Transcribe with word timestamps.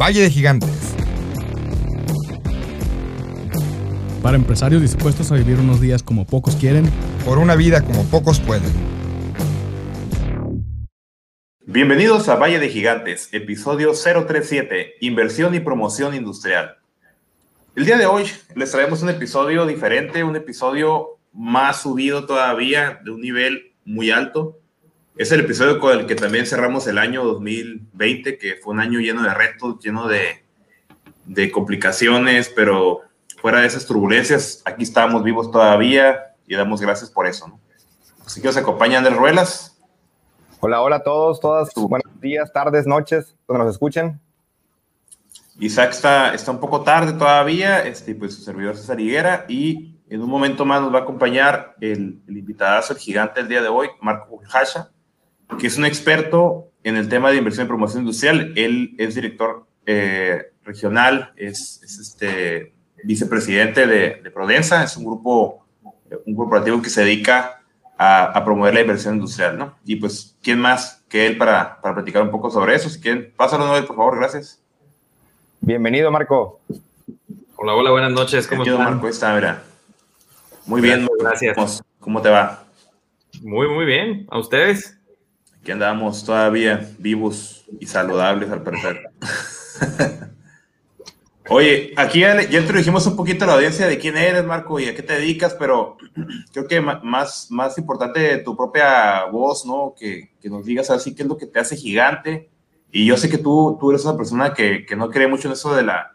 Valle 0.00 0.22
de 0.22 0.30
Gigantes. 0.30 0.94
Para 4.22 4.36
empresarios 4.36 4.80
dispuestos 4.80 5.32
a 5.32 5.34
vivir 5.34 5.58
unos 5.58 5.80
días 5.80 6.04
como 6.04 6.24
pocos 6.24 6.54
quieren. 6.54 6.88
Por 7.24 7.38
una 7.38 7.56
vida 7.56 7.82
como 7.82 8.04
pocos 8.04 8.38
pueden. 8.38 8.70
Bienvenidos 11.66 12.28
a 12.28 12.36
Valle 12.36 12.60
de 12.60 12.68
Gigantes, 12.68 13.28
episodio 13.32 13.92
037, 13.92 14.94
Inversión 15.00 15.56
y 15.56 15.60
Promoción 15.60 16.14
Industrial. 16.14 16.76
El 17.74 17.84
día 17.84 17.98
de 17.98 18.06
hoy 18.06 18.26
les 18.54 18.70
traemos 18.70 19.02
un 19.02 19.08
episodio 19.08 19.66
diferente, 19.66 20.22
un 20.22 20.36
episodio 20.36 21.18
más 21.32 21.82
subido 21.82 22.24
todavía, 22.24 23.00
de 23.04 23.10
un 23.10 23.20
nivel 23.20 23.72
muy 23.84 24.12
alto. 24.12 24.60
Es 25.18 25.32
el 25.32 25.40
episodio 25.40 25.80
con 25.80 25.98
el 25.98 26.06
que 26.06 26.14
también 26.14 26.46
cerramos 26.46 26.86
el 26.86 26.96
año 26.96 27.24
2020, 27.24 28.38
que 28.38 28.54
fue 28.54 28.72
un 28.72 28.78
año 28.78 29.00
lleno 29.00 29.24
de 29.24 29.34
retos, 29.34 29.80
lleno 29.80 30.06
de, 30.06 30.44
de 31.24 31.50
complicaciones, 31.50 32.52
pero 32.54 33.00
fuera 33.42 33.60
de 33.60 33.66
esas 33.66 33.84
turbulencias, 33.84 34.62
aquí 34.64 34.84
estamos 34.84 35.24
vivos 35.24 35.50
todavía 35.50 36.36
y 36.46 36.54
damos 36.54 36.80
gracias 36.80 37.10
por 37.10 37.26
eso. 37.26 37.48
¿no? 37.48 37.58
Así 38.24 38.40
que 38.40 38.46
nos 38.46 38.56
acompaña 38.58 38.98
Andrés 38.98 39.16
Ruelas. 39.16 39.76
Hola, 40.60 40.82
hola 40.82 40.96
a 40.96 41.02
todos, 41.02 41.40
todas. 41.40 41.74
Buenos 41.74 42.20
días, 42.20 42.52
tardes, 42.52 42.86
noches, 42.86 43.34
donde 43.48 43.64
nos 43.64 43.74
escuchen. 43.74 44.20
Isaac 45.58 45.90
está, 45.90 46.32
está 46.32 46.52
un 46.52 46.60
poco 46.60 46.82
tarde 46.82 47.14
todavía, 47.14 47.80
este, 47.80 48.14
pues 48.14 48.36
su 48.36 48.42
servidor 48.42 48.76
César 48.76 49.00
Higuera, 49.00 49.46
y 49.48 49.96
en 50.08 50.22
un 50.22 50.30
momento 50.30 50.64
más 50.64 50.80
nos 50.80 50.94
va 50.94 51.00
a 51.00 51.02
acompañar 51.02 51.74
el, 51.80 52.22
el 52.28 52.36
invitadazo, 52.36 52.92
el 52.92 53.00
gigante 53.00 53.40
del 53.40 53.48
día 53.48 53.62
de 53.62 53.68
hoy, 53.68 53.88
Marco 54.00 54.40
Hasha, 54.52 54.92
que 55.56 55.66
es 55.66 55.78
un 55.78 55.84
experto 55.84 56.68
en 56.84 56.96
el 56.96 57.08
tema 57.08 57.30
de 57.30 57.38
inversión 57.38 57.66
y 57.66 57.68
promoción 57.68 58.02
industrial. 58.02 58.52
Él 58.56 58.94
es 58.98 59.14
director 59.14 59.66
eh, 59.86 60.52
regional, 60.64 61.32
es, 61.36 61.80
es, 61.82 61.98
este 61.98 62.74
vicepresidente 63.04 63.86
de, 63.86 64.20
de, 64.22 64.30
Prodensa, 64.30 64.82
es 64.82 64.96
un 64.96 65.04
grupo, 65.04 65.64
un 66.26 66.34
corporativo 66.34 66.82
que 66.82 66.90
se 66.90 67.02
dedica 67.02 67.62
a, 67.96 68.24
a, 68.24 68.44
promover 68.44 68.74
la 68.74 68.80
inversión 68.80 69.14
industrial, 69.14 69.56
¿no? 69.56 69.76
Y 69.84 69.96
pues, 69.96 70.36
¿quién 70.42 70.58
más 70.60 71.04
que 71.08 71.26
él 71.26 71.38
para, 71.38 71.80
para 71.80 71.94
platicar 71.94 72.22
un 72.22 72.30
poco 72.30 72.50
sobre 72.50 72.74
eso? 72.74 72.88
Si 72.90 73.00
quieren, 73.00 73.32
pásalo, 73.36 73.66
Noel, 73.66 73.84
por 73.84 73.96
favor, 73.96 74.18
gracias. 74.18 74.60
Bienvenido, 75.60 76.10
Marco. 76.10 76.60
Hola, 77.56 77.74
hola, 77.74 77.90
buenas 77.90 78.12
noches. 78.12 78.46
¿Cómo 78.46 78.62
estás? 78.62 78.78
Marco, 78.78 79.08
está, 79.08 79.34
mira. 79.34 79.62
Muy 80.66 80.80
bien, 80.80 81.08
gracias. 81.18 81.56
¿Cómo, 81.56 81.68
¿Cómo 81.98 82.22
te 82.22 82.28
va? 82.28 82.64
Muy, 83.42 83.68
muy 83.68 83.84
bien. 83.84 84.26
¿A 84.30 84.38
ustedes? 84.38 84.97
Aquí 85.68 85.72
andamos 85.74 86.24
todavía 86.24 86.88
vivos 86.98 87.66
y 87.78 87.84
saludables 87.84 88.50
al 88.50 88.62
parecer. 88.62 89.10
Oye, 91.50 91.92
aquí 91.94 92.20
ya, 92.20 92.40
ya, 92.40 92.60
introdujimos 92.60 93.06
un 93.06 93.14
poquito 93.14 93.44
a 93.44 93.48
la 93.48 93.52
audiencia 93.52 93.86
de 93.86 93.98
quién 93.98 94.16
eres, 94.16 94.46
Marco, 94.46 94.80
y 94.80 94.86
a 94.86 94.94
qué 94.94 95.02
te 95.02 95.12
dedicas, 95.12 95.54
pero 95.58 95.98
creo 96.54 96.66
que 96.66 96.80
más, 96.80 97.50
más 97.50 97.76
importante 97.76 98.38
tu 98.38 98.56
propia 98.56 99.26
voz, 99.26 99.66
¿no? 99.66 99.92
Que, 99.94 100.30
que, 100.40 100.48
nos 100.48 100.64
digas 100.64 100.88
así 100.88 101.14
qué 101.14 101.24
es 101.24 101.28
lo 101.28 101.36
que 101.36 101.44
te 101.44 101.60
hace 101.60 101.76
gigante. 101.76 102.48
Y 102.90 103.04
yo 103.04 103.18
sé 103.18 103.28
que 103.28 103.36
tú, 103.36 103.76
tú 103.78 103.90
eres 103.90 104.06
una 104.06 104.16
persona 104.16 104.54
que, 104.54 104.86
que 104.86 104.96
no 104.96 105.10
cree 105.10 105.28
mucho 105.28 105.48
en 105.48 105.52
eso 105.52 105.76
de 105.76 105.82
la, 105.82 106.12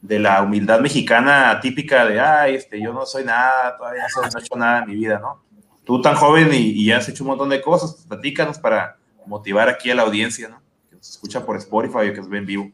de 0.00 0.20
la 0.20 0.42
humildad 0.42 0.78
mexicana 0.78 1.58
típica 1.60 2.06
de, 2.06 2.20
ay, 2.20 2.54
este, 2.54 2.80
yo 2.80 2.92
no 2.92 3.04
soy 3.04 3.24
nada, 3.24 3.76
todavía 3.76 4.04
no, 4.14 4.22
no 4.22 4.38
he 4.38 4.40
hecho 4.40 4.56
nada 4.56 4.78
en 4.84 4.90
mi 4.90 4.94
vida, 4.94 5.18
¿no? 5.18 5.42
Tú 5.84 6.00
tan 6.00 6.14
joven 6.14 6.50
y, 6.52 6.70
y, 6.70 6.92
has 6.92 7.08
hecho 7.08 7.24
un 7.24 7.30
montón 7.30 7.48
de 7.48 7.60
cosas, 7.60 8.06
platícanos 8.08 8.58
para 8.58 8.96
motivar 9.26 9.68
aquí 9.68 9.90
a 9.90 9.94
la 9.94 10.02
audiencia, 10.02 10.48
¿no? 10.48 10.62
Que 10.88 10.96
nos 10.96 11.10
escucha 11.10 11.44
por 11.44 11.56
Spotify 11.56 12.08
o 12.08 12.12
que 12.12 12.18
nos 12.18 12.28
ve 12.28 12.38
en 12.38 12.46
vivo. 12.46 12.70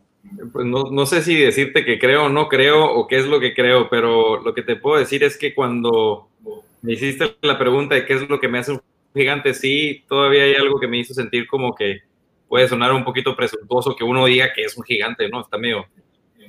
Pues 0.53 0.67
no, 0.67 0.91
no, 0.91 1.07
sé 1.07 1.23
si 1.23 1.37
decirte 1.37 1.85
que 1.85 1.99
creo 1.99 2.25
o 2.25 2.29
no 2.29 2.49
creo 2.49 2.85
o 2.85 3.07
qué 3.07 3.19
es 3.19 3.27
lo 3.27 3.41
que 3.41 3.55
creo, 3.55 3.89
pero 3.89 4.43
lo 4.43 4.53
que 4.55 4.63
te 4.63 4.77
puedo 4.77 4.99
decir 4.99 5.25
es 5.25 5.39
que 5.39 5.55
cuando 5.55 6.29
me 6.83 6.93
hiciste 6.93 7.37
la 7.41 7.59
pregunta 7.59 7.95
de 7.95 8.05
qué 8.05 8.15
es 8.15 8.29
lo 8.29 8.39
que 8.39 8.49
me 8.49 8.59
hace 8.59 8.73
un 8.73 8.83
gigante, 9.15 9.55
sí, 9.55 10.05
todavía 10.09 10.45
hay 10.45 10.55
algo 10.55 10.79
que 10.79 10.89
me 10.89 10.99
hizo 10.99 11.15
sentir 11.15 11.47
como 11.47 11.75
que 11.75 12.03
puede 12.49 12.69
sonar 12.69 12.93
un 12.93 13.05
poquito 13.05 13.37
presuntuoso 13.37 13.97
que 13.97 14.05
uno 14.05 14.27
diga 14.27 14.53
que 14.53 14.63
es 14.63 14.77
un 14.77 14.85
gigante, 14.85 15.29
¿no? 15.29 15.41
Está 15.41 15.59
medio, 15.59 15.87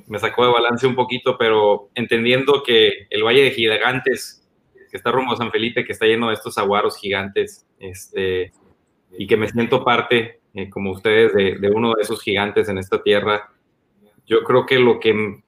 me 0.08 0.20
sacó 0.20 0.46
de 0.46 0.52
balance 0.52 0.88
un 0.88 0.96
poquito, 0.96 1.38
pero 1.38 1.90
entendiendo 1.96 2.64
que 2.64 3.08
el 3.10 3.24
Valle 3.24 3.44
de 3.44 3.52
Gigantes, 3.52 4.39
que 4.90 4.98
está 4.98 5.12
rumbo 5.12 5.34
a 5.34 5.38
San 5.38 5.52
Felipe, 5.52 5.86
que 5.86 5.94
está 5.94 6.06
lleno 6.06 6.30
de 6.30 6.34
estos 6.36 6.58
aguaros 6.58 6.98
gigantes, 6.98 7.66
este, 7.80 8.52
y 9.18 9.28
que 9.28 9.38
me 9.38 9.48
siento 9.48 9.84
parte, 9.84 10.40
eh, 10.54 10.70
como 10.70 10.92
ustedes, 10.92 11.34
de, 11.34 11.70
uno 11.70 11.94
de 11.94 12.02
esos 12.02 12.22
gigantes 12.22 12.70
en 12.70 12.78
esta 12.78 13.02
tierra, 13.02 13.52
yo 14.26 14.44
creo 14.44 14.66
que 14.66 14.80
lo 14.80 15.00
que 15.00 15.42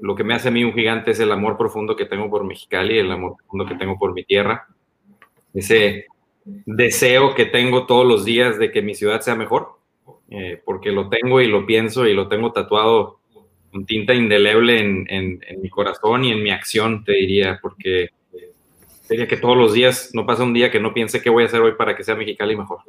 lo 0.00 0.14
que 0.14 0.22
me 0.22 0.34
hace 0.34 0.46
a 0.46 0.50
mí 0.52 0.62
un 0.62 0.74
gigante 0.74 1.10
es 1.10 1.18
el 1.18 1.32
amor 1.32 1.56
profundo 1.56 1.96
que 1.96 2.04
tengo 2.04 2.30
por 2.30 2.44
Mexicali, 2.44 2.98
el 2.98 3.10
amor 3.10 3.36
profundo 3.36 3.66
que 3.66 3.74
tengo 3.74 3.98
por 3.98 4.14
mi 4.14 4.22
tierra, 4.22 4.68
ese 5.52 6.06
deseo 6.44 7.34
que 7.34 7.46
tengo 7.46 7.84
todos 7.86 8.06
los 8.06 8.24
días 8.24 8.58
de 8.58 8.70
que 8.70 8.80
mi 8.80 8.94
ciudad 8.94 9.20
sea 9.20 9.34
mejor, 9.34 9.78
eh, 10.30 10.62
porque 10.64 10.92
lo 10.92 11.08
tengo 11.08 11.40
y 11.40 11.48
lo 11.48 11.66
pienso 11.66 12.06
y 12.06 12.14
lo 12.14 12.28
tengo 12.28 12.52
tatuado 12.52 13.18
con 13.72 13.86
tinta 13.86 14.14
indeleble 14.14 14.78
en, 14.78 15.06
en, 15.10 15.60
mi 15.60 15.68
corazón 15.68 16.24
y 16.24 16.32
en 16.32 16.42
mi 16.42 16.50
acción, 16.50 17.04
te 17.04 17.12
diría, 17.12 17.58
porque 17.60 18.10
diría 19.08 19.28
que 19.28 19.36
todos 19.36 19.56
los 19.56 19.72
días 19.72 20.10
no 20.12 20.26
pasa 20.26 20.42
un 20.42 20.54
día 20.54 20.70
que 20.70 20.80
no 20.80 20.92
piense 20.92 21.22
qué 21.22 21.30
voy 21.30 21.44
a 21.44 21.46
hacer 21.46 21.60
hoy 21.60 21.72
para 21.72 21.96
que 21.96 22.04
sea 22.04 22.14
Mexicali 22.14 22.56
mejor. 22.56 22.80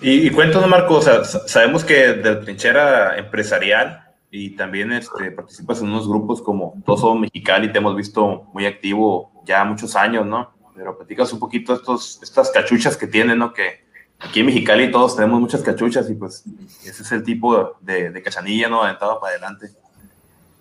Y, 0.00 0.26
y 0.26 0.30
cuéntanos, 0.30 0.68
Marco, 0.68 0.96
o 0.96 1.02
sea, 1.02 1.24
sabemos 1.24 1.84
que 1.84 2.14
de 2.14 2.36
trinchera 2.36 3.16
empresarial 3.16 4.02
y 4.30 4.56
también 4.56 4.90
este, 4.92 5.30
participas 5.30 5.80
en 5.80 5.88
unos 5.88 6.08
grupos 6.08 6.42
como 6.42 6.74
Todos 6.86 7.00
Somos 7.00 7.20
Mexicali, 7.20 7.70
te 7.70 7.78
hemos 7.78 7.94
visto 7.94 8.44
muy 8.52 8.66
activo 8.66 9.30
ya 9.44 9.62
muchos 9.64 9.94
años, 9.94 10.26
¿no? 10.26 10.52
Pero 10.74 10.96
platicas 10.96 11.32
un 11.32 11.38
poquito 11.38 11.74
estos, 11.74 12.18
estas 12.22 12.50
cachuchas 12.50 12.96
que 12.96 13.06
tienen, 13.06 13.38
¿no? 13.38 13.52
Que 13.52 13.84
aquí 14.18 14.40
en 14.40 14.46
Mexicali 14.46 14.90
todos 14.90 15.16
tenemos 15.16 15.38
muchas 15.38 15.60
cachuchas 15.60 16.08
y 16.08 16.14
pues 16.14 16.44
ese 16.82 17.02
es 17.02 17.12
el 17.12 17.22
tipo 17.22 17.76
de, 17.80 18.10
de 18.10 18.22
cachanilla, 18.22 18.68
¿no? 18.68 18.82
Aventado 18.82 19.20
para 19.20 19.32
adelante. 19.32 19.70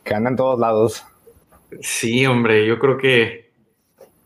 Que 0.03 0.16
andan 0.16 0.34
en 0.34 0.38
todos 0.38 0.59
lados. 0.59 1.06
Sí, 1.79 2.25
hombre, 2.25 2.65
yo 2.65 2.77
creo 2.79 2.97
que 2.97 3.51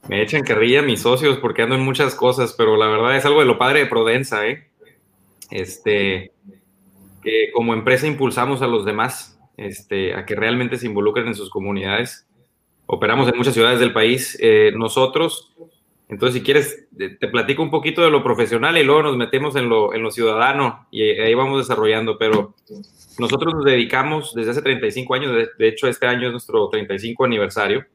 me 0.07 0.21
echan 0.21 0.43
carrilla 0.43 0.81
mis 0.81 1.01
socios 1.01 1.37
porque 1.37 1.61
ando 1.61 1.75
en 1.75 1.81
muchas 1.81 2.15
cosas, 2.15 2.53
pero 2.53 2.75
la 2.77 2.87
verdad 2.87 3.15
es 3.15 3.25
algo 3.25 3.39
de 3.39 3.45
lo 3.45 3.57
padre 3.57 3.81
de 3.81 3.85
Prodensa, 3.85 4.47
¿eh? 4.47 4.67
Este, 5.51 6.31
que 7.21 7.51
como 7.53 7.73
empresa 7.73 8.07
impulsamos 8.07 8.61
a 8.61 8.67
los 8.67 8.85
demás 8.85 9.39
este, 9.57 10.13
a 10.15 10.25
que 10.25 10.35
realmente 10.35 10.77
se 10.77 10.87
involucren 10.87 11.27
en 11.27 11.35
sus 11.35 11.49
comunidades. 11.49 12.27
Operamos 12.87 13.27
en 13.29 13.37
muchas 13.37 13.53
ciudades 13.53 13.79
del 13.79 13.93
país. 13.93 14.37
Eh, 14.41 14.71
nosotros, 14.75 15.53
entonces, 16.07 16.39
si 16.39 16.43
quieres, 16.43 16.87
te 16.97 17.27
platico 17.27 17.63
un 17.63 17.71
poquito 17.71 18.03
de 18.03 18.11
lo 18.11 18.23
profesional 18.23 18.77
y 18.77 18.83
luego 18.83 19.01
nos 19.01 19.17
metemos 19.17 19.55
en 19.55 19.69
lo, 19.69 19.93
en 19.93 20.03
lo 20.03 20.11
ciudadano 20.11 20.87
y 20.91 21.01
ahí 21.01 21.33
vamos 21.33 21.67
desarrollando, 21.67 22.17
pero 22.19 22.53
nosotros 23.17 23.55
nos 23.55 23.65
dedicamos 23.65 24.33
desde 24.35 24.51
hace 24.51 24.61
35 24.61 25.15
años, 25.15 25.47
de, 25.57 25.67
hecho 25.67 25.87
este 25.87 26.05
año 26.05 26.27
es 26.27 26.31
nuestro 26.31 26.69
35 26.69 27.25
aniversario, 27.25 27.85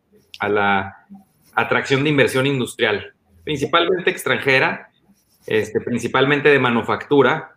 a 0.41 0.48
la 0.48 1.06
atracción 1.54 2.03
de 2.03 2.10
inversión 2.10 2.47
industrial, 2.47 3.15
principalmente 3.44 4.10
extranjera, 4.10 4.91
este, 5.47 5.81
principalmente 5.81 6.48
de 6.48 6.59
manufactura, 6.59 7.56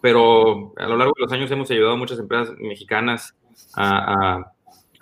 pero 0.00 0.72
a 0.76 0.86
lo 0.86 0.96
largo 0.96 1.12
de 1.16 1.22
los 1.24 1.32
años 1.32 1.50
hemos 1.50 1.70
ayudado 1.70 1.92
a 1.92 1.96
muchas 1.96 2.18
empresas 2.18 2.54
mexicanas 2.58 3.34
a, 3.76 4.52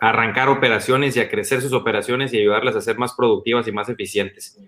arrancar 0.03 0.49
operaciones 0.49 1.17
y 1.17 1.21
a 1.21 1.31
crecer 1.31 1.63
sus 1.63 1.73
operaciones 1.73 2.35
y 2.35 2.39
ayudarlas 2.39 2.75
a 2.75 2.81
ser 2.81 2.99
más 2.99 3.15
productivas 3.15 3.69
y 3.69 3.73
más 3.73 3.89
eficientes. 3.89 4.59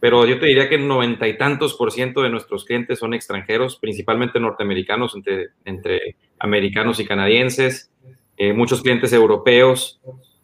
Pero 0.00 0.26
yo 0.26 0.40
te 0.40 0.46
diría 0.46 0.68
que 0.68 0.76
noventa 0.76 1.28
y 1.28 1.38
tantos 1.38 1.74
por 1.74 1.92
ciento 1.92 2.20
de 2.22 2.30
nuestros 2.30 2.64
clientes 2.64 2.98
son 2.98 3.14
extranjeros, 3.14 3.76
principalmente 3.76 4.40
norteamericanos, 4.40 5.14
entre, 5.14 5.50
entre 5.64 6.16
americanos 6.40 6.98
y 6.98 7.06
canadienses, 7.06 7.92
eh, 8.36 8.52
muchos 8.52 8.82
clientes 8.82 9.12
europeos 9.12 10.00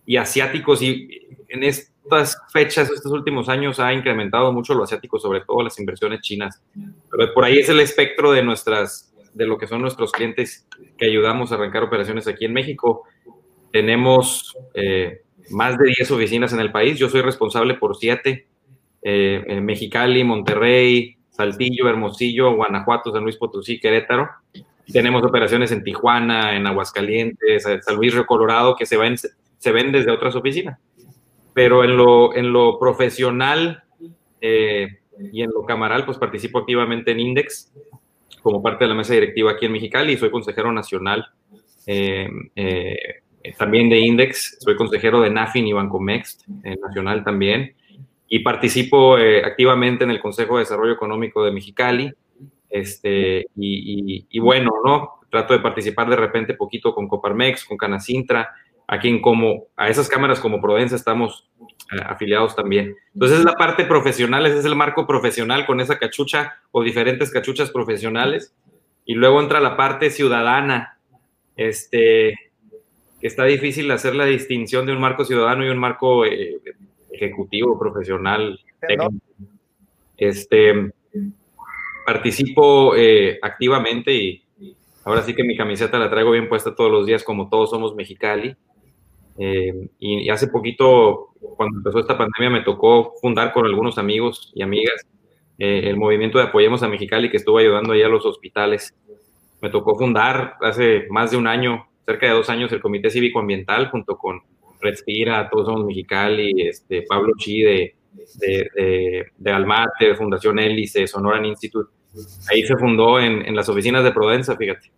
y 0.07 0.19
asiáticos. 0.19 0.83
Y 0.83 1.09
en 1.49 1.65
estas 1.65 2.41
fechas, 2.53 2.93
estos 2.93 3.11
últimos 3.11 3.49
años, 3.49 3.81
ha 3.81 3.93
incrementado 3.93 4.53
mucho 4.53 4.73
lo 4.73 4.85
asiático, 4.85 5.19
sobre 5.19 5.41
todo 5.41 5.65
las 5.65 5.81
inversiones 5.81 6.21
chinas. 6.21 6.63
Pero 7.11 7.35
por 7.35 7.45
ahí 7.45 7.59
es 7.59 7.69
el 7.69 7.81
espectro 7.81 8.31
de 8.31 8.45
nuestras 8.45 9.13
de 9.35 9.47
lo 9.47 9.57
que 9.57 9.67
son 9.67 9.81
nuestros 9.81 10.11
clientes 10.13 10.67
que 10.97 11.07
ayudamos 11.07 11.53
a 11.53 11.55
arrancar 11.55 11.85
operaciones 11.85 12.27
aquí 12.27 12.45
en 12.45 12.53
México. 12.53 13.05
Tenemos 13.79 14.57
eh, 14.75 15.21
más 15.51 15.79
de 15.79 15.87
10 15.97 16.11
oficinas 16.11 16.53
en 16.53 16.59
el 16.59 16.73
país. 16.73 16.99
Yo 16.99 17.09
soy 17.09 17.21
responsable 17.21 17.75
por 17.75 17.97
7. 17.97 18.45
Eh, 19.03 19.61
Mexicali, 19.63 20.25
Monterrey, 20.25 21.17
Saltillo, 21.31 21.89
Hermosillo, 21.89 22.57
Guanajuato, 22.57 23.13
San 23.13 23.23
Luis 23.23 23.37
Potosí, 23.37 23.79
Querétaro. 23.79 24.31
Tenemos 24.93 25.23
operaciones 25.23 25.71
en 25.71 25.85
Tijuana, 25.85 26.57
en 26.57 26.67
Aguascalientes, 26.67 27.63
San 27.63 27.95
Luis 27.95 28.15
Río 28.15 28.27
Colorado, 28.27 28.75
que 28.75 28.85
se 28.85 28.97
ven, 28.97 29.15
se 29.17 29.71
ven 29.71 29.93
desde 29.93 30.11
otras 30.11 30.35
oficinas. 30.35 30.81
Pero 31.55 31.85
en 31.85 31.97
lo, 31.97 32.35
en 32.35 32.53
lo 32.53 32.81
profesional 32.81 33.85
eh, 34.41 34.89
y 35.33 35.43
en 35.43 35.51
lo 35.55 35.65
camaral, 35.65 36.05
pues 36.05 36.19
participo 36.19 36.59
activamente 36.59 37.13
en 37.13 37.21
Index, 37.21 37.73
como 38.43 38.61
parte 38.61 38.87
de 38.87 38.89
la 38.89 38.97
mesa 38.97 39.15
directiva 39.15 39.53
aquí 39.53 39.67
en 39.67 39.73
Mexicali 39.73 40.15
y 40.15 40.17
soy 40.17 40.33
consejero 40.33 40.73
nacional 40.73 41.29
eh, 41.87 42.29
también 43.57 43.89
de 43.89 43.99
Index, 43.99 44.59
soy 44.61 44.77
consejero 44.77 45.21
de 45.21 45.31
NAFIN 45.31 45.67
y 45.67 45.73
Bancomext 45.73 46.47
nacional 46.49 47.25
también 47.25 47.75
y 48.29 48.41
participo 48.41 49.17
activamente 49.45 50.05
en 50.05 50.11
el 50.11 50.21
Consejo 50.21 50.57
de 50.57 50.65
Desarrollo 50.65 50.93
Económico 50.93 51.45
de 51.45 51.53
Mexicali. 51.53 52.13
Este, 52.69 53.47
y, 53.57 54.27
y, 54.29 54.39
bueno, 54.39 54.71
¿no? 54.85 55.21
Trato 55.31 55.55
de 55.55 55.61
participar 55.61 56.11
de 56.11 56.17
repente 56.17 56.55
poquito 56.55 56.95
con 56.95 57.09
Coparmex, 57.09 57.65
con 57.65 57.79
Canacintra, 57.79 58.51
a 58.87 58.99
quien 58.99 59.21
como, 59.21 59.67
a 59.77 59.89
esas 59.89 60.09
cámaras 60.09 60.41
como 60.41 60.61
Prodensa 60.61 60.97
estamos 60.97 61.49
eh, 61.93 62.01
afiliados 62.05 62.57
también. 62.57 62.97
Entonces 63.13 63.41
es 63.41 63.45
la 63.45 63.53
parte 63.53 63.85
profesional, 63.85 64.47
es 64.47 64.65
el 64.65 64.75
marco 64.75 65.07
profesional 65.07 65.67
con 65.67 65.81
esa 65.81 65.99
cachucha 65.99 66.55
o 66.71 66.83
diferentes 66.83 67.31
cachuchas 67.31 67.71
profesionales. 67.71 68.55
Y 69.05 69.15
luego 69.15 69.41
entra 69.41 69.61
la 69.61 69.77
parte 69.77 70.11
ciudadana, 70.11 70.99
este, 71.57 72.35
que 73.21 73.27
está 73.27 73.45
difícil 73.45 73.91
hacer 73.91 74.15
la 74.15 74.25
distinción 74.25 74.87
de 74.87 74.93
un 74.93 75.01
marco 75.01 75.25
ciudadano 75.25 75.65
y 75.65 75.69
un 75.69 75.79
marco 75.79 76.25
eh, 76.25 76.61
ejecutivo, 77.11 77.79
profesional, 77.79 78.59
técnico. 78.81 79.15
Este, 80.17 80.93
participo 82.05 82.97
eh, 82.97 83.39
activamente 83.43 84.15
y 84.15 84.43
ahora 85.05 85.23
sí 85.23 85.35
que 85.35 85.45
mi 85.45 85.57
camiseta 85.57 85.99
la 85.99 86.11
traigo 86.11 86.31
bien 86.31 86.49
puesta 86.49 86.75
todos 86.75 86.91
los 86.91 87.07
días 87.07 87.23
como 87.23 87.49
todos 87.49 87.71
somos 87.71 87.95
Mexicali. 87.95 88.57
Eh, 89.39 89.89
y, 89.99 90.29
hace 90.31 90.49
poquito, 90.49 91.29
cuando 91.57 91.79
empezó 91.79 92.01
esta 92.01 92.19
pandemia, 92.19 92.51
me 92.51 92.65
tocó 92.65 93.15
fundar 93.21 93.53
con 93.53 93.67
algunos 93.67 93.99
amigos 93.99 94.51
y 94.55 94.63
amigas 94.63 95.07
eh, 95.59 95.83
el 95.85 95.97
movimiento 95.97 96.39
de 96.39 96.45
Apoyemos 96.45 96.83
a 96.83 96.89
Mexicali, 96.89 97.31
que 97.31 97.37
estuvo 97.37 97.59
ayudando 97.59 97.93
allá 97.93 98.07
a 98.07 98.11
los 98.11 98.25
hospitales. 98.25 98.95
Me 99.61 99.71
tocó 99.71 99.97
fundar 99.97 100.55
hace 100.61 101.07
más 101.11 101.31
de 101.31 101.37
un 101.37 101.47
año, 101.47 101.88
cerca 102.09 102.27
de 102.27 102.33
dos 102.33 102.49
años, 102.49 102.73
el 102.73 102.81
Comité 102.81 103.11
Cívico 103.11 103.39
Ambiental, 103.39 103.91
junto 103.91 104.17
con 104.17 104.41
Respira, 104.81 105.51
Todos 105.51 105.67
Somos 105.67 105.85
Mexicali, 105.85 106.67
este, 106.67 107.03
Pablo 107.03 107.35
Chi 107.37 107.61
de, 107.61 107.95
de, 108.41 109.27
de, 109.37 109.53
Almate, 109.53 110.07
de 110.07 110.15
Fundación 110.15 110.59
Hélice, 110.59 111.07
Sonoran 111.07 111.45
Institute. 111.45 111.91
Ahí 112.51 112.63
se 112.63 112.79
fundó 112.79 113.21
en, 113.21 113.45
en 113.47 113.55
las 113.55 113.69
oficinas 113.69 114.05
de 114.05 114.13
Prodensa, 114.13 114.57
fíjate. 114.57 114.91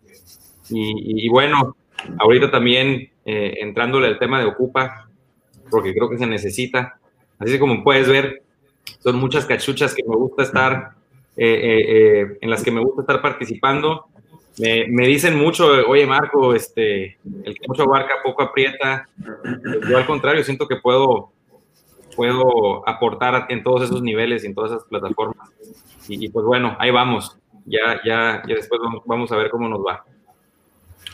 Y, 0.68 1.26
y, 1.26 1.28
bueno, 1.28 1.76
ahorita 2.20 2.52
también 2.52 3.10
eh, 3.24 3.54
entrándole 3.58 4.06
al 4.06 4.20
tema 4.20 4.38
de 4.38 4.46
Ocupa, 4.46 5.10
porque 5.68 5.92
creo 5.92 6.08
que 6.08 6.18
se 6.18 6.28
necesita. 6.28 7.00
Así 7.40 7.58
como 7.58 7.82
puedes 7.82 8.08
ver, 8.08 8.44
son 9.00 9.16
muchas 9.16 9.46
cachuchas 9.46 9.96
que 9.96 10.04
me 10.06 10.14
gusta 10.14 10.44
estar, 10.44 10.90
eh, 11.36 11.82
eh, 11.88 12.38
en 12.40 12.50
las 12.50 12.62
que 12.62 12.70
me 12.70 12.80
gusta 12.80 13.00
estar 13.00 13.20
participando. 13.20 14.06
Me, 14.60 14.86
me, 14.88 15.06
dicen 15.06 15.36
mucho, 15.36 15.66
oye 15.88 16.06
Marco, 16.06 16.54
este, 16.54 17.18
el 17.44 17.54
que 17.54 17.66
mucho 17.66 17.84
abarca 17.84 18.14
poco 18.22 18.42
aprieta. 18.42 19.08
Yo 19.88 19.96
al 19.96 20.06
contrario, 20.06 20.44
siento 20.44 20.68
que 20.68 20.76
puedo, 20.76 21.32
puedo 22.14 22.86
aportar 22.88 23.46
en 23.48 23.62
todos 23.62 23.82
esos 23.82 24.02
niveles 24.02 24.44
y 24.44 24.48
en 24.48 24.54
todas 24.54 24.72
esas 24.72 24.84
plataformas. 24.84 25.48
Y, 26.08 26.28
pues 26.28 26.44
bueno, 26.44 26.76
ahí 26.78 26.90
vamos. 26.90 27.38
Ya, 27.64 28.00
ya, 28.04 28.42
ya 28.46 28.54
después 28.54 28.80
vamos, 28.82 29.02
vamos 29.06 29.32
a 29.32 29.36
ver 29.36 29.50
cómo 29.50 29.68
nos 29.68 29.80
va. 29.80 30.04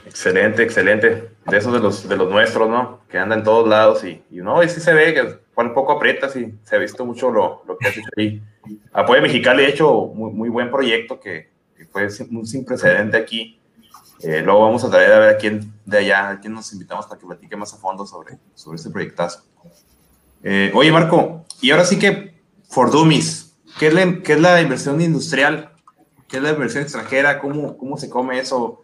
Excelente, 0.06 0.62
excelente. 0.62 1.31
De 1.46 1.56
esos 1.56 1.72
de 1.72 1.81
los, 1.81 2.08
de 2.08 2.16
los 2.16 2.31
nuestros, 2.31 2.69
¿no? 2.69 3.00
Que 3.08 3.19
andan 3.19 3.40
en 3.40 3.44
todos 3.44 3.69
lados 3.69 4.04
y, 4.04 4.22
y 4.31 4.37
no, 4.37 4.62
y 4.62 4.69
sí 4.69 4.81
se 4.81 4.94
ve 4.94 5.12
que 5.12 5.38
un 5.60 5.75
poco 5.75 5.92
aprieta, 5.92 6.28
sí, 6.28 6.54
se 6.62 6.76
ha 6.76 6.78
visto 6.78 7.04
mucho 7.04 7.31
lo, 7.31 7.62
lo 7.66 7.76
que 7.76 7.88
has 7.88 7.96
hecho 7.96 8.08
ahí. 8.16 8.40
Apoyo 8.92 9.22
Mexicali 9.22 9.64
ha 9.64 9.69
hecho 9.69 10.06
muy, 10.14 10.32
muy 10.32 10.49
buen 10.49 10.70
proyecto 10.70 11.19
que 11.19 11.56
fue 11.96 12.08
un 12.31 12.46
sin 12.46 12.64
precedente 12.64 13.16
aquí. 13.16 13.58
Eh, 14.20 14.43
luego 14.43 14.62
vamos 14.62 14.84
a 14.84 14.90
traer 14.90 15.12
a 15.12 15.19
ver 15.19 15.34
a 15.34 15.38
quién 15.38 15.72
de 15.84 15.98
allá, 15.98 16.31
a 16.31 16.40
quién 16.40 16.52
nos 16.52 16.72
invitamos 16.72 17.06
para 17.06 17.19
que 17.19 17.26
platique 17.26 17.56
más 17.56 17.72
a 17.75 17.76
fondo 17.76 18.06
sobre, 18.06 18.38
sobre 18.54 18.76
este 18.76 18.90
proyectazo. 18.90 19.43
Eh, 20.43 20.70
oye, 20.75 20.90
Marco, 20.93 21.44
y 21.60 21.70
ahora 21.70 21.84
sí 21.84 21.98
que 21.98 22.34
for 22.69 22.90
Dummies, 22.90 23.56
¿qué 23.78 23.88
es 23.88 23.94
la, 23.94 24.22
qué 24.22 24.34
es 24.34 24.40
la 24.40 24.60
inversión 24.60 25.00
industrial? 25.00 25.72
¿Qué 26.28 26.38
es 26.38 26.43
la 26.43 26.50
inversión 26.50 26.82
extranjera? 26.82 27.38
¿Cómo, 27.40 27.76
cómo 27.76 27.96
se 27.96 28.10
come 28.10 28.38
eso? 28.38 28.82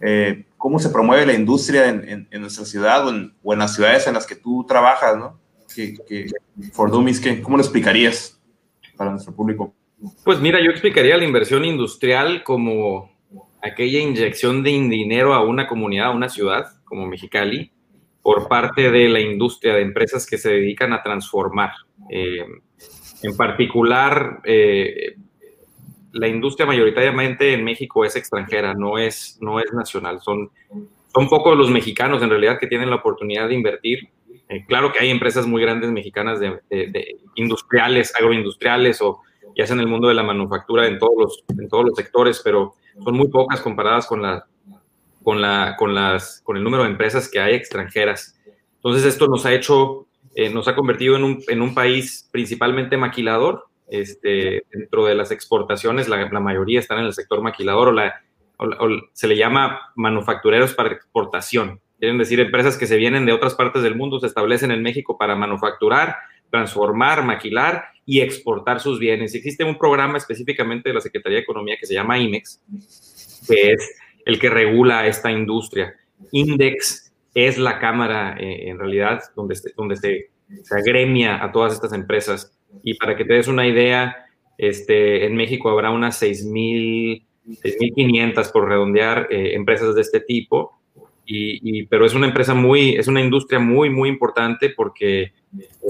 Eh, 0.00 0.46
cómo 0.56 0.78
se 0.78 0.90
promueve 0.90 1.26
la 1.26 1.34
industria 1.34 1.88
en, 1.88 2.28
en, 2.30 2.40
nuestra 2.40 2.64
ciudad 2.64 3.06
o 3.06 3.10
en, 3.10 3.34
o 3.42 3.52
en, 3.52 3.58
las 3.58 3.74
ciudades 3.74 4.06
en 4.06 4.14
las 4.14 4.26
que 4.26 4.36
tú 4.36 4.64
trabajas, 4.66 5.16
¿no? 5.16 5.38
Que, 5.74 5.94
que, 6.06 6.30
for 6.72 6.90
Dummies, 6.90 7.20
¿cómo 7.42 7.56
lo 7.56 7.62
explicarías 7.62 8.38
para 8.96 9.10
nuestro 9.10 9.34
público? 9.34 9.74
Pues 10.24 10.40
mira, 10.40 10.60
yo 10.62 10.70
explicaría 10.70 11.16
la 11.16 11.24
inversión 11.24 11.64
industrial 11.64 12.42
como 12.44 13.10
aquella 13.62 14.00
inyección 14.00 14.62
de 14.62 14.70
dinero 14.70 15.34
a 15.34 15.44
una 15.44 15.66
comunidad, 15.66 16.06
a 16.06 16.10
una 16.10 16.28
ciudad 16.28 16.66
como 16.84 17.06
Mexicali, 17.06 17.72
por 18.22 18.48
parte 18.48 18.90
de 18.90 19.08
la 19.08 19.20
industria, 19.20 19.74
de 19.74 19.82
empresas 19.82 20.26
que 20.26 20.38
se 20.38 20.50
dedican 20.50 20.92
a 20.92 21.02
transformar. 21.02 21.72
Eh, 22.10 22.44
en 23.22 23.36
particular, 23.36 24.40
eh, 24.44 25.16
la 26.12 26.28
industria 26.28 26.66
mayoritariamente 26.66 27.52
en 27.52 27.64
México 27.64 28.04
es 28.04 28.16
extranjera, 28.16 28.74
no 28.74 28.98
es, 28.98 29.38
no 29.40 29.60
es 29.60 29.72
nacional. 29.72 30.20
Son, 30.20 30.50
son 31.12 31.28
pocos 31.28 31.56
los 31.56 31.70
mexicanos 31.70 32.22
en 32.22 32.30
realidad 32.30 32.58
que 32.58 32.66
tienen 32.66 32.90
la 32.90 32.96
oportunidad 32.96 33.48
de 33.48 33.54
invertir. 33.54 34.08
Eh, 34.48 34.64
claro 34.66 34.92
que 34.92 35.00
hay 35.00 35.10
empresas 35.10 35.46
muy 35.46 35.62
grandes 35.62 35.90
mexicanas 35.90 36.40
de, 36.40 36.60
industriales, 37.34 38.14
agroindustriales 38.14 39.02
o 39.02 39.20
ya 39.58 39.66
sea 39.66 39.74
en 39.74 39.80
el 39.80 39.88
mundo 39.88 40.06
de 40.06 40.14
la 40.14 40.22
manufactura 40.22 40.86
en 40.86 41.00
todos 41.00 41.14
los, 41.18 41.44
en 41.58 41.68
todos 41.68 41.84
los 41.84 41.96
sectores, 41.96 42.40
pero 42.44 42.74
son 43.02 43.16
muy 43.16 43.26
pocas 43.26 43.60
comparadas 43.60 44.06
con, 44.06 44.22
la, 44.22 44.46
con, 45.24 45.42
la, 45.42 45.74
con, 45.76 45.96
las, 45.96 46.40
con 46.44 46.56
el 46.56 46.62
número 46.62 46.84
de 46.84 46.90
empresas 46.90 47.28
que 47.28 47.40
hay 47.40 47.54
extranjeras. 47.54 48.38
Entonces 48.76 49.04
esto 49.04 49.26
nos 49.26 49.44
ha 49.46 49.52
hecho, 49.52 50.06
eh, 50.36 50.48
nos 50.48 50.68
ha 50.68 50.76
convertido 50.76 51.16
en 51.16 51.24
un, 51.24 51.42
en 51.48 51.60
un 51.60 51.74
país 51.74 52.28
principalmente 52.30 52.96
maquilador, 52.96 53.64
este, 53.88 54.62
dentro 54.70 55.06
de 55.06 55.16
las 55.16 55.32
exportaciones, 55.32 56.08
la, 56.08 56.28
mayoría 56.40 56.78
están 56.78 57.00
en 57.00 57.06
el 57.06 57.14
sector 57.14 57.42
maquilador 57.42 57.88
o, 57.88 57.92
la, 57.92 58.14
se 59.12 59.26
le 59.26 59.36
llama 59.36 59.92
manufactureros 59.96 60.72
para 60.74 60.92
exportación. 60.92 61.80
Quieren 61.98 62.18
decir 62.18 62.38
empresas 62.38 62.78
que 62.78 62.86
se 62.86 62.96
vienen 62.96 63.26
de 63.26 63.32
otras 63.32 63.56
partes 63.56 63.82
del 63.82 63.96
mundo, 63.96 64.20
se 64.20 64.26
establecen 64.28 64.70
en 64.70 64.82
México 64.82 65.18
para 65.18 65.34
manufacturar, 65.34 66.14
transformar, 66.48 67.24
maquilar 67.24 67.86
y 68.10 68.22
exportar 68.22 68.80
sus 68.80 68.98
bienes. 68.98 69.34
Existe 69.34 69.64
un 69.64 69.76
programa 69.76 70.16
específicamente 70.16 70.88
de 70.88 70.94
la 70.94 71.02
Secretaría 71.02 71.36
de 71.36 71.42
Economía 71.42 71.76
que 71.78 71.84
se 71.84 71.92
llama 71.92 72.18
IMEX, 72.18 72.58
que 73.46 73.72
es 73.72 73.96
el 74.24 74.38
que 74.38 74.48
regula 74.48 75.06
esta 75.06 75.30
industria. 75.30 75.94
INDEX 76.32 77.12
es 77.34 77.58
la 77.58 77.78
cámara, 77.78 78.34
eh, 78.40 78.70
en 78.70 78.78
realidad, 78.78 79.20
donde, 79.36 79.56
donde 79.76 79.96
se, 79.96 80.30
se 80.62 80.74
agremia 80.74 81.44
a 81.44 81.52
todas 81.52 81.74
estas 81.74 81.92
empresas 81.92 82.58
y 82.82 82.94
para 82.94 83.14
que 83.14 83.26
te 83.26 83.34
des 83.34 83.46
una 83.46 83.66
idea, 83.66 84.24
este, 84.56 85.26
en 85.26 85.36
México 85.36 85.68
habrá 85.68 85.90
unas 85.90 86.22
6.500 86.22 88.52
por 88.52 88.70
redondear 88.70 89.28
eh, 89.30 89.54
empresas 89.54 89.94
de 89.94 90.00
este 90.00 90.20
tipo. 90.20 90.78
Y, 91.30 91.82
pero 91.88 92.06
es 92.06 92.14
una 92.14 92.26
empresa 92.26 92.54
muy, 92.54 92.96
es 92.96 93.06
una 93.06 93.20
industria 93.20 93.58
muy, 93.58 93.90
muy 93.90 94.08
importante 94.08 94.70
porque 94.70 95.32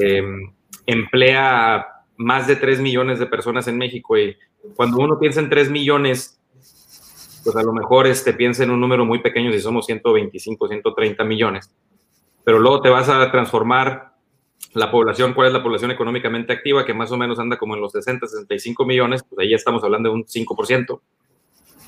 em, 0.00 0.50
emplea 0.85 1.87
más 2.19 2.47
de 2.47 2.57
3 2.57 2.81
millones 2.81 3.19
de 3.19 3.27
personas 3.27 3.67
en 3.69 3.79
México. 3.79 4.19
Y 4.19 4.37
cuando 4.77 4.99
uno 4.99 5.19
piensa 5.19 5.41
en 5.41 5.49
3 5.49 5.71
millones, 5.71 6.39
pues 7.45 7.57
a 7.57 7.63
lo 7.63 7.73
mejor 7.73 8.07
este, 8.07 8.35
piensa 8.35 8.65
en 8.65 8.71
un 8.71 8.81
número 8.81 9.05
muy 9.05 9.21
pequeño 9.21 9.53
si 9.53 9.61
somos 9.61 9.87
125, 9.87 10.69
130 10.69 11.25
millones. 11.25 11.71
Pero 12.45 12.59
luego 12.59 12.83
te 12.83 12.91
vas 12.91 13.09
a 13.09 13.31
transformar 13.31 14.13
la 14.75 14.91
población, 14.91 15.33
¿cuál 15.33 15.49
es 15.49 15.53
la 15.53 15.63
población 15.63 15.91
económicamente 15.91 16.53
activa? 16.53 16.85
Que 16.85 16.93
más 16.93 17.11
o 17.13 17.17
menos 17.17 17.39
anda 17.39 17.57
como 17.57 17.75
en 17.75 17.81
los 17.81 17.93
60, 17.93 18.27
65 18.27 18.85
millones, 18.85 19.23
pues 19.29 19.39
ahí 19.39 19.51
ya 19.51 19.57
estamos 19.57 19.83
hablando 19.85 20.11
de 20.11 20.17
un 20.17 20.25
5%. 20.25 21.01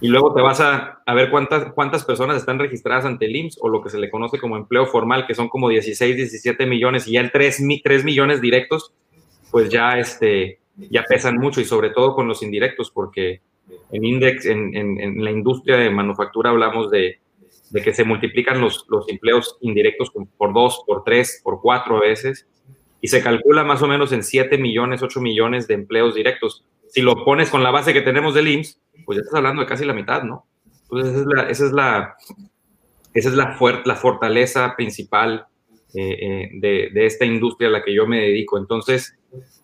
Y 0.02 0.08
luego 0.08 0.32
te 0.32 0.40
vas 0.40 0.60
a, 0.60 1.02
a, 1.04 1.14
ver 1.14 1.30
cuántas, 1.30 1.72
cuántas 1.74 2.04
personas 2.04 2.38
están 2.38 2.58
registradas 2.58 3.04
ante 3.04 3.26
el 3.26 3.36
IMSS 3.36 3.58
o 3.60 3.68
lo 3.68 3.82
que 3.82 3.90
se 3.90 3.98
le 3.98 4.08
conoce 4.08 4.38
como 4.38 4.56
empleo 4.56 4.86
formal, 4.86 5.26
que 5.26 5.34
son 5.34 5.48
como 5.48 5.68
16, 5.68 6.16
17 6.16 6.64
millones 6.64 7.06
y 7.06 7.12
ya 7.12 7.20
el 7.20 7.30
3, 7.30 7.62
3 7.84 8.04
millones 8.04 8.40
directos, 8.40 8.94
pues 9.50 9.68
ya, 9.70 9.98
este, 9.98 10.60
ya 10.76 11.04
pesan 11.04 11.36
mucho 11.36 11.60
y 11.60 11.64
sobre 11.64 11.90
todo 11.90 12.14
con 12.14 12.28
los 12.28 12.42
indirectos, 12.42 12.90
porque 12.90 13.40
en 13.92 14.04
Index, 14.04 14.46
en, 14.46 14.74
en, 14.76 15.00
en 15.00 15.24
la 15.24 15.30
industria 15.30 15.76
de 15.76 15.90
manufactura 15.90 16.50
hablamos 16.50 16.90
de, 16.90 17.20
de 17.70 17.82
que 17.82 17.94
se 17.94 18.04
multiplican 18.04 18.60
los, 18.60 18.84
los 18.88 19.08
empleos 19.08 19.56
indirectos 19.60 20.10
por 20.36 20.52
dos, 20.52 20.82
por 20.86 21.04
tres, 21.04 21.40
por 21.42 21.60
cuatro 21.60 22.00
veces 22.00 22.46
y 23.00 23.08
se 23.08 23.22
calcula 23.22 23.64
más 23.64 23.80
o 23.82 23.88
menos 23.88 24.12
en 24.12 24.22
7 24.22 24.58
millones, 24.58 25.02
8 25.02 25.20
millones 25.20 25.66
de 25.66 25.74
empleos 25.74 26.14
directos. 26.14 26.64
Si 26.88 27.00
lo 27.00 27.24
pones 27.24 27.48
con 27.48 27.62
la 27.62 27.70
base 27.70 27.92
que 27.92 28.02
tenemos 28.02 28.34
del 28.34 28.48
IMSS, 28.48 28.78
pues 29.06 29.16
ya 29.16 29.20
estás 29.22 29.36
hablando 29.36 29.62
de 29.62 29.68
casi 29.68 29.84
la 29.84 29.94
mitad, 29.94 30.22
¿no? 30.24 30.46
Entonces 30.82 31.14
esa 31.14 31.20
es 31.20 31.26
la, 31.26 31.42
esa 31.48 31.66
es 31.66 31.72
la, 31.72 32.16
esa 33.14 33.28
es 33.28 33.34
la, 33.34 33.82
la 33.84 33.96
fortaleza 33.96 34.74
principal 34.76 35.46
eh, 35.94 36.50
eh, 36.52 36.90
de, 36.92 37.06
esta 37.06 37.24
industria 37.24 37.68
a 37.68 37.72
la 37.72 37.82
que 37.82 37.94
yo 37.94 38.06
me 38.06 38.20
dedico. 38.20 38.58
Entonces, 38.58 39.18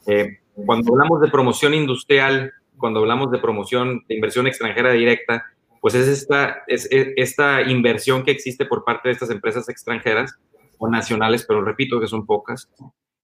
eh, 0.07 0.39
cuando 0.55 0.93
hablamos 0.93 1.21
de 1.21 1.29
promoción 1.29 1.75
industrial, 1.75 2.53
cuando 2.79 3.01
hablamos 3.01 3.31
de 3.31 3.39
promoción 3.39 4.05
de 4.09 4.15
inversión 4.15 4.47
extranjera 4.47 4.93
directa, 4.93 5.45
pues 5.81 5.95
es 5.95 6.09
esta, 6.09 6.65
es, 6.67 6.89
esta 6.91 7.63
inversión 7.63 8.25
que 8.25 8.33
existe 8.33 8.67
por 8.67 8.85
parte 8.85 9.09
de 9.09 9.13
estas 9.13 9.31
empresas 9.31 9.69
extranjeras 9.69 10.35
o 10.79 10.89
nacionales, 10.89 11.45
pero 11.47 11.63
repito 11.63 12.01
que 12.01 12.07
son 12.07 12.27
pocas, 12.27 12.69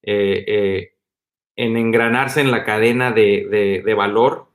en 0.03 0.89
engranarse 1.57 2.41
en 2.41 2.51
la 2.51 2.65
cadena 2.65 3.13
de, 3.13 3.83
de, 3.85 3.95
valor 3.95 4.49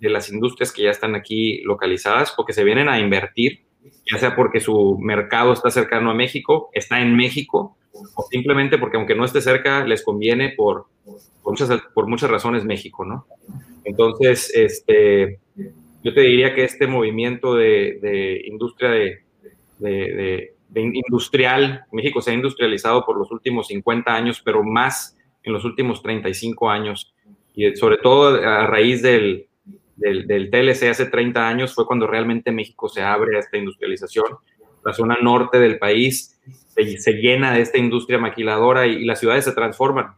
de 0.00 0.10
las 0.10 0.30
industrias 0.30 0.72
que 0.72 0.82
ya 0.82 0.90
están 0.90 1.14
aquí 1.14 1.62
localizadas 1.62 2.34
o 2.36 2.44
que 2.44 2.52
se 2.52 2.64
vienen 2.64 2.88
a 2.88 2.98
invertir, 2.98 3.64
ya 4.10 4.18
sea 4.18 4.36
porque 4.36 4.60
su 4.60 4.98
mercado 4.98 5.52
está 5.52 5.70
cercano 5.70 6.10
a 6.10 6.14
México, 6.14 6.70
está 6.72 7.00
en 7.00 7.16
México, 7.16 7.76
o 8.14 8.22
simplemente 8.30 8.78
porque 8.78 8.96
aunque 8.96 9.14
no 9.14 9.24
esté 9.24 9.40
cerca, 9.40 9.84
les 9.86 10.02
conviene 10.02 10.50
por, 10.56 10.86
muchas, 11.44 11.70
por 11.94 12.06
muchas 12.06 12.30
razones 12.30 12.64
México, 12.64 13.04
¿no? 13.04 13.26
Entonces, 13.84 14.52
este, 14.54 15.40
yo 16.02 16.14
te 16.14 16.20
diría 16.20 16.54
que 16.54 16.64
este 16.64 16.86
movimiento 16.86 17.54
de, 17.54 17.98
de 18.00 18.42
industria 18.46 18.90
de, 18.90 19.22
de, 19.78 20.54
industrial, 20.74 21.84
México 21.92 22.22
se 22.22 22.30
ha 22.30 22.34
industrializado 22.34 23.04
por 23.04 23.18
los 23.18 23.30
últimos 23.30 23.66
50 23.66 24.14
años, 24.14 24.40
pero 24.42 24.62
más 24.64 25.16
en 25.42 25.52
los 25.52 25.64
últimos 25.64 26.02
35 26.02 26.70
años, 26.70 27.14
y 27.54 27.74
sobre 27.76 27.98
todo 27.98 28.36
a 28.42 28.66
raíz 28.66 29.02
del, 29.02 29.48
del, 29.96 30.26
del, 30.26 30.50
TLC 30.50 30.84
hace 30.90 31.06
30 31.06 31.46
años 31.46 31.74
fue 31.74 31.86
cuando 31.86 32.06
realmente 32.06 32.50
México 32.50 32.88
se 32.88 33.02
abre 33.02 33.36
a 33.36 33.40
esta 33.40 33.56
industrialización. 33.56 34.26
La 34.84 34.92
zona 34.92 35.16
norte 35.22 35.58
del 35.58 35.78
país 35.78 36.40
se, 36.68 36.98
se 36.98 37.12
llena 37.12 37.52
de 37.52 37.60
esta 37.60 37.78
industria 37.78 38.18
maquiladora 38.18 38.86
y, 38.86 39.02
y, 39.02 39.04
las 39.04 39.20
ciudades 39.20 39.44
se 39.44 39.52
transforman. 39.52 40.14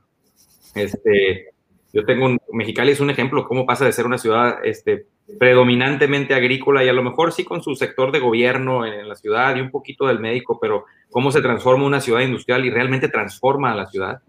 Este, 0.75 1.55
yo 1.93 2.05
tengo 2.05 2.27
un, 2.27 2.41
Mexicali 2.53 2.93
es 2.93 3.01
un 3.01 3.11
ejemplo, 3.11 3.47
cómo 3.47 3.67
pasa 3.67 3.85
de 3.85 3.93
ser 3.93 4.07
una 4.07 4.19
ciudad 4.19 4.59
este, 4.65 5.07
predominantemente 5.39 6.35
agrícola 6.35 6.85
y 6.85 6.89
a 6.89 6.93
lo 6.93 7.03
mejor 7.03 7.33
sí 7.33 7.45
con 7.45 7.63
su 7.63 7.77
sector 7.77 8.13
de 8.13 8.19
gobierno 8.19 8.85
en 8.85 9.09
la 9.09 9.15
ciudad 9.15 9.55
y 9.57 9.61
un 9.61 9.71
poquito 9.71 10.07
del 10.07 10.19
médico, 10.19 10.59
pero 10.61 10.87
cómo 11.11 11.31
se 11.31 11.41
transforma 11.41 11.85
una 11.85 12.01
ciudad 12.01 12.21
industrial 12.21 12.65
y 12.65 12.71
realmente 12.71 13.09
transforma 13.09 13.73
a 13.73 13.77
la 13.77 13.87
ciudad. 13.87 14.21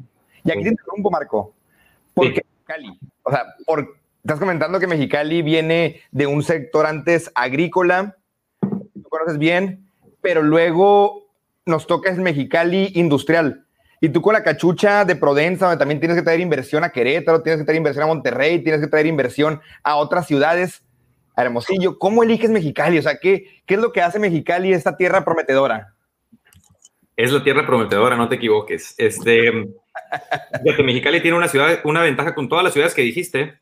Y 0.44 0.52
aquí 0.52 0.64
te 0.64 0.70
interrumpo, 0.70 1.10
Marco. 1.10 1.54
¿Por 2.14 2.34
qué 2.34 2.42
Mexicali? 2.46 3.00
O 3.24 3.32
sea, 3.32 3.46
por, 3.66 3.98
estás 4.25 4.39
comentando 4.39 4.79
que 4.79 4.88
Mexicali 4.88 5.44
viene 5.44 6.01
de 6.10 6.25
un 6.25 6.41
sector 6.41 6.88
antes 6.88 7.32
agrícola, 7.36 8.17
tú 8.60 9.03
conoces 9.08 9.38
bien, 9.38 9.88
pero 10.20 10.41
luego 10.41 11.27
nos 11.67 11.86
toca 11.86 12.10
el 12.10 12.20
Mexicali 12.22 12.89
industrial. 12.96 13.67
Y 14.01 14.10
tú 14.10 14.24
con 14.24 14.34
la 14.34 14.41
cachucha 14.41 15.05
de 15.05 15.15
Prodensa, 15.15 15.67
donde 15.67 15.77
también 15.77 16.00
tienes 16.00 16.17
que 16.17 16.24
traer 16.24 16.39
inversión 16.39 16.84
a 16.84 16.89
Querétaro, 16.89 17.44
tienes 17.44 17.62
que 17.62 17.65
traer 17.65 17.77
inversión 17.77 18.05
a 18.05 18.08
Monterrey, 18.08 18.63
tienes 18.63 18.82
que 18.82 18.88
traer 18.88 19.05
inversión 19.05 19.62
a 19.84 19.98
otras 19.98 20.25
ciudades, 20.25 20.84
a 21.36 21.44
Hermosillo. 21.44 22.00
¿Cómo 22.00 22.24
eliges 22.24 22.50
Mexicali? 22.50 22.98
O 22.98 23.03
sea, 23.03 23.20
¿qué, 23.20 23.62
qué 23.67 23.75
es 23.75 23.79
lo 23.79 23.91
que 23.91 24.01
hace 24.01 24.17
Mexicali 24.17 24.74
esta 24.74 24.98
tierra 24.98 25.24
prometedora? 25.24 25.94
Es 27.15 27.32
la 27.32 27.44
tierra 27.44 27.63
prometedora, 27.63 28.17
no 28.17 28.27
te 28.27 28.38
equivoques. 28.38 28.96
Este, 28.98 29.51
Mexicali 30.84 31.22
tiene 31.22 31.38
una 31.38 31.48
ciudad, 31.48 31.79
una 31.84 32.01
ventaja 32.01 32.34
con 32.34 32.50
todas 32.50 32.63
las 32.63 32.74
ciudades 32.74 32.96
que 32.96 33.03
dijiste. 33.03 33.60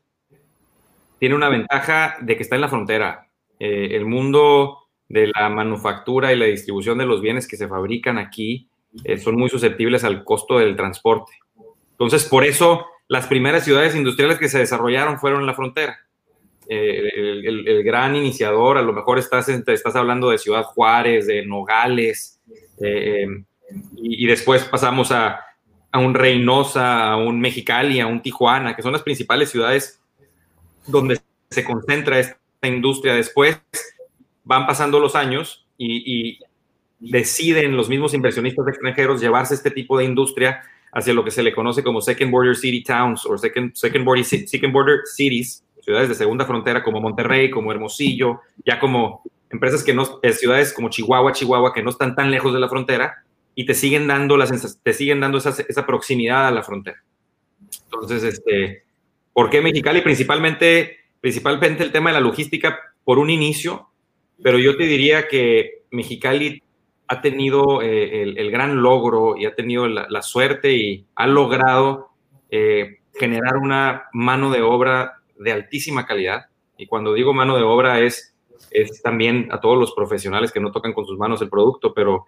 Tiene 1.18 1.34
una 1.34 1.48
ventaja 1.48 2.16
de 2.20 2.36
que 2.36 2.42
está 2.42 2.54
en 2.56 2.62
la 2.62 2.68
frontera. 2.68 3.28
Eh, 3.58 3.90
el 3.92 4.06
mundo 4.06 4.78
de 5.08 5.30
la 5.34 5.48
manufactura 5.48 6.32
y 6.32 6.38
la 6.38 6.46
distribución 6.46 6.98
de 6.98 7.06
los 7.06 7.20
bienes 7.20 7.46
que 7.46 7.56
se 7.56 7.68
fabrican 7.68 8.18
aquí 8.18 8.68
eh, 9.04 9.18
son 9.18 9.36
muy 9.36 9.48
susceptibles 9.48 10.04
al 10.04 10.24
costo 10.24 10.58
del 10.58 10.76
transporte. 10.76 11.32
Entonces, 11.92 12.24
por 12.24 12.44
eso 12.44 12.86
las 13.08 13.26
primeras 13.26 13.64
ciudades 13.64 13.94
industriales 13.94 14.38
que 14.38 14.48
se 14.48 14.58
desarrollaron 14.58 15.18
fueron 15.18 15.40
en 15.40 15.46
la 15.46 15.54
frontera. 15.54 15.98
Eh, 16.68 17.10
el, 17.44 17.82
gran 17.84 18.16
iniciador, 18.16 18.78
a 18.78 18.82
lo 18.82 18.92
mejor 18.92 19.18
estás, 19.18 19.48
estás 19.48 19.96
hablando 19.96 20.30
de 20.30 20.38
Ciudad 20.38 20.62
Juárez, 20.62 21.26
de 21.26 21.44
Nogales, 21.44 22.40
eh, 22.80 23.26
y, 23.96 24.26
después 24.26 24.64
pasamos 24.64 25.12
a, 25.12 25.40
a, 25.90 25.98
un 25.98 26.14
Reynosa, 26.14 27.10
a 27.10 27.16
un 27.16 27.40
Mexicali, 27.40 28.00
a 28.00 28.06
un 28.06 28.22
Tijuana, 28.22 28.74
que 28.74 28.82
son 28.82 28.92
las 28.92 29.02
principales 29.02 29.50
ciudades 29.50 30.00
donde 30.86 31.20
se 31.50 31.64
concentra 31.64 32.18
esta 32.18 32.38
industria. 32.62 33.14
Después 33.14 33.60
van 34.44 34.66
pasando 34.66 35.00
los 35.00 35.14
años 35.14 35.66
y, 35.78 36.38
deciden 37.00 37.76
los 37.76 37.90
mismos 37.90 38.14
inversionistas 38.14 38.66
extranjeros 38.66 39.20
llevarse 39.20 39.52
este 39.52 39.70
tipo 39.70 39.98
de 39.98 40.04
industria 40.04 40.62
hacia 40.90 41.12
lo 41.12 41.22
que 41.22 41.30
se 41.30 41.42
le 41.42 41.52
conoce 41.52 41.82
como 41.82 42.00
Second 42.00 42.30
Border 42.30 42.56
City 42.56 42.82
Towns 42.82 43.26
o 43.26 43.36
Second, 43.36 43.74
second, 43.74 44.06
border, 44.06 44.24
second 44.24 44.72
border 44.72 45.00
Cities, 45.04 45.62
ciudades 45.82 46.08
de 46.08 46.14
segunda 46.14 46.46
frontera 46.46 46.82
como 46.82 47.02
Monterrey, 47.02 47.50
como 47.50 47.72
Hermosillo, 47.72 48.40
ya 48.64 48.80
como 48.80 49.22
empresas 49.50 49.84
que 49.84 49.92
no, 49.92 50.18
eh, 50.22 50.32
ciudades 50.32 50.72
como 50.72 50.88
Chihuahua, 50.88 51.32
Chihuahua, 51.32 51.74
que 51.74 51.82
no 51.82 51.90
están 51.90 52.14
tan 52.14 52.30
lejos 52.30 52.54
de 52.54 52.60
la 52.60 52.68
frontera 52.70 53.24
y 53.54 53.66
te 53.66 53.74
siguen 53.74 54.06
dando, 54.06 54.36
las, 54.36 54.80
te 54.82 54.92
siguen 54.94 55.20
dando 55.20 55.38
esa, 55.38 55.54
esa 55.68 55.84
proximidad 55.84 56.48
a 56.48 56.52
la 56.52 56.62
frontera. 56.62 57.02
Entonces, 57.84 58.22
este, 58.22 58.84
¿por 59.34 59.50
qué 59.50 59.60
Mexicali? 59.60 60.00
Principalmente, 60.00 61.00
principalmente 61.20 61.82
el 61.82 61.92
tema 61.92 62.10
de 62.10 62.14
la 62.14 62.20
logística 62.20 62.78
por 63.04 63.18
un 63.18 63.28
inicio, 63.28 63.90
pero 64.42 64.58
yo 64.58 64.76
te 64.76 64.84
diría 64.84 65.28
que 65.28 65.82
Mexicali 65.90 66.62
ha 67.06 67.20
tenido 67.20 67.82
eh, 67.82 68.22
el, 68.22 68.50
gran 68.50 68.82
logro 68.82 69.36
y 69.36 69.44
ha 69.44 69.54
tenido 69.54 69.86
la, 69.86 70.22
suerte 70.22 70.72
y 70.74 71.06
ha 71.14 71.26
logrado 71.26 72.08
eh, 72.50 73.00
generar 73.14 73.58
una 73.58 74.04
mano 74.12 74.50
de 74.50 74.62
obra 74.62 75.20
de 75.38 75.52
altísima 75.52 76.06
calidad. 76.06 76.46
Y 76.78 76.86
cuando 76.86 77.12
digo 77.12 77.34
mano 77.34 77.56
de 77.56 77.62
obra 77.62 78.00
es, 78.00 78.34
es 78.70 79.02
también 79.02 79.48
a 79.52 79.60
todos 79.60 79.78
los 79.78 79.92
profesionales 79.92 80.50
que 80.50 80.60
no 80.60 80.72
tocan 80.72 80.94
con 80.94 81.06
sus 81.06 81.18
manos 81.18 81.42
el 81.42 81.50
producto, 81.50 81.92
pero 81.92 82.26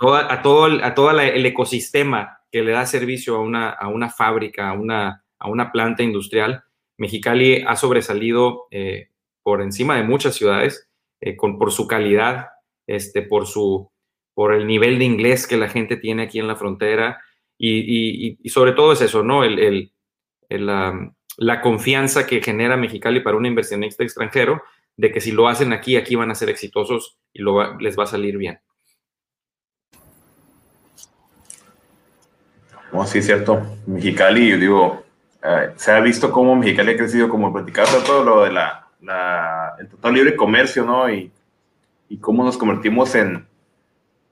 a 0.00 0.42
todo, 0.42 0.66
el, 0.66 0.82
a 0.82 0.94
todo 0.94 1.10
el 1.10 1.46
ecosistema 1.46 2.40
que 2.50 2.62
le 2.62 2.72
da 2.72 2.86
servicio 2.86 3.36
a 3.36 3.40
una, 3.40 3.70
a 3.70 3.88
una 3.88 4.10
fábrica, 4.10 4.70
a 4.70 4.72
una, 4.72 5.22
a 5.38 5.48
una 5.48 5.72
planta 5.72 6.02
industrial, 6.02 6.64
Mexicali 6.96 7.64
ha 7.66 7.76
sobresalido 7.76 8.66
eh, 8.70 9.08
por 9.42 9.62
encima 9.62 9.96
de 9.96 10.02
muchas 10.02 10.34
ciudades 10.34 10.88
con, 11.36 11.58
por 11.58 11.72
su 11.72 11.86
calidad, 11.86 12.48
este, 12.86 13.22
por 13.22 13.46
su, 13.46 13.90
por 14.34 14.54
el 14.54 14.68
nivel 14.68 15.00
de 15.00 15.04
inglés 15.04 15.48
que 15.48 15.56
la 15.56 15.68
gente 15.68 15.96
tiene 15.96 16.22
aquí 16.22 16.38
en 16.38 16.46
la 16.46 16.54
frontera 16.54 17.20
y, 17.58 18.38
sobre 18.48 18.70
todo 18.70 18.92
es 18.92 19.00
eso, 19.00 19.24
¿no? 19.24 19.42
El, 19.42 19.92
la, 20.48 21.60
confianza 21.60 22.24
que 22.24 22.40
genera 22.40 22.76
Mexicali 22.76 23.18
para 23.18 23.36
un 23.36 23.46
inversionista 23.46 24.04
extranjero 24.04 24.62
de 24.96 25.10
que 25.10 25.20
si 25.20 25.32
lo 25.32 25.48
hacen 25.48 25.72
aquí, 25.72 25.96
aquí 25.96 26.14
van 26.14 26.30
a 26.30 26.36
ser 26.36 26.50
exitosos 26.50 27.18
y 27.32 27.42
lo 27.42 27.78
les 27.78 27.98
va 27.98 28.04
a 28.04 28.06
salir 28.06 28.36
bien. 28.36 28.60
No, 32.92 33.04
sí, 33.06 33.20
cierto. 33.20 33.60
Mexicali, 33.86 34.52
digo, 34.52 35.04
eh, 35.42 35.72
se 35.76 35.92
ha 35.92 36.00
visto 36.00 36.32
cómo 36.32 36.56
Mexicali 36.56 36.92
ha 36.92 36.96
crecido, 36.96 37.28
como 37.28 37.52
platicaba 37.52 37.88
todo 38.04 38.24
lo 38.24 38.44
de 38.44 38.52
la, 38.52 39.76
el 39.78 39.88
total 39.88 40.14
libre 40.14 40.36
comercio, 40.36 40.84
¿no? 40.84 41.08
Y, 41.10 41.30
y 42.08 42.18
cómo 42.18 42.44
nos 42.44 42.56
convertimos 42.56 43.14
en, 43.14 43.46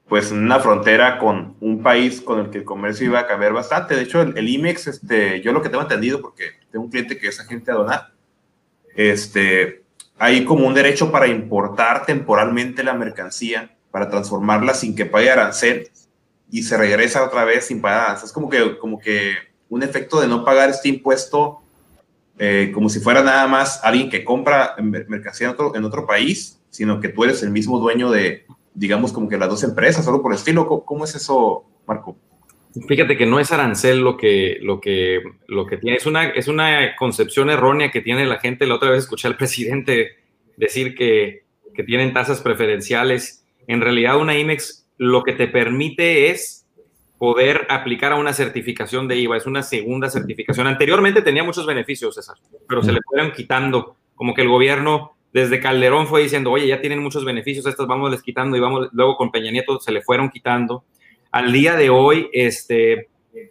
pues 0.07 0.31
una 0.31 0.59
frontera 0.59 1.17
con 1.19 1.55
un 1.59 1.83
país 1.83 2.21
con 2.21 2.39
el 2.39 2.49
que 2.49 2.59
el 2.59 2.63
comercio 2.63 3.07
iba 3.07 3.19
a 3.19 3.27
caber 3.27 3.53
bastante. 3.53 3.95
De 3.95 4.03
hecho, 4.03 4.21
el, 4.21 4.47
IMEX, 4.47 4.87
este, 4.87 5.41
yo 5.41 5.51
lo 5.51 5.61
que 5.61 5.69
tengo 5.69 5.83
entendido, 5.83 6.21
porque 6.21 6.51
tengo 6.71 6.85
un 6.85 6.91
cliente 6.91 7.17
que 7.17 7.27
es 7.27 7.39
agente 7.39 7.71
aduanal, 7.71 8.13
este, 8.95 9.83
hay 10.17 10.45
como 10.45 10.65
un 10.65 10.73
derecho 10.73 11.11
para 11.11 11.27
importar 11.27 12.05
temporalmente 12.05 12.83
la 12.83 12.93
mercancía, 12.93 13.75
para 13.91 14.09
transformarla 14.09 14.73
sin 14.73 14.95
que 14.95 15.05
pague 15.05 15.29
arancel 15.29 15.89
y 16.49 16.63
se 16.63 16.77
regresa 16.77 17.23
otra 17.23 17.43
vez 17.43 17.65
sin 17.67 17.81
pagar 17.81 18.05
arancel. 18.05 18.27
Es 18.27 18.33
como 18.33 18.49
que, 18.49 18.77
como 18.77 18.99
que 18.99 19.35
un 19.69 19.83
efecto 19.83 20.19
de 20.19 20.27
no 20.27 20.43
pagar 20.43 20.69
este 20.69 20.89
impuesto, 20.89 21.59
eh, 22.39 22.71
como 22.73 22.89
si 22.89 22.99
fuera 22.99 23.23
nada 23.23 23.47
más 23.47 23.81
alguien 23.83 24.09
que 24.09 24.23
compra 24.23 24.75
mercancía 24.79 25.47
en 25.47 25.53
otro, 25.53 25.75
en 25.75 25.83
otro 25.83 26.05
país, 26.05 26.59
sino 26.69 26.99
que 26.99 27.09
tú 27.09 27.23
eres 27.23 27.41
el 27.43 27.49
mismo 27.49 27.79
dueño 27.79 28.11
de, 28.11 28.45
digamos, 28.73 29.11
como 29.11 29.27
que 29.27 29.37
las 29.37 29.49
dos 29.49 29.63
empresas, 29.63 30.05
solo 30.05 30.21
por 30.21 30.31
el 30.31 30.37
estilo. 30.37 30.67
¿Cómo, 30.85 31.05
es 31.05 31.15
eso, 31.15 31.65
Marco? 31.87 32.15
Fíjate 32.87 33.17
que 33.17 33.25
no 33.25 33.39
es 33.39 33.51
arancel 33.51 34.01
lo 34.01 34.17
que, 34.17 34.59
lo 34.61 34.79
que, 34.79 35.21
lo 35.47 35.65
que 35.65 35.77
tiene, 35.77 35.97
es 35.97 36.05
una, 36.05 36.25
es 36.29 36.47
una 36.47 36.95
concepción 36.95 37.49
errónea 37.49 37.89
que 37.89 38.01
tiene 38.01 38.25
la 38.25 38.39
gente. 38.39 38.67
La 38.67 38.75
otra 38.75 38.91
vez 38.91 38.99
escuché 38.99 39.27
al 39.27 39.37
presidente 39.37 40.17
decir 40.57 40.95
que, 40.95 41.45
que 41.73 41.83
tienen 41.83 42.13
tasas 42.13 42.41
preferenciales. 42.41 43.45
En 43.65 43.81
realidad, 43.81 44.17
una 44.17 44.37
IMEX 44.37 44.87
lo 44.97 45.23
que 45.23 45.33
te 45.33 45.47
permite 45.47 46.29
es 46.29 46.56
poder 47.17 47.65
aplicar 47.69 48.11
a 48.11 48.15
una 48.15 48.33
certificación 48.33 49.07
de 49.07 49.17
IVA. 49.17 49.37
Es 49.37 49.45
una 49.45 49.63
segunda 49.63 50.09
certificación. 50.09 50.67
Anteriormente 50.67 51.21
tenía 51.21 51.43
muchos 51.43 51.65
beneficios, 51.65 52.15
César, 52.15 52.37
pero 52.67 52.83
se 52.83 52.91
le 52.91 52.99
fueron 53.01 53.31
quitando. 53.31 53.95
Como 54.15 54.33
que 54.33 54.41
el 54.41 54.49
gobierno 54.49 55.17
desde 55.33 55.59
Calderón 55.59 56.07
fue 56.07 56.23
diciendo, 56.23 56.51
oye, 56.51 56.67
ya 56.67 56.81
tienen 56.81 57.01
muchos 57.01 57.23
beneficios, 57.25 57.65
estas 57.65 57.85
vamos 57.85 58.09
les 58.09 58.21
quitando 58.23 58.57
y 58.57 58.59
vamos, 58.59 58.89
luego 58.91 59.17
con 59.17 59.31
Peña 59.31 59.51
Nieto 59.51 59.79
se 59.79 59.91
le 59.91 60.01
fueron 60.01 60.29
quitando. 60.29 60.83
Al 61.31 61.51
día 61.51 61.75
de 61.75 61.89
hoy, 61.89 62.29
este, 62.33 63.09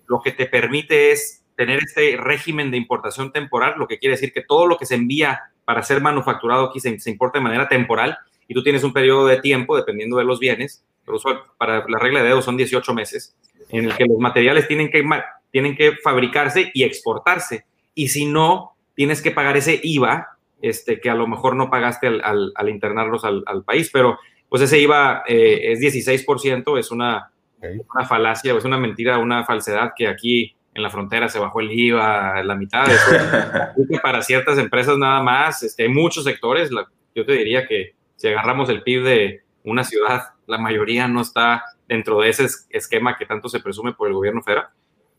lo 0.09 0.21
que 0.21 0.33
te 0.33 0.47
permite 0.47 1.13
es 1.13 1.45
tener 1.55 1.79
este 1.79 2.17
régimen 2.17 2.71
de 2.71 2.77
importación 2.77 3.33
temporal, 3.33 3.75
lo 3.79 3.87
que 3.87 3.99
quiere 3.99 4.15
decir 4.15 4.33
que 4.33 4.43
todo 4.43 4.67
lo 4.67 4.77
que 4.77 4.87
se 4.87 4.95
envía 4.95 5.41
para 5.65 5.83
ser 5.83 6.01
manufacturado 6.01 6.67
aquí 6.67 6.81
se, 6.81 6.97
importa 7.11 7.39
de 7.39 7.45
manera 7.45 7.69
temporal 7.69 8.19
y 8.47 8.55
tú 8.55 8.63
tienes 8.63 8.85
un 8.85 8.93
periodo 8.93 9.27
de 9.27 9.41
tiempo, 9.41 9.77
dependiendo 9.77 10.17
de 10.19 10.25
los 10.25 10.39
bienes, 10.39 10.85
pero 11.05 11.19
para 11.59 11.87
la 11.89 11.99
regla 11.99 12.21
de 12.21 12.29
dedo 12.29 12.43
son 12.43 12.57
18 12.57 12.95
meses, 12.95 13.37
en 13.71 13.87
el 13.87 13.95
que 13.95 14.05
los 14.05 14.19
materiales 14.19 14.69
tienen 14.69 14.91
que, 14.91 15.05
tienen 15.51 15.77
que 15.77 15.93
fabricarse 16.03 16.71
y 16.75 16.85
exportarse. 16.85 17.65
Y 17.95 18.09
si 18.09 18.27
no, 18.27 18.73
tienes 18.95 19.23
que 19.23 19.31
pagar 19.31 19.57
ese 19.57 19.81
IVA, 19.83 20.29
este, 20.63 21.01
que 21.01 21.11
a 21.11 21.15
lo 21.15 21.27
mejor 21.27 21.55
no 21.55 21.71
pagaste 21.71 22.07
al, 22.07 22.53
al, 22.55 22.69
internarlos 22.69 23.25
al, 23.25 23.65
país, 23.65 23.91
pero 23.93 24.19
pues 24.49 24.63
ese 24.63 24.79
IVA 24.79 25.23
eh, 25.27 25.73
es 25.73 25.81
16%, 25.81 26.79
es 26.79 26.91
una, 26.91 27.31
una 27.61 28.07
falacia, 28.07 28.55
es 28.55 28.65
una 28.65 28.79
mentira, 28.79 29.19
una 29.19 29.45
falsedad 29.45 29.93
que 29.97 30.09
aquí 30.09 30.55
en 30.75 30.83
la 30.83 30.91
frontera 30.91 31.29
se 31.29 31.39
bajó 31.39 31.61
el 31.61 31.73
IVA, 31.73 32.43
la 32.43 32.55
mitad 32.55 32.87
de 32.87 32.95
eso. 32.95 34.01
para 34.03 34.23
ciertas 34.23 34.59
empresas 34.59 34.99
nada 34.99 35.23
más, 35.23 35.63
este, 35.63 35.85
hay 35.85 35.89
muchos 35.89 36.25
sectores, 36.25 36.71
yo 37.15 37.25
te 37.25 37.33
diría 37.33 37.67
que 37.67 37.95
si 38.17 38.29
agarramos 38.29 38.69
el 38.69 38.83
PIB 38.83 39.03
de 39.05 39.41
una 39.67 39.85
ciudad, 39.85 40.23
la 40.47 40.59
mayoría 40.59 41.09
no 41.09 41.21
está 41.21 41.65
dentro 41.89 42.21
de 42.21 42.31
ese 42.31 42.47
esquema 42.71 43.17
que 43.17 43.27
tanto 43.27 43.49
se 43.49 43.61
presume 43.61 43.93
por 43.93 44.09
el 44.09 44.15
gobierno 44.15 44.43
federal. 44.43 44.69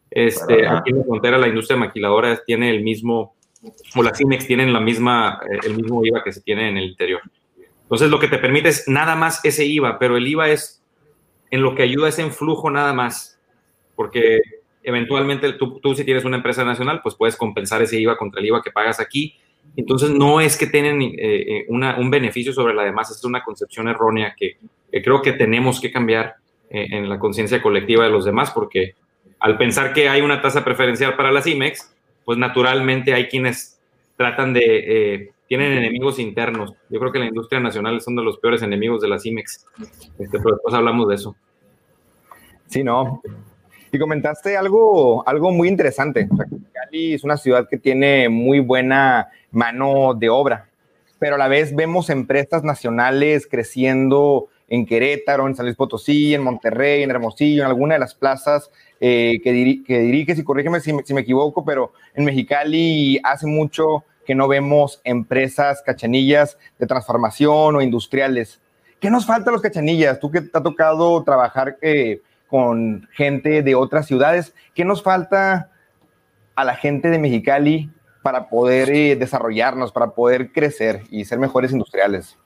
Este, 0.09 0.65
aquí 0.65 0.91
en 0.91 0.99
la 0.99 1.03
frontera 1.03 1.37
la 1.37 1.49
industria 1.49 1.77
maquiladora 1.77 2.41
tiene 2.45 2.69
el 2.69 2.81
mismo, 2.81 3.35
o 3.95 4.03
las 4.03 4.17
CIMEX 4.17 4.47
tienen 4.47 4.71
la 4.71 4.79
misma, 4.79 5.41
eh, 5.49 5.59
el 5.65 5.75
mismo 5.75 6.03
IVA 6.05 6.23
que 6.23 6.31
se 6.31 6.41
tiene 6.41 6.69
en 6.69 6.77
el 6.77 6.85
interior. 6.85 7.21
Entonces 7.83 8.09
lo 8.09 8.19
que 8.19 8.27
te 8.27 8.37
permite 8.37 8.69
es 8.69 8.87
nada 8.87 9.15
más 9.15 9.43
ese 9.43 9.65
IVA, 9.65 9.99
pero 9.99 10.17
el 10.17 10.27
IVA 10.27 10.49
es 10.49 10.81
en 11.51 11.61
lo 11.61 11.75
que 11.75 11.83
ayuda 11.83 12.09
es 12.09 12.19
en 12.19 12.31
flujo 12.31 12.69
nada 12.69 12.93
más, 12.93 13.39
porque 13.95 14.41
eventualmente 14.83 15.53
tú, 15.53 15.79
tú 15.79 15.95
si 15.95 16.03
tienes 16.03 16.25
una 16.25 16.37
empresa 16.37 16.63
nacional, 16.63 17.01
pues 17.01 17.15
puedes 17.15 17.35
compensar 17.35 17.81
ese 17.81 17.99
IVA 17.99 18.17
contra 18.17 18.39
el 18.39 18.47
IVA 18.47 18.61
que 18.61 18.71
pagas 18.71 18.99
aquí. 18.99 19.35
Entonces 19.75 20.09
no 20.09 20.41
es 20.41 20.57
que 20.57 20.67
tienen 20.67 21.01
eh, 21.01 21.15
eh, 21.17 21.65
un 21.69 22.09
beneficio 22.09 22.53
sobre 22.53 22.73
la 22.73 22.83
demás, 22.83 23.11
es 23.11 23.23
una 23.23 23.43
concepción 23.43 23.87
errónea 23.87 24.35
que, 24.37 24.57
creo 25.03 25.21
que 25.21 25.33
tenemos 25.33 25.79
que 25.79 25.91
cambiar 25.91 26.35
en 26.69 27.07
la 27.07 27.17
conciencia 27.17 27.61
colectiva 27.61 28.03
de 28.03 28.09
los 28.09 28.25
demás, 28.25 28.51
porque 28.51 28.95
al 29.39 29.57
pensar 29.57 29.93
que 29.93 30.09
hay 30.09 30.21
una 30.21 30.41
tasa 30.41 30.63
preferencial 30.63 31.15
para 31.15 31.31
las 31.31 31.47
IMEX, 31.47 31.93
pues 32.25 32.37
naturalmente 32.37 33.13
hay 33.13 33.27
quienes 33.27 33.79
tratan 34.15 34.53
de, 34.53 34.61
eh, 34.65 35.31
tienen 35.47 35.71
enemigos 35.73 36.19
internos. 36.19 36.73
Yo 36.89 36.99
creo 36.99 37.11
que 37.11 37.19
la 37.19 37.27
industria 37.27 37.59
nacional 37.59 37.97
es 37.97 38.07
uno 38.07 38.21
de 38.21 38.25
los 38.25 38.39
peores 38.39 38.61
enemigos 38.63 39.01
de 39.01 39.07
las 39.07 39.25
IMEX, 39.25 39.65
este, 40.19 40.39
pero 40.39 40.55
después 40.55 40.73
hablamos 40.73 41.07
de 41.07 41.15
eso. 41.15 41.35
Sí, 42.65 42.83
no. 42.83 43.21
Y 43.91 43.99
comentaste 43.99 44.57
algo, 44.57 45.27
algo 45.27 45.51
muy 45.51 45.67
interesante. 45.67 46.27
Cali 46.73 47.13
es 47.13 47.23
una 47.23 47.37
ciudad 47.37 47.67
que 47.69 47.77
tiene 47.77 48.29
muy 48.29 48.59
buena 48.59 49.29
mano 49.51 50.13
de 50.13 50.29
obra, 50.29 50.69
pero 51.19 51.35
a 51.35 51.37
la 51.37 51.47
vez 51.47 51.75
vemos 51.75 52.09
empresas 52.09 52.63
nacionales 52.63 53.47
creciendo 53.49 54.49
en 54.67 54.85
Querétaro, 54.85 55.47
en 55.47 55.55
San 55.55 55.65
Luis 55.65 55.77
Potosí, 55.77 56.33
en 56.33 56.43
Monterrey, 56.43 57.03
en 57.03 57.11
Hermosillo, 57.11 57.63
en 57.63 57.67
alguna 57.67 57.93
de 57.95 57.99
las 57.99 58.13
plazas 58.13 58.69
eh, 58.99 59.39
que, 59.43 59.51
diriges, 59.51 60.37
y 60.37 60.43
corrígeme 60.43 60.81
si, 60.81 60.91
me 60.91 61.21
equivoco, 61.21 61.63
pero 61.63 61.93
en 62.13 62.25
Mexicali 62.25 63.19
hace 63.23 63.47
mucho 63.47 64.03
que 64.25 64.35
no 64.35 64.47
vemos 64.49 64.99
empresas 65.05 65.81
cachanillas 65.85 66.57
de 66.77 66.87
transformación 66.87 67.77
o 67.77 67.81
industriales. 67.81 68.59
¿Qué 68.99 69.09
nos 69.09 69.25
falta 69.25 69.49
a 69.49 69.53
los 69.53 69.61
cachanillas? 69.61 70.19
Tú 70.19 70.31
que 70.31 70.41
te 70.41 70.57
ha 70.57 70.61
tocado 70.61 71.23
trabajar 71.23 71.77
eh, 71.81 72.21
con 72.47 73.07
gente 73.11 73.61
de 73.61 73.75
otras 73.75 74.07
ciudades, 74.07 74.55
¿qué 74.73 74.85
nos 74.85 75.03
falta 75.03 75.71
a 76.55 76.63
la 76.63 76.75
gente 76.75 77.09
de 77.09 77.19
Mexicali 77.19 77.89
para 78.23 78.49
poder 78.49 78.89
eh, 78.89 79.15
desarrollarnos, 79.15 79.91
para 79.91 80.11
poder 80.11 80.51
crecer 80.51 81.03
y 81.11 81.25
ser 81.25 81.39
mejores 81.39 81.71
industriales? 81.71 82.37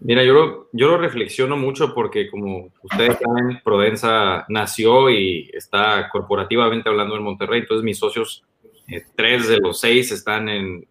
Mira, 0.00 0.24
yo 0.24 0.32
lo, 0.32 0.68
yo 0.72 0.88
lo 0.88 0.98
reflexiono 0.98 1.58
mucho 1.58 1.92
porque 1.94 2.30
como 2.30 2.70
ustedes 2.82 3.18
saben, 3.18 3.60
Prodensa 3.62 4.46
nació 4.48 5.10
y 5.10 5.50
está 5.52 6.08
corporativamente 6.10 6.88
hablando 6.88 7.16
en 7.16 7.22
Monterrey, 7.22 7.60
entonces 7.60 7.84
mis 7.84 7.98
socios, 7.98 8.42
eh, 8.88 9.02
tres 9.14 9.46
de 9.46 9.58
los 9.58 9.78
seis 9.78 10.10
están 10.10 10.48
en, 10.48 10.86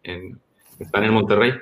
están 0.80 1.04
en 1.06 1.14
Monterrey. 1.14 1.54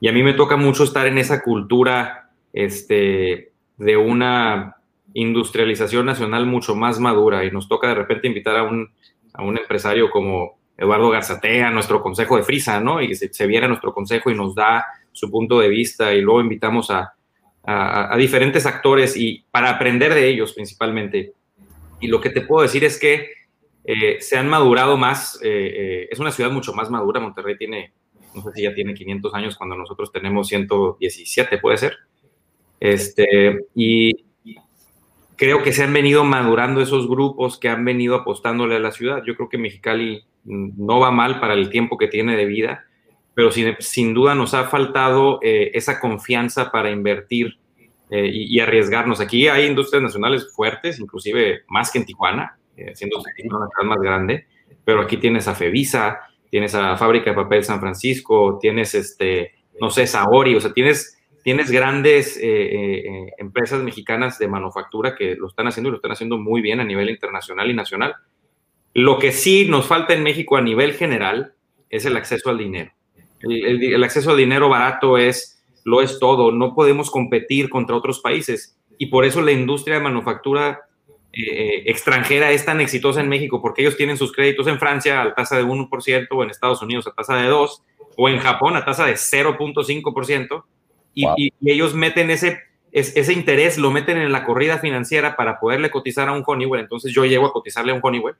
Y 0.00 0.08
a 0.08 0.12
mí 0.12 0.22
me 0.22 0.32
toca 0.32 0.56
mucho 0.56 0.84
estar 0.84 1.06
en 1.06 1.18
esa 1.18 1.42
cultura 1.42 2.30
este, 2.54 3.52
de 3.76 3.96
una 3.98 4.79
industrialización 5.14 6.06
nacional 6.06 6.46
mucho 6.46 6.74
más 6.74 6.98
madura 6.98 7.44
y 7.44 7.50
nos 7.50 7.68
toca 7.68 7.88
de 7.88 7.94
repente 7.94 8.28
invitar 8.28 8.56
a 8.56 8.62
un, 8.62 8.92
a 9.32 9.42
un 9.42 9.58
empresario 9.58 10.10
como 10.10 10.58
Eduardo 10.76 11.10
Garzatea, 11.10 11.68
a 11.68 11.70
nuestro 11.70 12.02
consejo 12.02 12.36
de 12.36 12.42
Frisa, 12.42 12.80
¿no? 12.80 13.02
Y 13.02 13.14
se, 13.14 13.32
se 13.32 13.46
viene 13.46 13.66
a 13.66 13.68
nuestro 13.68 13.92
consejo 13.92 14.30
y 14.30 14.34
nos 14.34 14.54
da 14.54 14.84
su 15.12 15.30
punto 15.30 15.60
de 15.60 15.68
vista 15.68 16.14
y 16.14 16.20
luego 16.20 16.40
invitamos 16.40 16.90
a, 16.90 17.14
a, 17.64 18.16
diferentes 18.16 18.66
actores 18.66 19.16
y 19.16 19.44
para 19.50 19.70
aprender 19.70 20.14
de 20.14 20.28
ellos 20.28 20.52
principalmente. 20.52 21.34
Y 22.00 22.08
lo 22.08 22.20
que 22.20 22.30
te 22.30 22.40
puedo 22.40 22.62
decir 22.62 22.84
es 22.84 22.98
que 22.98 23.30
eh, 23.84 24.20
se 24.20 24.36
han 24.38 24.48
madurado 24.48 24.96
más, 24.96 25.38
eh, 25.42 25.48
eh, 25.48 26.08
es 26.10 26.18
una 26.18 26.30
ciudad 26.30 26.50
mucho 26.50 26.72
más 26.72 26.90
madura, 26.90 27.20
Monterrey 27.20 27.56
tiene, 27.56 27.92
no 28.34 28.42
sé 28.42 28.52
si 28.54 28.62
ya 28.62 28.74
tiene 28.74 28.94
500 28.94 29.34
años 29.34 29.56
cuando 29.56 29.76
nosotros 29.76 30.10
tenemos 30.12 30.48
117, 30.48 31.58
puede 31.58 31.76
ser. 31.76 31.96
Este, 32.78 33.66
y 33.74 34.24
creo 35.40 35.64
que 35.64 35.72
se 35.72 35.82
han 35.82 35.92
venido 35.92 36.22
madurando 36.22 36.80
esos 36.80 37.08
grupos 37.08 37.58
que 37.58 37.68
han 37.68 37.84
venido 37.84 38.14
apostándole 38.14 38.76
a 38.76 38.80
la 38.80 38.92
ciudad. 38.92 39.24
Yo 39.26 39.34
creo 39.34 39.48
que 39.48 39.58
Mexicali 39.58 40.22
no 40.44 41.00
va 41.00 41.10
mal 41.10 41.40
para 41.40 41.54
el 41.54 41.70
tiempo 41.70 41.98
que 41.98 42.06
tiene 42.06 42.36
de 42.36 42.44
vida 42.44 42.84
pero 43.34 43.50
sin, 43.80 44.12
duda 44.14 44.34
nos 44.34 44.54
ha 44.54 44.64
faltado 44.64 45.38
eh, 45.42 45.70
esa 45.74 46.00
confianza 46.00 46.70
para 46.70 46.90
invertir 46.90 47.58
eh, 48.10 48.28
y, 48.30 48.60
arriesgarnos. 48.60 49.20
Aquí 49.20 49.48
hay 49.48 49.66
industrias 49.66 50.02
nacionales 50.02 50.52
fuertes, 50.54 50.98
inclusive 50.98 51.62
más 51.68 51.90
que 51.90 52.00
en 52.00 52.06
Tijuana, 52.06 52.58
eh, 52.76 52.92
siendo 52.94 53.18
una 53.18 53.32
ciudad 53.32 53.88
más 53.88 53.98
grande, 54.00 54.46
pero 54.84 55.00
aquí 55.00 55.16
tienes 55.16 55.46
a 55.46 55.54
Fevisa, 55.54 56.20
tienes 56.50 56.74
a 56.74 56.96
Fábrica 56.96 57.30
de 57.30 57.36
Papel 57.36 57.64
San 57.64 57.80
Francisco, 57.80 58.58
tienes, 58.60 58.94
este, 58.94 59.54
no 59.80 59.90
sé, 59.90 60.06
Saori, 60.06 60.56
o 60.56 60.60
sea, 60.60 60.72
tienes, 60.72 61.18
tienes 61.42 61.70
grandes 61.70 62.38
empresas 63.38 63.82
mexicanas 63.82 64.38
de 64.38 64.48
manufactura 64.48 65.14
que 65.14 65.36
lo 65.36 65.48
están 65.48 65.66
haciendo 65.66 65.88
y 65.88 65.92
lo 65.92 65.96
están 65.96 66.12
haciendo 66.12 66.38
muy 66.38 66.60
bien 66.60 66.80
a 66.80 66.84
nivel 66.84 67.10
internacional 67.10 67.70
y 67.70 67.74
nacional. 67.74 68.14
Lo 68.94 69.18
que 69.18 69.32
sí 69.32 69.66
nos 69.68 69.86
falta 69.86 70.14
en 70.14 70.22
México 70.22 70.56
a 70.56 70.62
nivel 70.62 70.94
general 70.94 71.54
es 71.90 72.04
el 72.04 72.16
acceso 72.16 72.50
al 72.50 72.58
dinero. 72.58 72.92
El, 73.40 74.02
acceso 74.02 74.32
a 74.32 74.36
dinero 74.36 74.68
barato 74.68 75.16
es, 75.16 75.62
lo 75.84 76.02
es 76.02 76.18
todo. 76.18 76.52
No 76.52 76.74
podemos 76.74 77.10
competir 77.10 77.68
contra 77.68 77.96
otros 77.96 78.20
países. 78.20 78.76
Y 78.98 79.06
por 79.06 79.24
eso 79.24 79.40
la 79.42 79.52
industria 79.52 79.96
de 79.96 80.02
manufactura 80.02 80.80
eh, 81.32 81.84
extranjera 81.86 82.50
es 82.50 82.64
tan 82.64 82.80
exitosa 82.80 83.20
en 83.20 83.28
México, 83.28 83.62
porque 83.62 83.82
ellos 83.82 83.96
tienen 83.96 84.16
sus 84.16 84.32
créditos 84.32 84.66
en 84.66 84.78
Francia 84.78 85.22
a 85.22 85.34
tasa 85.34 85.56
de 85.56 85.64
1%, 85.64 86.28
o 86.30 86.42
en 86.42 86.50
Estados 86.50 86.82
Unidos 86.82 87.06
a 87.06 87.12
tasa 87.12 87.36
de 87.36 87.48
2%, 87.50 87.82
o 88.16 88.28
en 88.28 88.38
Japón 88.38 88.76
a 88.76 88.84
tasa 88.84 89.06
de 89.06 89.14
0.5%, 89.14 90.64
y, 91.36 91.52
y, 91.60 91.70
ellos 91.70 91.94
meten 91.94 92.30
ese, 92.30 92.58
ese 92.92 93.32
interés, 93.32 93.78
lo 93.78 93.90
meten 93.90 94.18
en 94.18 94.32
la 94.32 94.44
corrida 94.44 94.78
financiera 94.78 95.36
para 95.36 95.60
poderle 95.60 95.90
cotizar 95.90 96.28
a 96.28 96.32
un 96.32 96.42
Honeywell. 96.46 96.80
Entonces 96.80 97.12
yo 97.12 97.24
llego 97.24 97.46
a 97.46 97.52
cotizarle 97.52 97.92
a 97.92 97.94
un 97.94 98.00
Honeywell, 98.02 98.36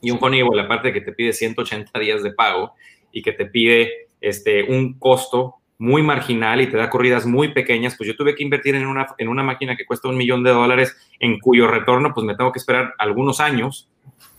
y 0.00 0.10
un 0.10 0.18
Honeywell, 0.20 0.60
aparte 0.60 0.88
de 0.88 0.94
que 0.94 1.00
te 1.00 1.12
pide 1.12 1.32
180 1.32 1.98
días 1.98 2.22
de 2.22 2.32
pago 2.32 2.72
y 3.12 3.22
que 3.22 3.32
te 3.32 3.46
pide 3.46 4.08
este, 4.20 4.64
un 4.64 4.98
costo 4.98 5.56
muy 5.78 6.02
marginal 6.02 6.60
y 6.60 6.66
te 6.66 6.76
da 6.76 6.90
corridas 6.90 7.24
muy 7.26 7.48
pequeñas, 7.48 7.96
pues 7.96 8.06
yo 8.06 8.14
tuve 8.14 8.34
que 8.34 8.42
invertir 8.42 8.74
en 8.74 8.86
una, 8.86 9.06
en 9.16 9.28
una 9.28 9.42
máquina 9.42 9.76
que 9.76 9.86
cuesta 9.86 10.08
un 10.08 10.16
millón 10.16 10.44
de 10.44 10.50
dólares, 10.50 10.94
en 11.18 11.38
cuyo 11.38 11.66
retorno 11.66 12.12
pues 12.12 12.24
me 12.26 12.36
tengo 12.36 12.52
que 12.52 12.58
esperar 12.58 12.94
algunos 12.98 13.40
años, 13.40 13.88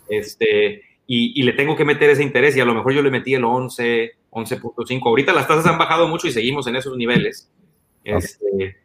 este, 0.07 0.83
y, 1.07 1.41
le 1.41 1.53
tengo 1.53 1.75
que 1.75 1.83
meter 1.83 2.09
ese 2.09 2.23
interés 2.23 2.55
y 2.55 2.61
a 2.61 2.65
lo 2.65 2.73
mejor 2.73 2.93
yo 2.93 3.01
le 3.01 3.11
metí 3.11 3.33
el 3.33 3.43
11, 3.43 4.11
11.5. 4.29 5.01
Ahorita 5.03 5.33
las 5.33 5.47
tasas 5.47 5.65
han 5.65 5.77
bajado 5.77 6.07
mucho 6.07 6.27
y 6.27 6.31
seguimos 6.31 6.67
en 6.67 6.75
esos 6.77 6.95
niveles. 6.95 7.51
Este, 8.03 8.77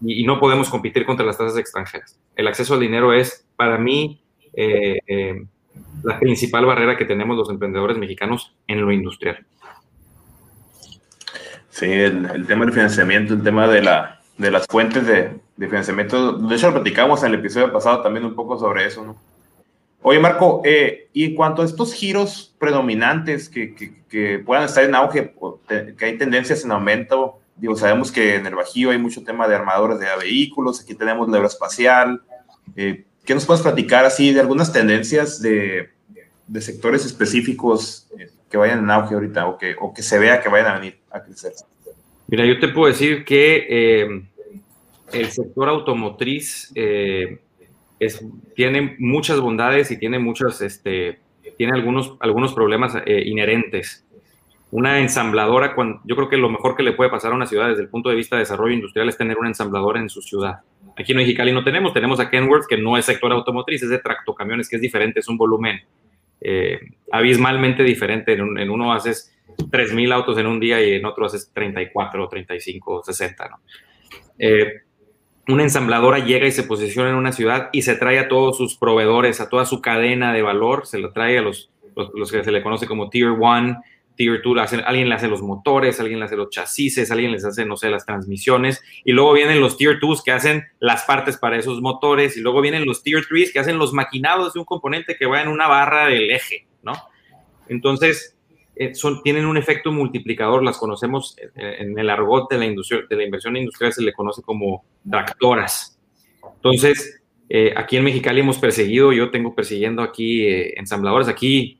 y, 0.00 0.24
no 0.24 0.38
podemos 0.40 0.70
competir 0.70 1.04
contra 1.04 1.26
las 1.26 1.38
tasas 1.38 1.58
extranjeras. 1.58 2.18
El 2.36 2.48
acceso 2.48 2.74
al 2.74 2.80
dinero 2.80 3.12
es, 3.12 3.46
para 3.56 3.78
mí, 3.78 4.22
eh, 4.54 4.98
eh, 5.06 5.44
la 6.02 6.18
principal 6.18 6.66
barrera 6.66 6.96
que 6.96 7.04
tenemos 7.04 7.36
los 7.36 7.50
emprendedores 7.50 7.98
mexicanos 7.98 8.54
en 8.66 8.80
lo 8.80 8.92
industrial. 8.92 9.44
Sí, 11.70 11.86
el, 11.86 12.46
tema 12.46 12.64
del 12.64 12.74
financiamiento, 12.74 13.34
el 13.34 13.42
tema 13.42 13.68
de, 13.68 13.82
la, 13.82 14.20
de 14.38 14.50
las 14.50 14.66
fuentes 14.66 15.06
de, 15.06 15.38
de, 15.56 15.66
financiamiento, 15.66 16.32
de 16.32 16.56
hecho 16.56 16.68
lo 16.68 16.74
platicamos 16.74 17.22
en 17.22 17.32
el 17.32 17.38
episodio 17.38 17.72
pasado 17.72 18.02
también 18.02 18.24
un 18.24 18.34
poco 18.34 18.58
sobre 18.58 18.86
eso, 18.86 19.04
¿no? 19.04 19.16
Oye, 20.02 20.18
Marco, 20.18 20.62
eh, 20.64 21.08
y 21.12 21.24
en 21.24 21.34
cuanto 21.34 21.60
a 21.60 21.66
estos 21.66 21.92
giros 21.92 22.54
predominantes 22.58 23.50
que, 23.50 23.74
que, 23.74 24.02
que, 24.08 24.38
puedan 24.38 24.64
estar 24.64 24.82
en 24.82 24.94
auge, 24.94 25.34
que 25.68 26.04
hay 26.04 26.16
tendencias 26.16 26.64
en 26.64 26.72
aumento, 26.72 27.38
digo, 27.60 27.76
sabemos 27.76 28.10
que 28.10 28.36
en 28.36 28.46
el 28.46 28.54
Bajío 28.54 28.90
hay 28.90 28.98
mucho 28.98 29.22
tema 29.22 29.46
de 29.46 29.54
armadores 29.54 29.98
de 29.98 30.06
vehículos, 30.18 30.80
aquí 30.80 30.94
tenemos 30.94 31.28
la 31.28 31.36
aeroespacial, 31.36 32.22
eh, 32.76 33.04
¿qué 33.24 33.34
nos 33.34 33.46
puedes 33.46 33.62
platicar 33.62 34.04
así 34.04 34.32
de 34.32 34.40
algunas 34.40 34.72
tendencias 34.72 35.40
de, 35.40 35.90
de 36.46 36.60
sectores 36.60 37.04
específicos 37.06 38.08
que 38.50 38.56
vayan 38.56 38.80
en 38.80 38.90
auge 38.90 39.14
ahorita 39.14 39.46
o 39.46 39.56
que, 39.56 39.76
o 39.80 39.94
que 39.94 40.02
se 40.02 40.18
vea 40.18 40.40
que 40.40 40.48
vayan 40.48 40.66
a 40.68 40.78
venir 40.78 40.98
a 41.10 41.22
crecer? 41.22 41.52
Mira, 42.26 42.44
yo 42.44 42.58
te 42.58 42.68
puedo 42.68 42.86
decir 42.86 43.24
que 43.24 43.66
eh, 43.68 44.22
el 45.12 45.26
sector 45.30 45.68
automotriz 45.68 46.72
eh, 46.74 47.40
es, 47.98 48.24
tiene 48.54 48.96
muchas 48.98 49.40
bondades 49.40 49.90
y 49.90 49.98
tiene 49.98 50.18
muchas, 50.18 50.60
este, 50.60 51.20
tiene 51.56 51.72
algunos, 51.74 52.16
algunos 52.20 52.52
problemas 52.54 52.94
eh, 53.04 53.22
inherentes. 53.26 54.04
Una 54.72 55.00
ensambladora, 55.00 55.74
cuando, 55.74 56.00
yo 56.04 56.14
creo 56.14 56.28
que 56.28 56.36
lo 56.36 56.48
mejor 56.48 56.76
que 56.76 56.82
le 56.82 56.92
puede 56.92 57.10
pasar 57.10 57.32
a 57.32 57.34
una 57.34 57.46
ciudad 57.46 57.68
desde 57.68 57.82
el 57.82 57.88
punto 57.88 58.08
de 58.08 58.14
vista 58.14 58.36
de 58.36 58.40
desarrollo 58.40 58.74
industrial 58.74 59.08
es 59.08 59.16
tener 59.16 59.36
una 59.38 59.48
ensambladora 59.48 60.00
en 60.00 60.08
su 60.08 60.22
ciudad. 60.22 60.60
Aquí 60.96 61.12
en 61.12 61.18
Mexicali 61.18 61.52
no 61.52 61.64
tenemos, 61.64 61.92
tenemos 61.92 62.20
a 62.20 62.30
Kenworth, 62.30 62.66
que 62.68 62.76
no 62.76 62.96
es 62.96 63.04
sector 63.04 63.32
automotriz, 63.32 63.82
es 63.82 63.90
de 63.90 63.98
tractocamiones, 63.98 64.68
que 64.68 64.76
es 64.76 64.82
diferente, 64.82 65.20
es 65.20 65.28
un 65.28 65.36
volumen 65.36 65.80
abismalmente 67.10 67.82
diferente. 67.82 68.32
En, 68.32 68.70
uno 68.70 68.92
haces 68.92 69.36
3.000 69.58 70.12
autos 70.12 70.38
en 70.38 70.46
un 70.46 70.60
día 70.60 70.80
y 70.82 70.94
en 70.94 71.04
otro 71.04 71.26
haces 71.26 71.50
34, 71.52 72.28
35, 72.28 73.02
60, 73.04 73.48
¿no? 73.48 73.60
Eh, 74.38 74.82
una 75.48 75.64
ensambladora 75.64 76.20
llega 76.20 76.46
y 76.46 76.52
se 76.52 76.62
posiciona 76.62 77.10
en 77.10 77.16
una 77.16 77.32
ciudad 77.32 77.70
y 77.72 77.82
se 77.82 77.96
trae 77.96 78.18
a 78.18 78.28
todos 78.28 78.56
sus 78.56 78.76
proveedores, 78.76 79.40
a 79.40 79.48
toda 79.48 79.66
su 79.66 79.80
cadena 79.80 80.32
de 80.32 80.42
valor, 80.42 80.86
se 80.86 80.98
lo 80.98 81.12
trae 81.12 81.38
a 81.38 81.42
los, 81.42 81.70
los, 82.14 82.30
que 82.30 82.44
se 82.44 82.52
le 82.52 82.62
conoce 82.62 82.86
como 82.86 83.10
Tier 83.10 83.30
1, 83.30 83.82
Tier 84.20 84.42
2, 84.42 84.74
alguien 84.84 85.08
le 85.08 85.14
hace 85.14 85.28
los 85.28 85.40
motores, 85.40 85.98
alguien 85.98 86.18
le 86.18 86.26
hace 86.26 86.36
los 86.36 86.50
chasis, 86.50 87.10
alguien 87.10 87.32
les 87.32 87.42
hace, 87.42 87.64
no 87.64 87.78
sé, 87.78 87.88
las 87.88 88.04
transmisiones, 88.04 88.82
y 89.02 89.12
luego 89.12 89.32
vienen 89.32 89.60
los 89.60 89.78
Tier 89.78 89.98
2 89.98 90.22
que 90.22 90.30
hacen 90.30 90.64
las 90.78 91.04
partes 91.04 91.38
para 91.38 91.56
esos 91.56 91.80
motores, 91.80 92.36
y 92.36 92.42
luego 92.42 92.60
vienen 92.60 92.84
los 92.84 93.02
Tier 93.02 93.24
3 93.26 93.50
que 93.50 93.60
hacen 93.60 93.78
los 93.78 93.94
maquinados 93.94 94.52
de 94.52 94.58
un 94.58 94.66
componente 94.66 95.16
que 95.16 95.24
va 95.24 95.40
en 95.40 95.48
una 95.48 95.68
barra 95.68 96.04
del 96.04 96.30
eje, 96.30 96.66
¿no? 96.82 96.92
Entonces, 97.70 98.36
eh, 98.76 98.94
son, 98.94 99.22
tienen 99.22 99.46
un 99.46 99.56
efecto 99.56 99.90
multiplicador, 99.90 100.62
las 100.62 100.76
conocemos 100.76 101.34
en 101.54 101.98
el 101.98 102.10
argot 102.10 102.50
de 102.50 102.58
la, 102.58 102.66
industria, 102.66 103.00
de 103.08 103.16
la 103.16 103.24
inversión 103.24 103.56
industrial, 103.56 103.94
se 103.94 104.02
le 104.02 104.12
conoce 104.12 104.42
como 104.42 104.84
tractoras. 105.10 105.98
Entonces, 106.56 107.22
eh, 107.48 107.72
aquí 107.74 107.96
en 107.96 108.04
Mexicali 108.04 108.40
hemos 108.40 108.58
perseguido, 108.58 109.14
yo 109.14 109.30
tengo 109.30 109.54
persiguiendo 109.54 110.02
aquí 110.02 110.46
eh, 110.46 110.74
ensambladores, 110.76 111.26
aquí 111.26 111.79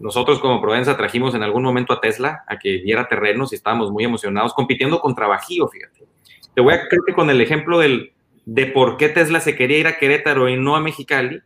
nosotros 0.00 0.38
como 0.38 0.60
Provenza 0.60 0.96
trajimos 0.96 1.34
en 1.34 1.42
algún 1.42 1.62
momento 1.62 1.92
a 1.92 2.00
Tesla 2.00 2.44
a 2.46 2.58
que 2.58 2.78
diera 2.78 3.08
terrenos 3.08 3.52
y 3.52 3.56
estábamos 3.56 3.90
muy 3.90 4.04
emocionados 4.04 4.54
compitiendo 4.54 5.00
contra 5.00 5.26
Bajío, 5.26 5.68
fíjate. 5.68 6.04
Te 6.54 6.60
voy 6.60 6.74
a 6.74 6.88
creo 6.88 7.02
que 7.04 7.14
con 7.14 7.30
el 7.30 7.40
ejemplo 7.40 7.78
del, 7.78 8.12
de 8.44 8.66
por 8.66 8.96
qué 8.96 9.08
Tesla 9.08 9.40
se 9.40 9.56
quería 9.56 9.78
ir 9.78 9.86
a 9.86 9.98
Querétaro 9.98 10.48
y 10.48 10.56
no 10.56 10.76
a 10.76 10.80
Mexicali, 10.80 11.40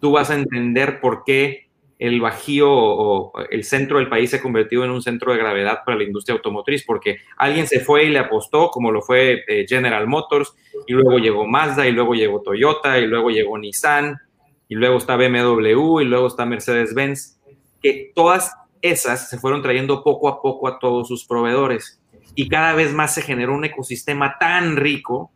tú 0.00 0.12
vas 0.12 0.30
a 0.30 0.34
entender 0.34 1.00
por 1.00 1.24
qué 1.24 1.68
el 1.98 2.20
Bajío 2.20 2.68
o 2.68 3.32
el 3.50 3.62
centro 3.62 3.98
del 3.98 4.08
país 4.08 4.30
se 4.30 4.36
ha 4.36 4.42
convertido 4.42 4.84
en 4.84 4.90
un 4.90 5.02
centro 5.02 5.30
de 5.30 5.38
gravedad 5.38 5.80
para 5.86 5.96
la 5.96 6.02
industria 6.02 6.34
automotriz, 6.34 6.84
porque 6.84 7.18
alguien 7.36 7.68
se 7.68 7.78
fue 7.78 8.06
y 8.06 8.08
le 8.08 8.18
apostó, 8.18 8.70
como 8.70 8.90
lo 8.90 9.02
fue 9.02 9.44
eh, 9.46 9.66
General 9.68 10.08
Motors, 10.08 10.52
y 10.88 10.94
luego 10.94 11.18
llegó 11.18 11.46
Mazda, 11.46 11.86
y 11.86 11.92
luego 11.92 12.14
llegó 12.14 12.42
Toyota, 12.42 12.98
y 12.98 13.06
luego 13.06 13.30
llegó 13.30 13.56
Nissan, 13.56 14.18
y 14.66 14.74
luego 14.74 14.96
está 14.96 15.16
BMW, 15.16 16.00
y 16.00 16.04
luego 16.04 16.26
está 16.26 16.44
Mercedes-Benz, 16.44 17.40
que 17.82 18.12
todas 18.14 18.52
esas 18.80 19.28
se 19.28 19.38
fueron 19.38 19.62
trayendo 19.62 20.02
poco 20.02 20.28
a 20.28 20.40
poco 20.40 20.68
a 20.68 20.78
todos 20.78 21.08
sus 21.08 21.24
proveedores. 21.24 22.00
Y 22.34 22.48
cada 22.48 22.74
vez 22.74 22.92
más 22.92 23.14
se 23.14 23.22
generó 23.22 23.54
un 23.54 23.64
ecosistema 23.64 24.36
tan 24.38 24.76
rico 24.76 25.30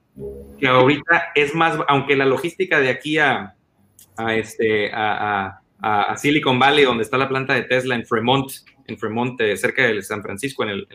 que 0.59 0.67
ahorita 0.67 1.33
es 1.35 1.55
más, 1.55 1.79
aunque 1.89 2.17
la 2.17 2.25
logística 2.25 2.81
de 2.81 2.89
aquí 2.89 3.19
a, 3.19 3.55
este, 4.35 4.91
a 4.93 5.61
Silicon 6.17 6.59
Valley, 6.59 6.85
donde 6.85 7.03
está 7.03 7.19
la 7.19 7.29
planta 7.29 7.55
de 7.55 7.63
Tesla 7.63 7.95
en 7.95 8.07
Fremont, 8.07 8.51
en 8.87 8.99
Fremont, 8.99 9.41
eh, 9.41 9.57
cerca 9.57 9.87
de 9.87 10.03
San 10.03 10.23
Francisco, 10.23 10.63
en 10.65 10.71
el, 10.71 10.87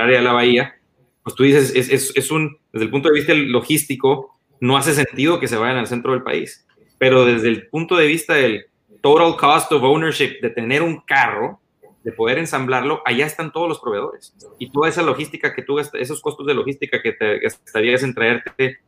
área 0.00 0.18
de 0.18 0.24
la 0.24 0.32
bahía, 0.32 0.74
pues 1.22 1.36
tú 1.36 1.44
dices, 1.44 1.72
es, 1.74 1.90
es, 1.90 2.12
es, 2.14 2.30
un, 2.30 2.58
desde 2.72 2.86
el 2.86 2.90
punto 2.90 3.08
de 3.08 3.14
vista 3.14 3.34
logístico, 3.34 4.38
no 4.60 4.76
hace 4.76 4.94
sentido 4.94 5.40
que 5.40 5.48
se 5.48 5.56
vayan 5.56 5.76
al 5.76 5.86
centro 5.86 6.12
del 6.12 6.22
país. 6.22 6.66
Pero 6.98 7.24
desde 7.26 7.48
el 7.48 7.68
punto 7.68 7.96
de 7.96 8.06
vista 8.06 8.34
del 8.34 8.66
total 9.00 9.36
cost 9.36 9.72
of 9.72 9.82
ownership, 9.82 10.40
de 10.40 10.50
tener 10.50 10.82
un 10.82 11.00
carro, 11.00 11.60
de 12.02 12.12
poder 12.12 12.38
ensamblarlo, 12.38 13.02
allá 13.04 13.26
están 13.26 13.52
todos 13.52 13.68
los 13.68 13.80
proveedores. 13.80 14.34
Y 14.58 14.70
toda 14.70 14.88
esa 14.88 15.02
logística 15.02 15.54
que 15.54 15.62
tú, 15.62 15.78
esos 15.78 16.20
costos 16.20 16.46
de 16.46 16.54
logística 16.54 17.02
que 17.02 17.12
te 17.12 17.38
gastarías 17.40 18.02
en 18.02 18.14
traerte 18.14 18.78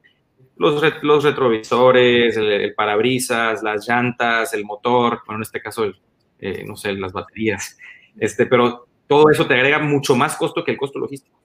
los, 0.59 0.83
los 1.03 1.25
retrovisores, 1.25 2.37
el, 2.37 2.75
parabrisas, 2.75 3.63
las 3.63 3.89
llantas, 3.89 4.53
el 4.55 4.65
motor, 4.65 5.23
bueno, 5.27 5.39
en 5.39 5.43
este 5.43 5.61
caso, 5.61 5.91
eh, 6.39 6.65
no 6.67 6.77
sé, 6.77 6.93
las 6.93 7.13
baterías, 7.13 7.79
este, 8.19 8.47
pero 8.47 8.87
todo 9.07 9.31
eso 9.31 9.47
te 9.47 9.55
agrega 9.55 9.79
mucho 9.79 10.15
más 10.15 10.37
costo 10.37 10.65
que 10.65 10.73
el 10.73 10.77
costo 10.77 10.99
logístico. 10.99 11.39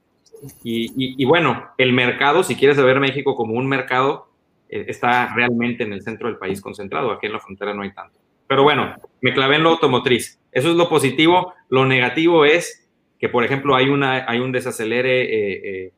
Y, 0.61 0.91
y, 0.95 1.23
bueno, 1.23 1.69
el 1.77 1.93
mercado, 1.93 2.43
si 2.43 2.55
quieres 2.55 2.75
ver 2.75 2.99
México 2.99 3.33
como 3.33 3.53
un 3.53 3.65
mercado, 3.65 4.27
eh, 4.67 4.85
está 4.89 5.33
realmente 5.33 5.83
en 5.83 5.93
el 5.93 6.01
centro 6.01 6.27
del 6.27 6.37
país 6.37 6.59
concentrado, 6.59 7.11
aquí 7.11 7.27
en 7.27 7.33
la 7.33 7.39
frontera 7.39 7.73
no 7.73 7.83
hay 7.83 7.93
tanto. 7.93 8.19
Pero 8.47 8.63
bueno, 8.63 8.95
me 9.21 9.33
clavé 9.33 9.55
en 9.55 9.63
lo 9.63 9.69
automotriz. 9.69 10.39
Eso 10.51 10.69
es 10.69 10.75
lo 10.75 10.89
positivo. 10.89 11.53
Lo 11.69 11.85
negativo 11.85 12.45
es 12.45 12.89
que, 13.19 13.29
por 13.29 13.43
ejemplo, 13.43 13.75
hay, 13.75 13.89
una, 13.89 14.29
hay 14.29 14.39
un 14.39 14.51
desacelere 14.51 15.85
eh, 15.85 15.93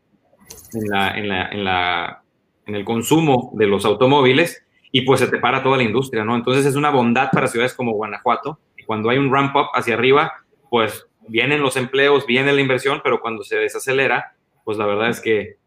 en, 0.73 0.89
la, 0.89 1.17
en, 1.17 1.27
la, 1.27 1.49
en 1.49 1.63
la 1.63 2.25
en 2.65 2.75
el 2.75 2.85
consumo 2.85 3.51
de 3.55 3.67
los 3.67 3.85
automóviles 3.85 4.63
y 4.91 5.01
pues 5.01 5.19
se 5.19 5.27
te 5.27 5.37
para 5.37 5.61
toda 5.61 5.77
la 5.77 5.83
industria, 5.83 6.23
¿no? 6.23 6.35
Entonces 6.35 6.65
es 6.65 6.75
una 6.75 6.89
bondad 6.89 7.29
para 7.31 7.47
ciudades 7.47 7.73
como 7.73 7.93
Guanajuato. 7.93 8.59
Y 8.77 8.83
cuando 8.83 9.09
hay 9.09 9.17
un 9.17 9.31
ramp 9.31 9.55
up 9.55 9.67
hacia 9.73 9.95
arriba, 9.95 10.33
pues 10.69 11.05
vienen 11.27 11.61
los 11.61 11.75
empleos, 11.75 12.25
viene 12.25 12.53
la 12.53 12.61
inversión, 12.61 13.01
pero 13.03 13.19
cuando 13.19 13.43
se 13.43 13.57
desacelera, 13.57 14.35
pues 14.63 14.77
la 14.77 14.85
verdad 14.85 15.09
es 15.09 15.19
que 15.19 15.57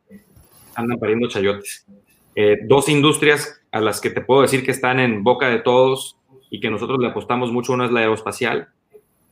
andan 0.74 0.98
pariendo 0.98 1.28
chayotes. 1.28 1.86
Eh, 2.34 2.58
dos 2.66 2.88
industrias 2.88 3.60
a 3.70 3.80
las 3.80 4.00
que 4.00 4.10
te 4.10 4.20
puedo 4.20 4.42
decir 4.42 4.64
que 4.64 4.70
están 4.70 4.98
en 5.00 5.22
boca 5.22 5.48
de 5.48 5.58
todos 5.58 6.17
y 6.50 6.60
que 6.60 6.70
nosotros 6.70 6.98
le 7.00 7.08
apostamos 7.08 7.52
mucho, 7.52 7.72
una 7.72 7.86
es 7.86 7.90
la 7.90 8.00
aeroespacial, 8.00 8.68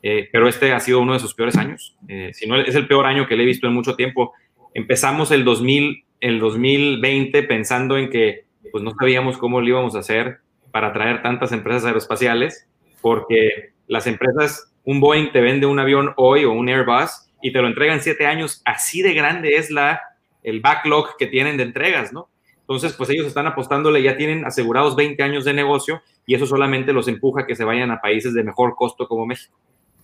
eh, 0.03 0.29
pero 0.31 0.49
este 0.49 0.73
ha 0.73 0.81
sido 0.81 1.01
uno 1.01 1.15
de 1.15 1.19
sus 1.19 1.35
peores 1.35 1.57
años. 1.57 1.97
Eh, 2.09 2.31
si 2.33 2.47
no, 2.47 2.57
es 2.61 2.75
el 2.75 2.87
peor 2.87 3.07
año 3.07 3.27
que 3.27 3.37
le 3.37 3.43
he 3.43 3.47
visto 3.47 3.67
en 3.67 3.73
mucho 3.73 3.97
tiempo. 3.97 4.35
Empezamos 4.75 5.31
el 5.31 5.45
2000 5.45 6.05
el 6.21 6.39
2020 6.39 7.43
pensando 7.45 7.99
en 7.99 8.11
que 8.11 8.45
pues 8.73 8.83
no 8.83 8.93
sabíamos 8.99 9.39
cómo 9.39 9.61
lo 9.61 9.69
íbamos 9.69 9.95
a 9.95 10.01
hacer 10.01 10.39
para 10.71 10.93
traer 10.93 11.23
tantas 11.23 11.53
empresas 11.53 11.85
aeroespaciales, 11.85 12.67
porque 13.01 13.73
las 13.87 14.07
empresas, 14.07 14.73
un 14.85 15.01
Boeing 15.01 15.31
te 15.33 15.41
vende 15.41 15.67
un 15.67 15.79
avión 15.79 16.13
hoy 16.17 16.45
o 16.45 16.53
un 16.53 16.69
Airbus 16.69 17.29
y 17.41 17.53
te 17.53 17.61
lo 17.61 17.69
entregan 17.69 18.03
siete 18.03 18.27
años, 18.27 18.63
así 18.65 19.03
de 19.03 19.15
grande 19.15 19.57
es 19.57 19.71
la, 19.71 20.01
el 20.43 20.61
backlog 20.61 21.17
que 21.17 21.27
tienen 21.27 21.57
de 21.57 21.63
entregas, 21.63 22.13
¿no? 22.13 22.29
Entonces, 22.69 22.95
pues 22.95 23.11
ellos 23.11 23.27
están 23.27 23.47
apostándole, 23.47 24.03
ya 24.03 24.17
tienen 24.17 24.45
asegurados 24.45 24.97
20 24.97 25.23
años 25.23 25.45
de 25.45 25.55
negocio 25.55 26.03
y 26.27 26.35
eso 26.35 26.47
solamente 26.47 26.93
los 26.93 27.07
empuja 27.07 27.43
a 27.43 27.47
que 27.47 27.55
se 27.55 27.65
vayan 27.65 27.93
a 27.93 28.01
países 28.01 28.35
de 28.35 28.43
mejor 28.43 28.75
costo 28.75 29.07
como 29.07 29.25
México. 29.25 29.57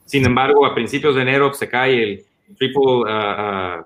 Sin 0.04 0.24
embargo, 0.24 0.64
a 0.64 0.74
principios 0.74 1.16
de 1.16 1.22
enero 1.22 1.52
se 1.52 1.68
cae 1.68 2.02
el 2.02 2.24
triple 2.56 2.78
uh, 2.78 3.84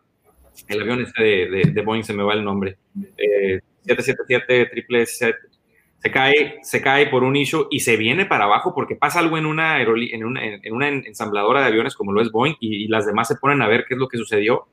el 0.68 0.80
avión 0.82 1.00
este 1.00 1.22
de, 1.22 1.82
Boeing, 1.82 2.02
se 2.02 2.12
me 2.12 2.22
va 2.22 2.34
el 2.34 2.44
nombre, 2.44 2.76
eh, 3.16 3.60
777 3.86 4.66
triple 4.66 5.06
se 5.06 6.10
cae, 6.10 6.58
se 6.62 6.82
cae 6.82 7.06
por 7.06 7.24
un 7.24 7.36
issue 7.36 7.66
y 7.70 7.80
se 7.80 7.96
viene 7.96 8.26
para 8.26 8.44
abajo 8.44 8.74
porque 8.74 8.96
pasa 8.96 9.18
algo 9.18 9.38
en 9.38 9.46
una, 9.46 9.80
en 9.80 10.24
una, 10.24 10.44
en 10.44 10.72
una 10.72 10.88
ensambladora 10.88 11.60
de 11.60 11.66
aviones 11.66 11.94
como 11.94 12.12
lo 12.12 12.20
es 12.20 12.30
Boeing 12.30 12.56
y, 12.60 12.88
las 12.88 13.06
demás 13.06 13.28
se 13.28 13.36
ponen 13.36 13.62
a 13.62 13.68
ver 13.68 13.84
qué 13.88 13.94
es 13.94 14.00
lo 14.00 14.08
que 14.08 14.18
sucedió. 14.18 14.66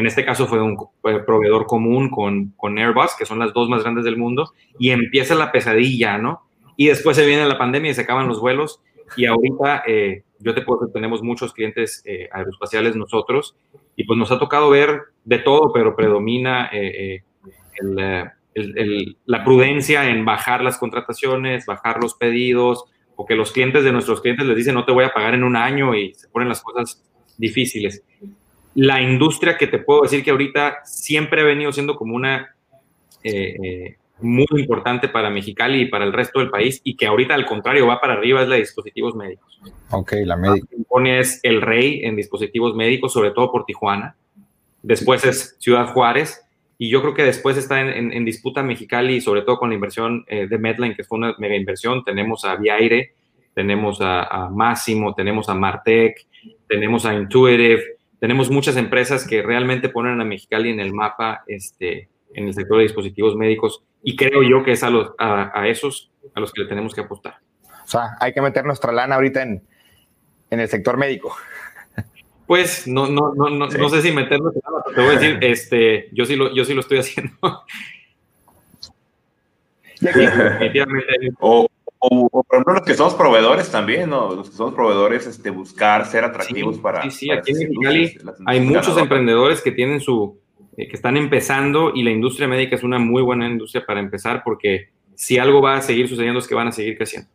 En 0.00 0.06
este 0.06 0.24
caso 0.24 0.46
fue 0.46 0.62
un 0.62 0.78
proveedor 1.02 1.66
común 1.66 2.08
con, 2.08 2.54
con 2.56 2.78
Airbus, 2.78 3.14
que 3.18 3.26
son 3.26 3.38
las 3.38 3.52
dos 3.52 3.68
más 3.68 3.82
grandes 3.82 4.04
del 4.04 4.16
mundo, 4.16 4.54
y 4.78 4.90
empieza 4.90 5.34
la 5.34 5.52
pesadilla, 5.52 6.16
¿no? 6.16 6.42
Y 6.78 6.86
después 6.86 7.18
se 7.18 7.26
viene 7.26 7.44
la 7.44 7.58
pandemia 7.58 7.90
y 7.90 7.94
se 7.94 8.00
acaban 8.00 8.26
los 8.26 8.40
vuelos 8.40 8.80
y 9.14 9.26
ahorita 9.26 9.82
eh, 9.86 10.22
yo 10.38 10.54
te 10.54 10.62
puedo 10.62 10.80
decir, 10.80 10.94
tenemos 10.94 11.22
muchos 11.22 11.52
clientes 11.52 12.02
eh, 12.06 12.30
aeroespaciales 12.32 12.96
nosotros 12.96 13.56
y 13.94 14.04
pues 14.04 14.18
nos 14.18 14.32
ha 14.32 14.38
tocado 14.38 14.70
ver 14.70 15.00
de 15.24 15.38
todo, 15.38 15.70
pero 15.70 15.94
predomina 15.94 16.70
eh, 16.72 17.22
la 19.26 19.44
prudencia 19.44 20.08
en 20.08 20.24
bajar 20.24 20.62
las 20.62 20.78
contrataciones, 20.78 21.66
bajar 21.66 21.98
los 22.00 22.14
pedidos, 22.14 22.86
o 23.16 23.26
que 23.26 23.34
los 23.34 23.52
clientes 23.52 23.84
de 23.84 23.92
nuestros 23.92 24.22
clientes 24.22 24.46
les 24.46 24.56
dicen 24.56 24.74
no 24.74 24.86
te 24.86 24.92
voy 24.92 25.04
a 25.04 25.12
pagar 25.12 25.34
en 25.34 25.44
un 25.44 25.56
año 25.56 25.94
y 25.94 26.14
se 26.14 26.26
ponen 26.28 26.48
las 26.48 26.62
cosas 26.62 27.04
difíciles. 27.36 28.02
La 28.74 29.00
industria 29.00 29.56
que 29.58 29.66
te 29.66 29.78
puedo 29.78 30.02
decir 30.02 30.22
que 30.22 30.30
ahorita 30.30 30.78
siempre 30.84 31.40
ha 31.40 31.44
venido 31.44 31.72
siendo 31.72 31.96
como 31.96 32.14
una 32.14 32.54
muy 34.22 34.46
importante 34.52 35.08
para 35.08 35.30
Mexicali 35.30 35.82
y 35.82 35.86
para 35.86 36.04
el 36.04 36.12
resto 36.12 36.40
del 36.40 36.50
país 36.50 36.80
y 36.84 36.96
que 36.96 37.06
ahorita 37.06 37.34
al 37.34 37.46
contrario 37.46 37.86
va 37.86 38.00
para 38.00 38.14
arriba 38.14 38.42
es 38.42 38.48
la 38.48 38.54
de 38.54 38.62
dispositivos 38.62 39.14
médicos. 39.14 39.60
Ok, 39.90 40.12
la 40.24 40.36
médica. 40.36 40.68
es 41.06 41.40
el 41.42 41.62
rey 41.62 42.00
en 42.04 42.16
dispositivos 42.16 42.74
médicos, 42.74 43.12
sobre 43.12 43.30
todo 43.30 43.50
por 43.50 43.64
Tijuana. 43.64 44.16
Después 44.82 45.24
es 45.24 45.56
Ciudad 45.58 45.92
Juárez 45.92 46.42
y 46.78 46.88
yo 46.88 47.02
creo 47.02 47.14
que 47.14 47.24
después 47.24 47.56
está 47.56 47.80
en, 47.80 48.24
disputa 48.24 48.62
Mexicali 48.62 49.16
y 49.16 49.20
sobre 49.20 49.42
todo 49.42 49.58
con 49.58 49.70
la 49.70 49.74
inversión 49.74 50.24
eh, 50.28 50.46
de 50.46 50.58
Medline, 50.58 50.94
que 50.94 51.04
fue 51.04 51.18
una 51.18 51.34
mega 51.38 51.56
inversión. 51.56 52.04
Tenemos 52.04 52.44
a 52.44 52.56
Viaire, 52.56 53.12
tenemos 53.54 54.00
a, 54.00 54.22
a 54.22 54.48
Máximo, 54.48 55.14
tenemos 55.14 55.48
a 55.48 55.54
Martec, 55.54 56.26
tenemos 56.66 57.04
a 57.04 57.14
Intuitive, 57.14 57.98
tenemos 58.20 58.50
muchas 58.50 58.76
empresas 58.76 59.26
que 59.26 59.42
realmente 59.42 59.88
ponen 59.88 60.20
a 60.20 60.24
Mexicali 60.24 60.70
en 60.70 60.78
el 60.78 60.92
mapa 60.92 61.42
este, 61.46 62.08
en 62.34 62.46
el 62.46 62.54
sector 62.54 62.76
de 62.76 62.84
dispositivos 62.84 63.34
médicos 63.34 63.82
y 64.02 64.14
creo 64.14 64.42
yo 64.42 64.62
que 64.62 64.72
es 64.72 64.82
a, 64.82 64.90
los, 64.90 65.12
a, 65.18 65.66
esos 65.66 66.12
a 66.34 66.40
los 66.40 66.52
que 66.52 66.62
le 66.62 66.68
tenemos 66.68 66.94
que 66.94 67.00
apostar. 67.00 67.38
O 67.84 67.86
sea, 67.86 68.16
hay 68.20 68.32
que 68.32 68.40
meter 68.40 68.64
nuestra 68.64 68.92
lana 68.92 69.16
ahorita 69.16 69.42
en, 69.42 69.62
en 70.50 70.60
el 70.60 70.68
sector 70.68 70.96
médico. 70.96 71.34
Pues 72.46 72.86
no, 72.86 73.06
no, 73.06 73.32
no, 73.34 73.48
no, 73.48 73.68
no 73.68 73.88
sé 73.88 74.02
si 74.02 74.12
meterlo, 74.12 74.52
te 74.52 75.00
voy 75.00 75.14
a 75.14 75.18
decir, 75.18 75.38
este, 75.40 76.08
yo 76.12 76.24
sí 76.24 76.36
lo, 76.36 76.54
yo 76.54 76.64
sí 76.64 76.74
lo 76.74 76.80
estoy 76.80 76.98
haciendo. 76.98 77.32
o, 81.40 81.68
o, 82.00 82.28
por 82.30 82.44
ejemplo, 82.50 82.74
los 82.74 82.82
que 82.82 82.94
somos 82.94 83.14
proveedores 83.14 83.70
también, 83.70 84.08
¿no? 84.10 84.34
Los 84.34 84.50
que 84.50 84.56
somos 84.56 84.74
proveedores, 84.74 85.26
este, 85.26 85.50
buscar 85.50 86.06
ser 86.06 86.24
atractivos 86.24 86.78
para. 86.78 87.02
Sí, 87.02 87.10
sí, 87.10 87.30
aquí 87.30 87.52
en 87.52 87.58
Mexicali 87.58 88.18
hay 88.46 88.60
muchos 88.60 88.96
emprendedores 88.96 89.60
que 89.60 89.72
tienen 89.72 90.00
su. 90.00 90.38
Eh, 90.76 90.88
que 90.88 90.96
están 90.96 91.16
empezando 91.16 91.92
y 91.94 92.02
la 92.02 92.10
industria 92.10 92.48
médica 92.48 92.76
es 92.76 92.82
una 92.82 92.98
muy 92.98 93.22
buena 93.22 93.46
industria 93.46 93.84
para 93.84 94.00
empezar 94.00 94.42
porque 94.44 94.90
si 95.14 95.36
algo 95.36 95.60
va 95.60 95.76
a 95.76 95.82
seguir 95.82 96.08
sucediendo 96.08 96.38
es 96.38 96.46
que 96.46 96.54
van 96.54 96.68
a 96.68 96.72
seguir 96.72 96.96
creciendo. 96.96 97.28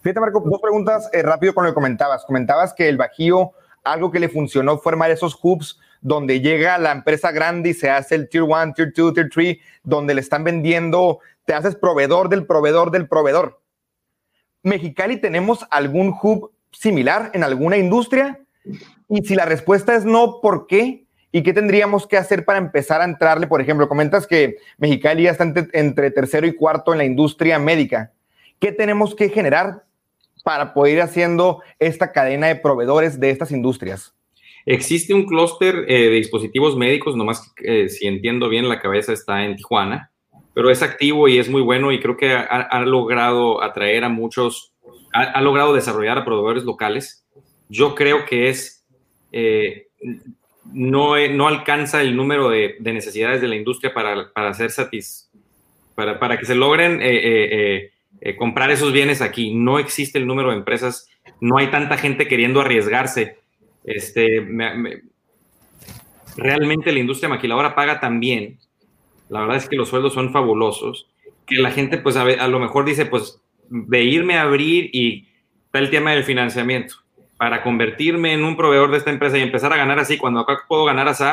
Fíjate, 0.00 0.18
Marco, 0.18 0.42
dos 0.44 0.60
preguntas 0.60 1.08
eh, 1.12 1.22
rápido 1.22 1.54
con 1.54 1.64
lo 1.64 1.70
que 1.70 1.74
comentabas. 1.74 2.24
Comentabas 2.24 2.74
que 2.74 2.88
el 2.88 2.96
Bajío 2.96 3.52
algo 3.84 4.10
que 4.10 4.20
le 4.20 4.28
funcionó 4.28 4.78
fue 4.78 4.92
armar 4.92 5.10
esos 5.10 5.38
hubs 5.42 5.78
donde 6.00 6.40
llega 6.40 6.78
la 6.78 6.92
empresa 6.92 7.30
grande 7.30 7.70
y 7.70 7.74
se 7.74 7.88
hace 7.88 8.16
el 8.16 8.28
tier 8.28 8.42
1, 8.42 8.74
tier 8.74 8.92
2, 8.94 9.14
tier 9.14 9.28
3, 9.32 9.56
donde 9.84 10.14
le 10.14 10.20
están 10.20 10.42
vendiendo, 10.42 11.20
te 11.44 11.54
haces 11.54 11.76
proveedor 11.76 12.28
del 12.28 12.46
proveedor 12.46 12.90
del 12.90 13.08
proveedor. 13.08 13.60
¿Mexicali 14.62 15.20
tenemos 15.20 15.66
algún 15.70 16.14
hub 16.22 16.52
similar 16.70 17.30
en 17.34 17.42
alguna 17.42 17.76
industria? 17.76 18.40
Y 19.08 19.22
si 19.24 19.34
la 19.34 19.44
respuesta 19.44 19.94
es 19.94 20.04
no, 20.04 20.40
¿por 20.40 20.66
qué? 20.66 21.04
¿Y 21.32 21.42
qué 21.42 21.52
tendríamos 21.52 22.06
que 22.06 22.16
hacer 22.16 22.44
para 22.44 22.58
empezar 22.58 23.00
a 23.00 23.04
entrarle? 23.04 23.46
Por 23.46 23.60
ejemplo, 23.60 23.88
comentas 23.88 24.26
que 24.26 24.56
Mexicali 24.78 25.26
está 25.26 25.44
entre, 25.72 26.10
tercero 26.10 26.46
y 26.46 26.54
cuarto 26.54 26.92
en 26.92 26.98
la 26.98 27.04
industria 27.04 27.58
médica. 27.58 28.12
¿Qué 28.60 28.70
tenemos 28.70 29.14
que 29.14 29.30
generar 29.30 29.84
para 30.44 30.74
poder 30.74 30.94
ir 30.94 31.02
haciendo 31.02 31.62
esta 31.78 32.12
cadena 32.12 32.48
de 32.48 32.56
proveedores 32.56 33.18
de 33.18 33.30
estas 33.30 33.50
industrias? 33.50 34.14
Existe 34.66 35.14
un 35.14 35.26
clúster 35.26 35.86
eh, 35.88 36.10
de 36.10 36.16
dispositivos 36.16 36.76
médicos, 36.76 37.16
nomás 37.16 37.52
eh, 37.64 37.88
si 37.88 38.06
entiendo 38.06 38.48
bien, 38.48 38.68
la 38.68 38.80
cabeza 38.80 39.12
está 39.12 39.44
en 39.44 39.56
Tijuana, 39.56 40.11
pero 40.54 40.70
es 40.70 40.82
activo 40.82 41.28
y 41.28 41.38
es 41.38 41.48
muy 41.48 41.62
bueno 41.62 41.92
y 41.92 42.00
creo 42.00 42.16
que 42.16 42.32
ha, 42.32 42.80
logrado 42.80 43.62
atraer 43.62 44.04
a 44.04 44.08
muchos, 44.08 44.72
ha, 45.12 45.40
logrado 45.40 45.74
desarrollar 45.74 46.18
a 46.18 46.24
proveedores 46.24 46.64
locales. 46.64 47.24
Yo 47.68 47.94
creo 47.94 48.26
que 48.26 48.48
es, 48.48 48.84
eh, 49.32 49.88
no, 50.64 51.14
no 51.28 51.48
alcanza 51.48 52.02
el 52.02 52.16
número 52.16 52.50
de, 52.50 52.76
necesidades 52.80 53.40
de 53.40 53.48
la 53.48 53.56
industria 53.56 53.94
para, 53.94 54.32
para 54.32 54.52
ser 54.52 54.70
satis, 54.70 55.30
para, 55.94 56.18
para 56.18 56.38
que 56.38 56.44
se 56.44 56.54
logren 56.54 57.00
eh, 57.00 57.90
comprar 58.36 58.70
esos 58.70 58.92
bienes 58.92 59.22
aquí. 59.22 59.54
No 59.54 59.78
existe 59.78 60.18
el 60.18 60.26
número 60.26 60.50
de 60.50 60.56
empresas, 60.56 61.08
no 61.40 61.58
hay 61.58 61.68
tanta 61.70 61.96
gente 61.96 62.28
queriendo 62.28 62.60
arriesgarse. 62.60 63.38
Este, 63.84 64.46
realmente 66.36 66.92
la 66.92 66.98
industria 66.98 67.28
maquiladora 67.28 67.74
paga 67.74 68.00
tan 68.00 68.20
bien. 68.20 68.58
La 69.32 69.40
verdad 69.40 69.56
es 69.56 69.68
que 69.68 69.76
los 69.76 69.88
sueldos 69.88 70.12
son 70.12 70.30
fabulosos, 70.30 71.08
que 71.46 71.56
la 71.56 71.70
gente 71.70 71.98
pues 71.98 72.16
a, 72.16 72.48
lo 72.48 72.60
mejor 72.60 72.84
dice 72.84 73.06
pues 73.06 73.40
de 73.70 74.02
irme 74.04 74.36
a 74.36 74.42
abrir 74.42 74.90
y 74.92 75.26
está 75.64 75.78
el 75.78 75.90
tema 75.90 76.12
del 76.12 76.22
financiamiento 76.22 76.96
para 77.38 77.62
convertirme 77.62 78.34
en 78.34 78.44
un 78.44 78.56
proveedor 78.56 78.90
de 78.90 78.98
esta 78.98 79.10
empresa 79.10 79.38
y 79.38 79.42
empezar 79.42 79.72
a 79.72 79.78
ganar 79.78 79.98
así, 79.98 80.18
cuando 80.18 80.40
acá 80.40 80.60
puedo 80.68 80.84
ganar 80.84 81.08
así, 81.08 81.24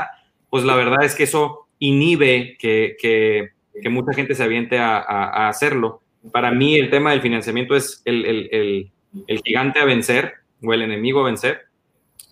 pues 0.50 0.64
la 0.64 0.76
verdad 0.76 1.04
es 1.04 1.14
que 1.14 1.24
eso 1.24 1.68
inhibe 1.78 2.56
que, 2.58 2.96
que, 3.00 3.90
mucha 3.90 4.14
gente 4.14 4.34
se 4.34 4.44
aviente 4.44 4.80
a 4.80 5.48
hacerlo. 5.48 6.02
Para 6.32 6.52
mí 6.52 6.76
el 6.76 6.90
tema 6.90 7.12
del 7.12 7.22
financiamiento 7.22 7.76
es 7.76 8.02
el, 8.06 8.92
gigante 9.44 9.80
a 9.80 9.86
vencer 9.86 10.36
o 10.64 10.74
el 10.74 10.82
enemigo 10.82 11.22
a 11.22 11.26
vencer, 11.26 11.68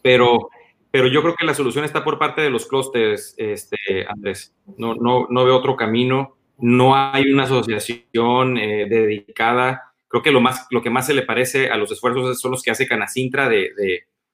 pero, 0.01 0.49
pero 0.91 1.07
yo 1.07 1.21
creo 1.21 1.35
que 1.35 1.45
la 1.45 1.53
solución 1.53 1.85
está 1.85 2.03
por 2.03 2.17
parte 2.17 2.41
de 2.41 2.49
los 2.49 2.65
clústeres, 2.65 3.35
este, 3.37 4.05
Andrés. 4.07 4.55
No, 4.77 4.95
no, 4.95 5.27
no 5.29 5.45
veo 5.45 5.57
otro 5.57 5.75
camino, 5.75 6.37
no 6.57 6.95
hay 6.95 7.31
una 7.31 7.43
asociación 7.43 8.57
eh, 8.57 8.87
dedicada. 8.89 9.93
Creo 10.07 10.23
que 10.23 10.31
lo, 10.31 10.41
más, 10.41 10.67
lo 10.71 10.81
que 10.81 10.89
más 10.89 11.05
se 11.05 11.13
le 11.13 11.23
parece 11.23 11.69
a 11.69 11.77
los 11.77 11.91
esfuerzos 11.91 12.39
son 12.39 12.51
los 12.51 12.63
que 12.63 12.71
hace 12.71 12.87
Canacintra 12.87 13.49
de, 13.49 13.71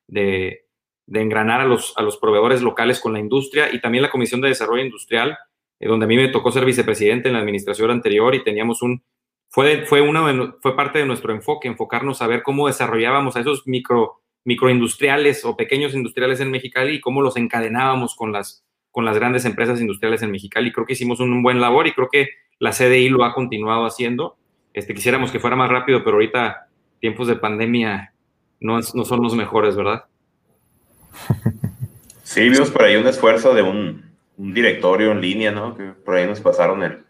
de, 0.08 0.66
engranar 1.12 1.62
a 1.62 1.66
los, 1.66 1.94
a 1.98 2.02
los 2.02 2.18
proveedores 2.18 2.62
locales 2.62 3.00
con 3.00 3.14
la 3.14 3.20
industria 3.20 3.74
y 3.74 3.82
también 3.82 4.04
la 4.04 4.12
Comisión 4.12 4.42
de 4.42 4.50
Desarrollo 4.50 4.84
Industrial, 4.84 5.38
eh, 5.80 5.88
donde 5.88 6.06
a 6.06 6.08
mí 6.08 6.16
me 6.16 6.30
tocó 6.30 6.52
ser 6.52 6.66
vicepresidente 6.66 7.28
en 7.28 7.34
la 7.34 7.40
administración 7.42 7.92
anterior 7.92 8.36
y 8.36 8.44
teníamos 8.44 8.82
un, 8.82 9.04
fue, 9.50 9.86
fue, 9.86 10.02
fue 10.62 10.76
parte 10.76 11.00
de 11.00 11.06
nuestro 11.06 11.34
enfoque, 11.34 11.68
enfocarnos 11.68 12.22
a 12.22 12.28
ver 12.28 12.42
cómo 12.42 12.68
desarrollábamos 12.68 13.36
a 13.36 13.42
esos 13.42 13.68
micro, 13.68 14.23
microindustriales 14.46 15.46
o 15.46 15.56
pequeños 15.56 15.94
industriales 15.94 16.40
en 16.40 16.52
Mexicali 16.52 16.96
y 16.96 17.02
cómo 17.02 17.22
los 17.22 17.38
encadenábamos 17.38 18.16
con 18.16 18.32
las, 18.32 18.66
con 18.92 19.06
las 19.06 19.18
grandes 19.18 19.46
empresas 19.46 19.80
industriales 19.80 20.22
en 20.22 20.32
Mexicali. 20.32 20.72
Creo 20.72 20.86
que 20.86 20.94
hicimos 20.94 21.20
un, 21.20 21.42
buen 21.42 21.62
labor 21.62 21.88
y 21.88 21.94
creo 21.94 22.10
que 22.12 22.30
la 22.60 22.72
CDI 22.72 23.10
lo 23.10 23.24
ha 23.24 23.34
continuado 23.34 23.86
haciendo. 23.86 24.38
Este, 24.74 24.94
quisiéramos 24.94 25.32
que 25.32 25.40
fuera 25.40 25.56
más 25.56 25.70
rápido, 25.70 26.04
pero 26.04 26.16
ahorita 26.16 26.68
tiempos 27.00 27.28
de 27.28 27.36
pandemia 27.36 28.14
no, 28.60 28.80
no 28.94 29.06
son 29.06 29.22
los 29.22 29.36
mejores, 29.36 29.76
¿verdad? 29.76 30.06
Sí, 32.24 32.50
vimos 32.50 32.72
por 32.72 32.84
ahí 32.84 32.96
un 32.96 33.06
esfuerzo 33.06 33.54
de 33.54 33.62
un, 33.62 34.12
directorio 34.38 35.12
en 35.12 35.22
línea, 35.22 35.52
¿no? 35.52 35.76
Que 35.76 35.84
por 35.84 36.16
ahí 36.16 36.26
nos 36.26 36.40
pasaron 36.40 36.82
el, 36.82 37.04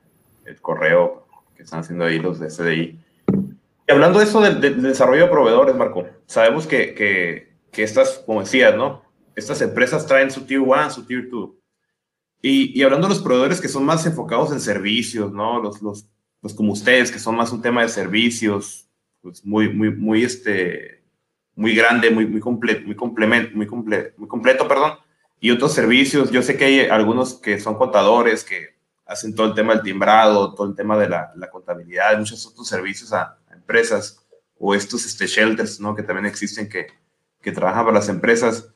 el 0.45 0.59
correo 0.59 1.25
que 1.55 1.63
están 1.63 1.79
haciendo 1.79 2.03
ahí 2.03 2.19
los 2.19 2.39
de 2.39 2.49
SDI. 2.49 2.99
Y 3.87 3.91
hablando 3.91 4.19
de 4.19 4.25
eso 4.25 4.41
del, 4.41 4.81
desarrollo 4.81 5.23
de 5.23 5.31
proveedores, 5.31 5.75
Marco, 5.75 6.07
sabemos 6.25 6.65
que, 6.65 6.93
que, 6.93 7.57
que, 7.71 7.83
estas, 7.83 8.23
como 8.25 8.39
decías, 8.39 8.75
¿no? 8.75 9.03
Estas 9.35 9.61
empresas 9.61 10.05
traen 10.05 10.31
su 10.31 10.45
Tier 10.45 10.61
1, 10.61 10.89
su 10.89 11.05
Tier 11.05 11.29
2. 11.29 11.49
Y, 12.41 12.79
y, 12.79 12.83
hablando 12.83 13.07
de 13.07 13.13
los 13.13 13.23
proveedores 13.23 13.59
que 13.59 13.67
son 13.67 13.85
más 13.85 14.05
enfocados 14.05 14.51
en 14.51 14.59
servicios, 14.59 15.31
¿no? 15.31 15.61
Los, 15.61 15.81
los, 15.81 16.07
los 16.41 16.53
como 16.53 16.73
ustedes, 16.73 17.11
que 17.11 17.19
son 17.19 17.35
más 17.35 17.51
un 17.51 17.61
tema 17.61 17.81
de 17.81 17.89
servicios, 17.89 18.89
pues 19.21 19.45
muy, 19.45 19.69
muy, 19.73 19.91
muy, 19.91 20.23
este, 20.23 21.03
muy 21.55 21.75
grande, 21.75 22.09
muy, 22.09 22.25
muy, 22.25 22.41
completo, 22.41 22.85
muy, 22.85 22.95
complemento, 22.95 23.55
muy, 23.55 23.67
comple 23.67 24.13
muy 24.17 24.27
completo, 24.27 24.67
perdón. 24.67 24.93
Y 25.39 25.51
otros 25.51 25.73
servicios, 25.73 26.31
yo 26.31 26.41
sé 26.41 26.57
que 26.57 26.65
hay 26.65 26.79
algunos 26.81 27.35
que 27.35 27.59
son 27.59 27.75
contadores, 27.75 28.43
que 28.43 28.77
hacen 29.05 29.35
todo 29.35 29.47
el 29.47 29.53
tema 29.53 29.73
del 29.73 29.83
timbrado, 29.83 30.53
todo 30.53 30.67
el 30.67 30.75
tema 30.75 30.97
de 30.97 31.09
la, 31.09 31.33
la 31.35 31.49
contabilidad, 31.49 32.17
muchos 32.17 32.45
otros 32.45 32.67
servicios 32.67 33.11
a, 33.13 33.37
empresas 33.63 34.19
o 34.59 34.75
estos 34.75 35.05
este, 35.05 35.27
shelters, 35.27 35.79
¿no? 35.79 35.95
Que 35.95 36.03
también 36.03 36.25
existen 36.25 36.69
que, 36.69 36.87
que 37.41 37.51
trabajan 37.51 37.85
para 37.85 37.97
las 37.97 38.09
empresas. 38.09 38.69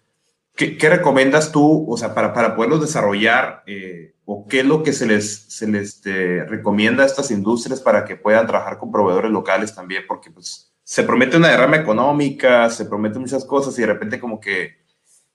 ¿Qué, 0.56 0.78
¿Qué, 0.78 0.90
recomiendas 0.90 1.52
tú, 1.52 1.86
o 1.88 1.98
sea, 1.98 2.16
para, 2.16 2.34
para 2.34 2.56
poderlos 2.56 2.82
desarrollar 2.82 3.64
eh, 3.68 4.16
o 4.26 4.48
qué 4.48 4.62
es 4.62 4.66
lo 4.66 4.82
que 4.82 4.92
se 4.92 5.06
les, 5.06 5.46
se 5.48 5.68
les 5.68 5.96
este, 5.96 6.44
recomienda 6.46 7.04
a 7.04 7.06
estas 7.06 7.30
industrias 7.30 7.80
para 7.80 8.06
que 8.06 8.16
puedan 8.16 8.48
trabajar 8.48 8.80
con 8.80 8.92
proveedores 8.92 9.32
locales 9.32 9.76
también? 9.76 10.04
Porque 10.08 10.32
pues 10.32 10.74
se 10.84 11.04
promete 11.04 11.38
una 11.38 11.50
derrama 11.50 11.78
económica, 11.78 12.70
se 12.70 12.86
prometen 12.86 13.22
muchas 13.22 13.46
cosas 13.46 13.78
y 13.78 13.82
de 13.82 13.88
repente 13.88 14.20
como 14.20 14.40
que 14.40 14.78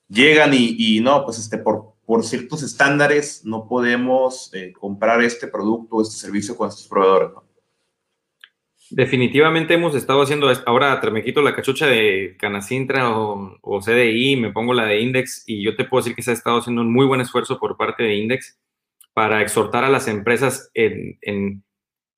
llegan 0.08 0.52
y, 0.54 0.74
y 0.78 1.00
no, 1.00 1.24
pues 1.24 1.38
este, 1.38 1.58
por, 1.58 1.94
por 2.04 2.24
ciertos 2.24 2.62
estándares 2.62 3.44
no 3.44 3.68
podemos 3.68 4.50
eh, 4.52 4.72
comprar 4.72 5.22
este 5.22 5.46
producto 5.46 5.96
o 5.96 6.02
este 6.02 6.16
servicio 6.16 6.56
con 6.56 6.68
estos 6.68 6.88
proveedores. 6.88 7.30
Definitivamente 8.94 9.72
hemos 9.72 9.94
estado 9.94 10.20
haciendo, 10.20 10.52
ahora 10.66 11.00
me 11.10 11.24
quito 11.24 11.40
la 11.40 11.54
cachucha 11.54 11.86
de 11.86 12.36
Canacintra 12.38 13.18
o, 13.18 13.80
CDI, 13.80 14.36
me 14.36 14.52
pongo 14.52 14.74
la 14.74 14.84
de 14.84 15.00
Index 15.00 15.44
y 15.46 15.62
yo 15.62 15.74
te 15.76 15.84
puedo 15.84 16.02
decir 16.02 16.14
que 16.14 16.20
se 16.20 16.30
ha 16.30 16.34
estado 16.34 16.58
haciendo 16.58 16.82
un 16.82 16.92
muy 16.92 17.06
buen 17.06 17.22
esfuerzo 17.22 17.58
por 17.58 17.78
parte 17.78 18.02
de 18.02 18.16
Index 18.16 18.60
para 19.14 19.40
exhortar 19.40 19.84
a 19.84 19.88
las 19.88 20.08
empresas 20.08 20.70
en, 20.74 21.18
en, 21.22 21.64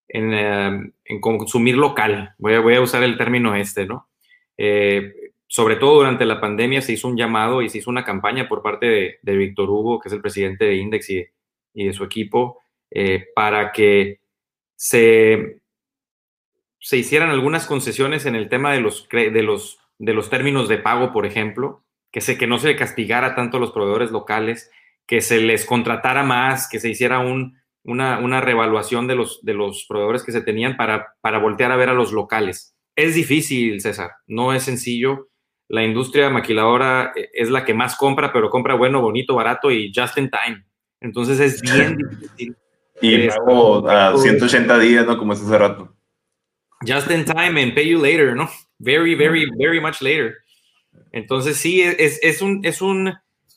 en, 0.08 0.34
eh, 0.34 1.20
consumir 1.20 1.76
local. 1.76 2.34
Voy 2.38 2.54
a, 2.54 2.60
voy 2.60 2.74
a, 2.74 2.80
usar 2.80 3.04
el 3.04 3.16
término 3.16 3.54
este, 3.54 3.86
¿no? 3.86 4.08
Eh, 4.58 5.12
sobre 5.46 5.76
todo 5.76 5.94
durante 5.94 6.24
la 6.24 6.40
pandemia 6.40 6.82
se 6.82 6.94
hizo 6.94 7.06
un 7.06 7.16
llamado 7.16 7.62
y 7.62 7.68
se 7.68 7.78
hizo 7.78 7.88
una 7.88 8.02
campaña 8.02 8.48
por 8.48 8.62
parte 8.62 9.20
de, 9.22 9.36
Víctor 9.36 9.70
Hugo, 9.70 10.00
que 10.00 10.08
es 10.08 10.12
el 10.12 10.22
presidente 10.22 10.64
de 10.64 10.74
Index 10.74 11.08
y, 11.08 11.24
de 11.72 11.92
su 11.92 12.02
equipo, 12.02 12.58
eh, 12.90 13.26
para 13.32 13.70
que 13.70 14.18
se, 14.74 15.60
se 16.84 16.98
hicieran 16.98 17.30
algunas 17.30 17.66
concesiones 17.66 18.26
en 18.26 18.34
el 18.34 18.50
tema 18.50 18.74
de 18.74 18.80
los, 18.80 19.08
de 19.10 19.42
los, 19.42 19.78
de 19.98 20.12
los 20.12 20.28
términos 20.28 20.68
de 20.68 20.76
pago, 20.76 21.12
por 21.12 21.24
ejemplo, 21.24 21.82
que, 22.12 22.20
se, 22.20 22.36
que 22.36 22.46
no 22.46 22.58
se 22.58 22.76
castigara 22.76 23.34
tanto 23.34 23.56
a 23.56 23.60
los 23.60 23.72
proveedores 23.72 24.10
locales, 24.10 24.70
que 25.06 25.22
se 25.22 25.40
les 25.40 25.64
contratara 25.64 26.22
más, 26.22 26.68
que 26.68 26.78
se 26.78 26.90
hiciera 26.90 27.20
un, 27.20 27.58
una, 27.84 28.18
una 28.18 28.42
revaluación 28.42 29.06
de 29.06 29.14
los, 29.14 29.42
de 29.42 29.54
los 29.54 29.86
proveedores 29.88 30.22
que 30.22 30.32
se 30.32 30.42
tenían 30.42 30.76
para, 30.76 31.14
para 31.22 31.38
voltear 31.38 31.72
a 31.72 31.76
ver 31.76 31.88
a 31.88 31.94
los 31.94 32.12
locales. 32.12 32.76
Es 32.94 33.14
difícil, 33.14 33.80
César, 33.80 34.10
no 34.26 34.52
es 34.52 34.64
sencillo 34.64 35.30
la 35.68 35.82
industria 35.82 36.30
maquiladora 36.30 37.12
eh, 37.16 37.30
es 37.32 37.50
la 37.50 37.64
que 37.64 37.74
más 37.74 37.96
compra, 37.96 38.32
pero 38.32 38.50
compra 38.50 38.74
bueno, 38.74 39.00
bonito, 39.00 39.34
barato 39.34 39.70
y 39.70 39.92
just 39.94 40.18
in 40.18 40.30
time. 40.30 40.64
Entonces 41.00 41.40
es 41.40 41.62
bien 41.62 41.96
difícil. 42.20 42.56
y 43.00 43.28
pago 43.28 43.88
a 43.88 44.16
180 44.16 44.78
días, 44.78 45.06
¿no? 45.06 45.18
Como 45.18 45.32
es 45.32 45.42
hace 45.42 45.58
rato. 45.58 45.93
Just 46.86 47.10
in 47.10 47.24
time 47.24 47.60
and 47.60 47.74
pay 47.74 47.88
you 47.88 48.00
later, 48.00 48.34
¿no? 48.34 48.48
Very, 48.78 49.14
very, 49.14 49.46
very 49.58 49.80
much 49.80 50.00
later. 50.00 50.44
Entonces 51.12 51.56
sí, 51.56 51.80
es, 51.82 52.18
es, 52.22 52.42
un, 52.42 52.60
es 52.64 52.82
un, 52.82 53.14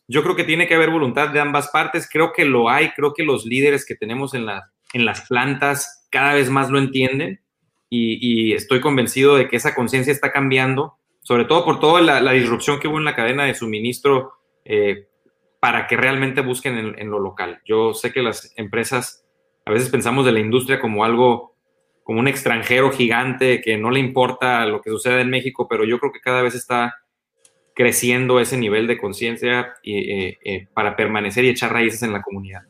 yo 0.08 0.24
creo 0.24 0.36
que 0.36 0.44
tiene 0.44 0.68
que 0.68 0.76
haber 0.76 0.92
voluntad 0.92 1.30
de 1.30 1.40
ambas 1.40 1.70
partes, 1.70 2.08
creo 2.12 2.32
que 2.32 2.46
lo 2.46 2.70
hay, 2.70 2.92
creo 2.92 3.14
que 3.14 3.24
los 3.24 3.46
líderes 3.46 3.86
que 3.86 3.96
tenemos 3.96 4.34
en, 4.34 4.46
la, 4.46 4.72
en 4.94 5.06
las 5.06 5.28
plantas 5.28 6.08
cada 6.12 6.34
vez 6.34 6.50
más 6.50 6.70
lo 6.70 6.80
entienden 6.80 7.42
y, 7.90 8.54
estoy 8.54 8.82
convencido 8.82 9.38
de 9.38 9.48
que 9.48 9.56
esa 9.56 9.74
conciencia 9.74 10.12
está 10.12 10.32
cambiando, 10.32 10.98
sobre 11.22 11.46
todo 11.46 11.64
por 11.66 11.80
toda 11.80 12.02
la, 12.02 12.32
disrupción 12.32 12.80
que 12.80 12.88
hubo 12.88 12.98
en 12.98 13.06
la 13.06 13.16
cadena 13.16 13.46
de 13.46 13.56
suministro 13.56 14.34
eh, 14.66 15.08
para 15.60 15.88
que 15.88 15.96
realmente 15.96 16.42
busquen 16.42 16.78
en, 16.78 17.00
en, 17.00 17.10
lo 17.10 17.20
local. 17.20 17.62
Yo 17.66 17.94
sé 17.94 18.12
que 18.12 18.22
las 18.22 18.54
empresas, 18.58 19.26
a 19.66 19.72
veces 19.72 19.90
pensamos 19.90 20.26
de 20.26 20.34
la 20.34 20.40
industria 20.40 20.80
como 20.80 21.06
algo, 21.06 21.57
como 22.08 22.22
un 22.22 22.30
extranjero 22.30 22.90
gigante 22.90 23.60
que 23.60 23.78
no 23.78 23.92
le 23.92 24.00
importa 24.00 24.66
lo 24.66 24.82
que 24.82 24.90
sucede 24.90 25.20
en 25.20 25.30
México, 25.30 25.68
pero 25.68 25.84
yo 25.84 26.00
creo 26.00 26.14
que 26.14 26.22
cada 26.22 26.42
vez 26.42 26.56
está 26.56 26.96
creciendo 27.76 28.40
ese 28.40 28.56
nivel 28.56 28.88
de 28.88 28.98
conciencia 28.98 29.74
eh, 29.84 30.38
eh, 30.46 30.68
para 30.74 30.96
permanecer 30.96 31.44
y 31.44 31.50
echar 31.50 31.74
raíces 31.74 32.02
en 32.04 32.14
la 32.14 32.22
comunidad. 32.22 32.62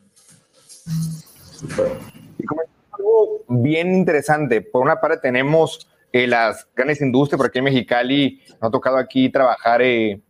Y 2.36 2.44
como 2.46 2.62
algo 2.90 3.44
bien 3.48 3.94
interesante, 3.94 4.60
por 4.60 4.82
una 4.82 4.96
parte 4.96 5.18
tenemos 5.22 5.88
eh, 6.12 6.26
las 6.26 6.68
grandes 6.74 7.00
industrias, 7.00 7.38
por 7.38 7.46
aquí 7.46 7.58
en 7.58 7.66
Mexicali 7.66 8.42
nos 8.60 8.70
ha 8.70 8.70
tocado 8.72 8.96
aquí 8.96 9.28
trabajar 9.30 9.82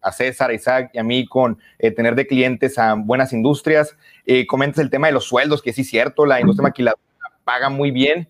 a 0.02 0.12
César, 0.12 0.50
a 0.50 0.52
Isaac 0.52 0.90
y 0.92 0.98
a 0.98 1.02
mí 1.02 1.26
con 1.26 1.58
tener 1.78 2.14
de 2.14 2.26
clientes 2.26 2.78
a 2.78 2.92
buenas 2.92 3.32
industrias. 3.32 3.96
comentas 4.48 4.84
el 4.84 4.90
tema 4.90 5.06
de 5.06 5.14
los 5.14 5.24
sueldos, 5.24 5.62
que 5.62 5.72
sí 5.72 5.80
es 5.80 5.88
cierto, 5.88 6.26
la 6.26 6.42
industria 6.42 6.64
maquiladora 6.64 7.00
paga 7.42 7.70
muy 7.70 7.90
bien, 7.90 8.28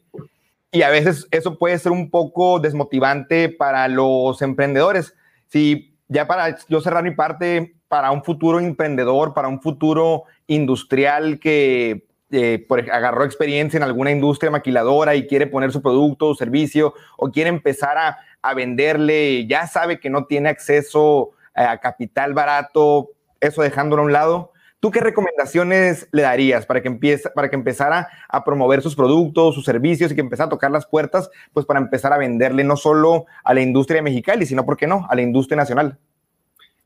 y 0.71 0.83
a 0.83 0.91
veces 0.91 1.27
eso 1.31 1.59
puede 1.59 1.79
ser 1.79 1.93
un 1.93 2.11
poco 2.11 2.61
desmotivante 2.61 3.49
para 3.49 3.89
los 3.89 4.43
emprendedores. 4.43 5.15
Si 5.47 5.97
ya 6.09 6.27
para 6.27 6.57
yo 6.69 6.81
cerrar 6.81 7.03
mi 7.03 7.13
parte, 7.13 7.77
para 7.89 8.11
un 8.11 8.23
futuro 8.23 8.61
emprendedor, 8.61 9.35
para 9.35 9.49
un 9.49 9.61
futuro 9.61 10.25
industrial 10.47 11.39
que 11.39 12.07
eh, 12.31 12.67
agarró 12.93 13.25
experiencia 13.25 13.79
en 13.79 13.83
alguna 13.83 14.11
industria 14.11 14.51
maquiladora 14.51 15.15
y 15.15 15.27
quiere 15.27 15.47
poner 15.47 15.73
su 15.73 15.81
producto 15.81 16.29
o 16.29 16.35
servicio 16.35 16.93
o 17.17 17.31
quiere 17.31 17.49
empezar 17.49 17.97
a, 17.97 18.19
a 18.43 18.55
venderle, 18.55 19.47
ya 19.47 19.67
sabe 19.67 19.99
que 19.99 20.11
no 20.11 20.27
tiene 20.27 20.51
acceso 20.51 21.31
a 21.55 21.79
capital 21.79 22.35
barato, 22.35 23.11
eso 23.41 23.63
dejándolo 23.63 24.03
a 24.03 24.05
un 24.07 24.13
lado. 24.13 24.53
¿Tú 24.81 24.93
qué 24.93 25.01
recomendaciones 25.01 26.09
le 26.13 26.23
darías 26.23 26.65
para 26.65 26.81
que, 26.81 27.19
para 27.35 27.51
que 27.51 27.57
empezara 27.57 28.09
a 28.29 28.45
promover 28.45 28.81
sus 28.81 28.95
productos, 28.95 29.57
sus 29.57 29.65
servicios 29.65 30.13
y 30.13 30.15
que 30.15 30.21
empezara 30.21 30.47
a 30.47 30.51
tocar 30.51 30.71
las 30.71 30.87
puertas, 30.87 31.31
pues 31.53 31.67
para 31.67 31.81
empezar 31.81 32.13
a 32.13 32.19
venderle 32.19 32.63
no 32.63 32.77
solo 32.77 33.27
a 33.43 33.55
la 33.55 33.61
industria 33.61 34.03
mexicana, 34.03 34.45
sino, 34.45 34.65
¿por 34.65 34.77
qué 34.77 34.87
no?, 34.87 35.05
a 35.11 35.17
la 35.17 35.23
industria 35.23 35.57
nacional. 35.57 35.99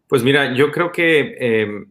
Pues 0.08 0.22
mira, 0.22 0.54
yo 0.54 0.70
creo 0.72 0.90
que 0.90 1.36
eh, 1.38 1.84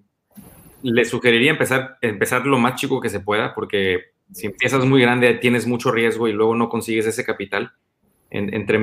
le 0.81 1.05
sugeriría 1.05 1.51
empezar, 1.51 1.97
empezar 2.01 2.47
lo 2.47 2.57
más 2.57 2.75
chico 2.79 2.99
que 2.99 3.09
se 3.09 3.19
pueda, 3.19 3.53
porque 3.53 4.11
si 4.31 4.47
empiezas 4.47 4.83
muy 4.85 5.01
grande 5.01 5.35
tienes 5.35 5.67
mucho 5.67 5.91
riesgo 5.91 6.27
y 6.27 6.33
luego 6.33 6.55
no 6.55 6.69
consigues 6.69 7.05
ese 7.05 7.23
capital. 7.23 7.73
entre, 8.31 8.79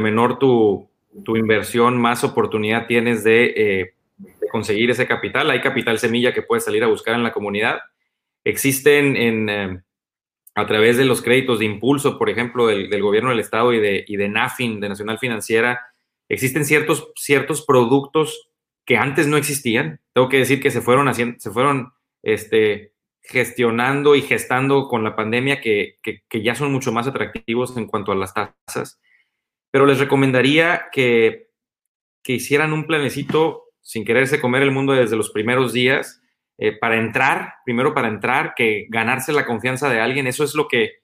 menor 0.00 0.38
tu, 0.38 0.88
tu, 1.24 1.36
inversión, 1.36 2.00
más 2.00 2.24
oportunidad 2.24 2.86
tienes 2.86 3.24
de... 3.24 3.52
Eh, 3.56 3.94
conseguir 4.52 4.90
ese 4.90 5.08
capital. 5.08 5.50
Hay 5.50 5.60
capital 5.60 5.98
semilla 5.98 6.32
que 6.32 6.42
puedes 6.42 6.64
salir 6.64 6.84
a 6.84 6.88
buscar 6.88 7.16
en 7.16 7.24
la 7.24 7.32
comunidad. 7.32 7.80
Existen 8.44 9.16
en, 9.16 9.48
eh, 9.48 9.82
a 10.54 10.66
través 10.66 10.96
de 10.96 11.04
los 11.04 11.22
créditos 11.22 11.58
de 11.58 11.64
impulso, 11.64 12.18
por 12.18 12.30
ejemplo, 12.30 12.66
del, 12.66 13.02
gobierno 13.02 13.30
del 13.30 13.40
Estado 13.40 13.72
y 13.72 13.80
de, 13.80 14.04
y 14.06 14.16
de 14.16 14.28
NAFIN, 14.28 14.80
de 14.80 14.90
Nacional 14.90 15.18
Financiera, 15.18 15.80
existen 16.28 16.64
ciertos, 16.64 17.10
ciertos 17.16 17.64
productos 17.64 18.50
que 18.84 18.96
antes 18.96 19.26
no 19.26 19.36
existían. 19.36 20.00
Tengo 20.12 20.28
que 20.28 20.38
decir 20.38 20.60
que 20.60 20.70
se 20.70 20.82
fueron 20.82 21.08
haciendo, 21.08 21.38
se 21.40 21.50
fueron 21.50 21.92
este, 22.22 22.92
gestionando 23.22 24.14
y 24.14 24.22
gestando 24.22 24.88
con 24.88 25.04
la 25.04 25.16
pandemia 25.16 25.60
que, 25.60 25.98
que, 26.02 26.42
ya 26.42 26.54
son 26.54 26.72
mucho 26.72 26.92
más 26.92 27.06
atractivos 27.06 27.76
en 27.76 27.86
cuanto 27.86 28.12
a 28.12 28.16
las 28.16 28.34
tasas. 28.34 29.00
Pero 29.70 29.86
les 29.86 29.98
recomendaría 29.98 30.88
que, 30.92 31.48
que 32.22 32.34
hicieran 32.34 32.72
un 32.72 32.86
planecito 32.86 33.61
sin 33.82 34.04
quererse 34.04 34.40
comer 34.40 34.62
el 34.62 34.70
mundo 34.70 34.92
desde 34.92 35.16
los 35.16 35.30
primeros 35.30 35.72
días, 35.72 36.22
eh, 36.58 36.72
para 36.78 36.98
entrar, 36.98 37.54
primero 37.64 37.94
para 37.94 38.08
entrar, 38.08 38.54
que 38.56 38.86
ganarse 38.88 39.32
la 39.32 39.44
confianza 39.44 39.88
de 39.90 40.00
alguien, 40.00 40.26
eso 40.26 40.44
es 40.44 40.54
lo 40.54 40.68
que 40.68 41.02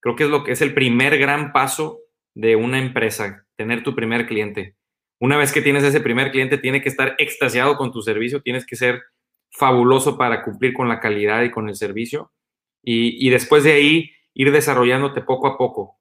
creo 0.00 0.16
que 0.16 0.24
es 0.24 0.30
lo 0.30 0.44
que 0.44 0.52
es 0.52 0.62
el 0.62 0.74
primer 0.74 1.18
gran 1.18 1.52
paso 1.52 2.00
de 2.34 2.56
una 2.56 2.78
empresa, 2.78 3.46
tener 3.56 3.82
tu 3.82 3.94
primer 3.94 4.26
cliente. 4.26 4.76
Una 5.18 5.36
vez 5.36 5.52
que 5.52 5.62
tienes 5.62 5.84
ese 5.84 6.00
primer 6.00 6.30
cliente, 6.30 6.58
tiene 6.58 6.80
que 6.80 6.88
estar 6.88 7.14
extasiado 7.18 7.76
con 7.76 7.92
tu 7.92 8.00
servicio, 8.02 8.40
tienes 8.42 8.64
que 8.64 8.76
ser 8.76 9.02
fabuloso 9.50 10.16
para 10.16 10.42
cumplir 10.42 10.72
con 10.72 10.88
la 10.88 11.00
calidad 11.00 11.42
y 11.42 11.50
con 11.50 11.68
el 11.68 11.76
servicio. 11.76 12.32
Y, 12.82 13.28
después 13.28 13.62
de 13.62 13.72
ahí, 13.72 14.10
ir 14.32 14.50
desarrollándote 14.52 15.20
poco 15.20 15.46
a 15.46 15.58
poco. 15.58 15.98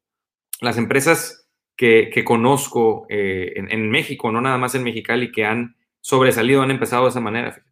Las 0.61 0.77
empresas 0.77 1.49
que, 1.75 2.23
conozco 2.25 3.05
eh, 3.09 3.51
en, 3.57 3.69
en, 3.69 3.89
México, 3.89 4.31
no 4.31 4.39
nada 4.39 4.57
más 4.57 4.75
en 4.75 4.83
Mexicali, 4.83 5.33
que 5.33 5.43
han 5.43 5.75
sobresalido 6.01 6.61
han 6.61 6.71
empezado 6.71 7.03
de 7.03 7.09
esa 7.09 7.19
manera. 7.19 7.63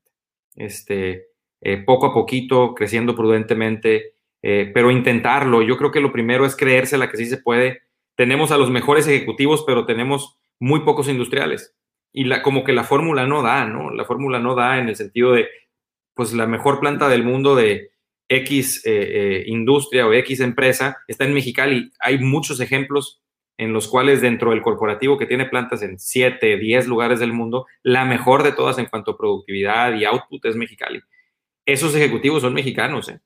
Este, 0.56 1.28
eh, 1.62 1.78
poco 1.78 2.08
a 2.08 2.14
poquito, 2.14 2.74
creciendo 2.76 3.16
prudentemente, 3.16 4.14
eh, 4.42 4.72
pero 4.74 4.92
intentarlo. 4.92 5.62
Yo 5.62 5.78
creo 5.78 5.92
que 5.92 6.00
lo 6.02 6.12
primero 6.12 6.46
es 6.46 6.56
creérsela 6.56 7.10
que 7.10 7.18
sí 7.18 7.26
se 7.26 7.38
puede. 7.38 7.82
Tenemos 8.16 8.52
a 8.52 8.58
los 8.58 8.70
mejores 8.70 9.08
ejecutivos, 9.08 9.64
pero 9.66 9.86
tenemos 9.86 10.38
muy 10.60 10.82
pocos 10.82 11.08
industriales. 11.08 11.76
Y 12.14 12.26
la, 12.26 12.42
como 12.42 12.64
que 12.64 12.74
la 12.74 12.84
fórmula 12.84 13.26
no 13.26 13.42
da, 13.42 13.66
¿no? 13.66 13.92
La 13.92 14.06
fórmula 14.06 14.40
no 14.40 14.56
da 14.56 14.80
en 14.80 14.90
el 14.90 14.96
sentido 14.96 15.34
de, 15.34 15.48
pues 16.14 16.34
la 16.34 16.48
mejor 16.48 16.80
planta 16.80 17.10
del 17.10 17.24
mundo 17.24 17.56
de 17.56 17.92
X 18.30 18.82
eh, 18.86 19.44
industria 19.48 20.08
o 20.08 20.14
X 20.14 20.40
empresa 20.40 20.98
está 21.08 21.26
en 21.26 21.34
Mexicali. 21.34 21.92
Hay 22.00 22.20
muchos 22.20 22.60
ejemplos 22.60 23.22
en 23.58 23.74
los 23.74 23.88
cuales 23.88 24.22
dentro 24.22 24.52
del 24.52 24.62
corporativo 24.62 25.18
que 25.18 25.26
tiene 25.26 25.46
plantas 25.46 25.82
en 25.82 25.98
7, 25.98 26.58
10 26.58 26.88
lugares 26.88 27.20
del 27.20 27.34
mundo, 27.34 27.66
la 27.84 28.06
mejor 28.06 28.44
de 28.44 28.52
todas 28.52 28.78
en 28.78 28.86
cuanto 28.86 29.12
a 29.12 29.18
productividad 29.18 29.96
y 29.96 30.06
output 30.06 30.46
es 30.46 30.56
Mexicali. 30.56 31.02
Esos 31.66 31.96
ejecutivos 31.96 32.44
son 32.44 32.54
mexicanos, 32.54 33.10
¿eh? 33.10 33.20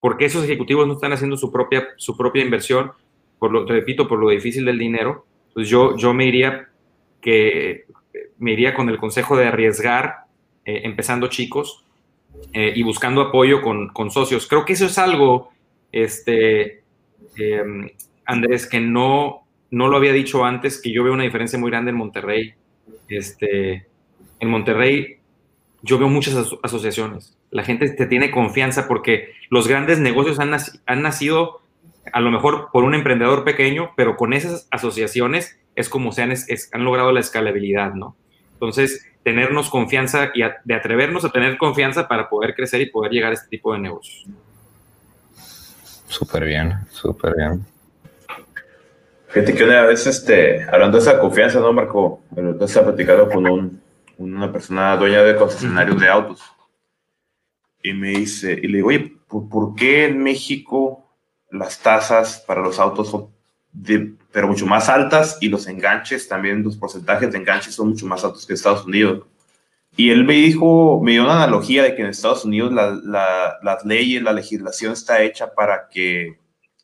Porque 0.00 0.24
esos 0.24 0.44
ejecutivos 0.44 0.86
no 0.86 0.94
están 0.94 1.12
haciendo 1.12 1.36
su 1.36 1.52
propia, 1.52 1.88
su 1.96 2.16
propia 2.16 2.42
inversión, 2.42 2.92
por 3.38 3.52
lo, 3.52 3.66
repito, 3.66 4.08
por 4.08 4.18
lo 4.18 4.30
difícil 4.30 4.64
del 4.64 4.78
dinero. 4.78 5.26
Pues 5.54 5.68
yo, 5.68 5.96
yo 5.96 6.14
me 6.14 6.26
iría 6.26 6.68
que 7.20 7.84
me 8.38 8.52
iría 8.52 8.74
con 8.74 8.88
el 8.88 8.98
consejo 8.98 9.36
de 9.36 9.46
arriesgar, 9.46 10.24
eh, 10.64 10.80
empezando 10.84 11.28
chicos 11.28 11.84
eh, 12.52 12.72
y 12.74 12.82
buscando 12.82 13.20
apoyo 13.20 13.62
con, 13.62 13.88
con, 13.88 14.10
socios. 14.10 14.46
Creo 14.46 14.64
que 14.64 14.72
eso 14.72 14.86
es 14.86 14.98
algo, 14.98 15.50
este, 15.92 16.82
em, 17.36 17.90
Andrés, 18.24 18.66
que 18.66 18.80
no, 18.80 19.46
no 19.70 19.88
lo 19.88 19.96
había 19.96 20.12
dicho 20.12 20.44
antes, 20.44 20.80
que 20.80 20.92
yo 20.92 21.04
veo 21.04 21.12
una 21.12 21.24
diferencia 21.24 21.58
muy 21.58 21.70
grande 21.70 21.90
en 21.90 21.96
Monterrey. 21.96 22.54
Este, 23.08 23.86
en 24.38 24.48
Monterrey 24.48 25.18
yo 25.82 25.98
veo 25.98 26.08
muchas 26.08 26.54
asociaciones. 26.62 27.36
La 27.50 27.64
gente 27.64 27.88
te 27.90 28.06
tiene 28.06 28.30
confianza 28.30 28.86
porque 28.86 29.32
los 29.48 29.66
grandes 29.66 29.98
negocios 29.98 30.38
han, 30.38 31.02
nacido 31.02 31.60
a 32.12 32.20
lo 32.20 32.30
mejor 32.30 32.68
por 32.72 32.84
un 32.84 32.94
emprendedor 32.94 33.44
pequeño, 33.44 33.92
pero 33.96 34.16
con 34.16 34.32
esas 34.32 34.68
asociaciones 34.70 35.58
es 35.74 35.88
como 35.88 36.12
se 36.12 36.22
han, 36.22 36.32
han 36.72 36.84
logrado 36.84 37.12
la 37.12 37.20
escalabilidad, 37.20 37.94
¿no? 37.94 38.16
Entonces, 38.52 39.06
tenernos 39.22 39.70
confianza 39.70 40.30
y 40.34 40.42
de 40.64 40.74
atrevernos 40.74 41.24
a 41.24 41.30
tener 41.30 41.56
confianza 41.56 42.08
para 42.08 42.28
poder 42.28 42.54
crecer 42.54 42.80
y 42.82 42.90
poder 42.90 43.12
llegar 43.12 43.30
a 43.30 43.34
este 43.34 43.48
tipo 43.48 43.72
de 43.72 43.78
negocios. 43.78 44.26
Súper 46.06 46.44
bien, 46.44 46.74
súper 46.90 47.34
bien. 47.36 47.64
Fíjate 49.30 49.54
que 49.54 49.62
una 49.62 49.82
vez, 49.84 50.08
este, 50.08 50.64
hablando 50.64 50.98
de 50.98 51.02
esa 51.02 51.20
confianza, 51.20 51.60
¿no, 51.60 51.72
Marco? 51.72 52.20
Entonces, 52.34 52.76
he 52.76 52.80
platicado 52.80 53.28
con 53.28 53.48
un, 53.48 53.80
una 54.18 54.50
persona 54.50 54.96
dueña 54.96 55.22
de 55.22 55.36
concesionarios 55.36 56.00
de 56.00 56.08
autos. 56.08 56.42
Y 57.80 57.92
me 57.92 58.10
dice, 58.10 58.58
y 58.60 58.66
le 58.66 58.78
digo, 58.78 58.88
oye, 58.88 59.16
¿por, 59.28 59.76
qué 59.76 60.06
en 60.06 60.20
México 60.20 61.08
las 61.48 61.80
tasas 61.80 62.44
para 62.44 62.60
los 62.60 62.80
autos 62.80 63.08
son 63.08 63.28
de, 63.72 64.14
pero 64.32 64.48
mucho 64.48 64.66
más 64.66 64.88
altas 64.88 65.38
y 65.40 65.48
los 65.48 65.68
enganches, 65.68 66.26
también 66.26 66.64
los 66.64 66.76
porcentajes 66.76 67.30
de 67.30 67.38
enganches 67.38 67.76
son 67.76 67.90
mucho 67.90 68.06
más 68.06 68.24
altos 68.24 68.44
que 68.44 68.52
en 68.52 68.56
Estados 68.56 68.84
Unidos? 68.84 69.26
Y 69.96 70.10
él 70.10 70.24
me 70.24 70.34
dijo, 70.34 71.00
me 71.00 71.12
dio 71.12 71.22
una 71.22 71.36
analogía 71.36 71.84
de 71.84 71.94
que 71.94 72.02
en 72.02 72.08
Estados 72.08 72.44
Unidos 72.44 72.72
la, 72.72 72.98
la, 73.04 73.58
las 73.62 73.84
leyes, 73.84 74.24
la 74.24 74.32
legislación 74.32 74.92
está 74.92 75.22
hecha 75.22 75.54
para 75.54 75.88
que 75.88 76.36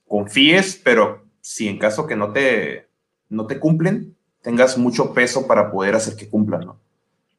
confíes, 0.07 0.81
pero 0.83 1.26
si 1.47 1.69
en 1.69 1.79
caso 1.79 2.09
que 2.09 2.17
no 2.17 2.33
te, 2.33 2.89
no 3.29 3.47
te 3.47 3.61
cumplen, 3.61 4.17
tengas 4.43 4.77
mucho 4.79 5.15
peso 5.15 5.47
para 5.47 5.71
poder 5.71 5.95
hacer 5.95 6.17
que 6.17 6.29
cumplan, 6.29 6.63
¿no? 6.63 6.81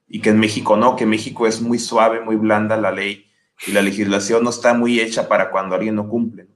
Y 0.08 0.22
que 0.22 0.30
en 0.30 0.40
México 0.40 0.78
no, 0.78 0.96
que 0.96 1.06
México 1.06 1.46
es 1.46 1.62
muy 1.62 1.78
suave, 1.78 2.22
muy 2.22 2.38
blanda 2.38 2.78
la 2.78 2.94
ley 2.94 3.30
y 3.68 3.74
la 3.74 3.82
legislación 3.82 4.46
no 4.46 4.50
está 4.50 4.74
muy 4.74 5.02
hecha 5.02 5.28
para 5.28 5.52
cuando 5.52 5.76
alguien 5.76 5.96
no 5.96 6.08
cumple. 6.08 6.48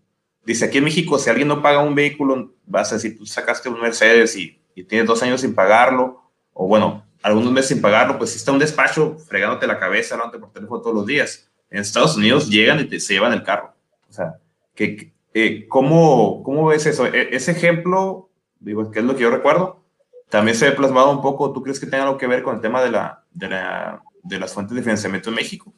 Dice, 0.45 0.64
aquí 0.64 0.78
en 0.78 0.86
México, 0.86 1.20
si 1.20 1.30
alguien 1.30 1.49
no 1.49 1.62
paga 1.62 1.84
un 1.84 1.93
vehículo, 1.93 2.54
vas 2.66 2.93
a 2.93 2.95
decir, 2.95 3.18
tú 3.18 3.26
sacaste 3.26 3.68
un 3.68 3.82
Mercedes 3.82 4.38
y, 4.38 4.62
y 4.74 4.86
tienes 4.86 5.06
dos 5.06 5.22
años 5.22 5.41
sin 5.41 5.54
pagarlo, 5.54 6.32
o 6.54 6.70
bueno, 6.70 7.06
algunos 7.22 7.52
meses 7.52 7.68
sin 7.68 7.82
pagarlo, 7.82 8.18
pues 8.18 8.30
si 8.30 8.38
está 8.38 8.54
un 8.54 8.60
despacho 8.60 9.18
fregándote 9.28 9.68
la 9.68 9.78
cabeza, 9.78 10.16
hablándote 10.16 10.39
por 10.39 10.54
teléfono 10.54 10.80
todos 10.82 10.95
los 10.95 11.06
días. 11.06 11.52
En 11.70 11.82
Estados 11.82 12.16
Unidos 12.16 12.49
llegan 12.49 12.80
y 12.80 12.86
te, 12.86 12.97
se 13.02 13.16
llevan 13.16 13.34
el 13.34 13.43
carro. 13.43 13.76
O 14.10 14.14
sea, 14.14 14.38
que, 14.74 15.12
eh, 15.34 15.68
¿cómo, 15.68 16.44
¿cómo 16.44 16.68
ves 16.68 16.86
eso? 16.86 17.06
E, 17.06 17.36
ese 17.36 17.52
ejemplo, 17.52 18.30
digo, 18.60 18.92
que 18.92 19.00
es 19.00 19.06
lo 19.06 19.16
que 19.16 19.24
yo 19.24 19.32
recuerdo, 19.32 19.84
también 20.30 20.56
se 20.56 20.68
ha 20.68 20.76
plasmado 20.76 21.12
un 21.12 21.22
poco, 21.22 21.52
¿tú 21.52 21.62
crees 21.62 21.80
que 21.80 21.88
tenga 21.88 22.04
algo 22.04 22.18
que 22.18 22.28
ver 22.28 22.44
con 22.44 22.56
el 22.56 22.62
tema 22.62 22.82
de, 22.82 22.92
la, 22.92 23.26
de, 23.32 23.50
la, 23.50 24.02
de 24.24 24.40
las 24.40 24.54
fuentes 24.54 24.76
de 24.76 24.84
financiamiento 24.84 25.30
en 25.30 25.36
México? 25.36 25.74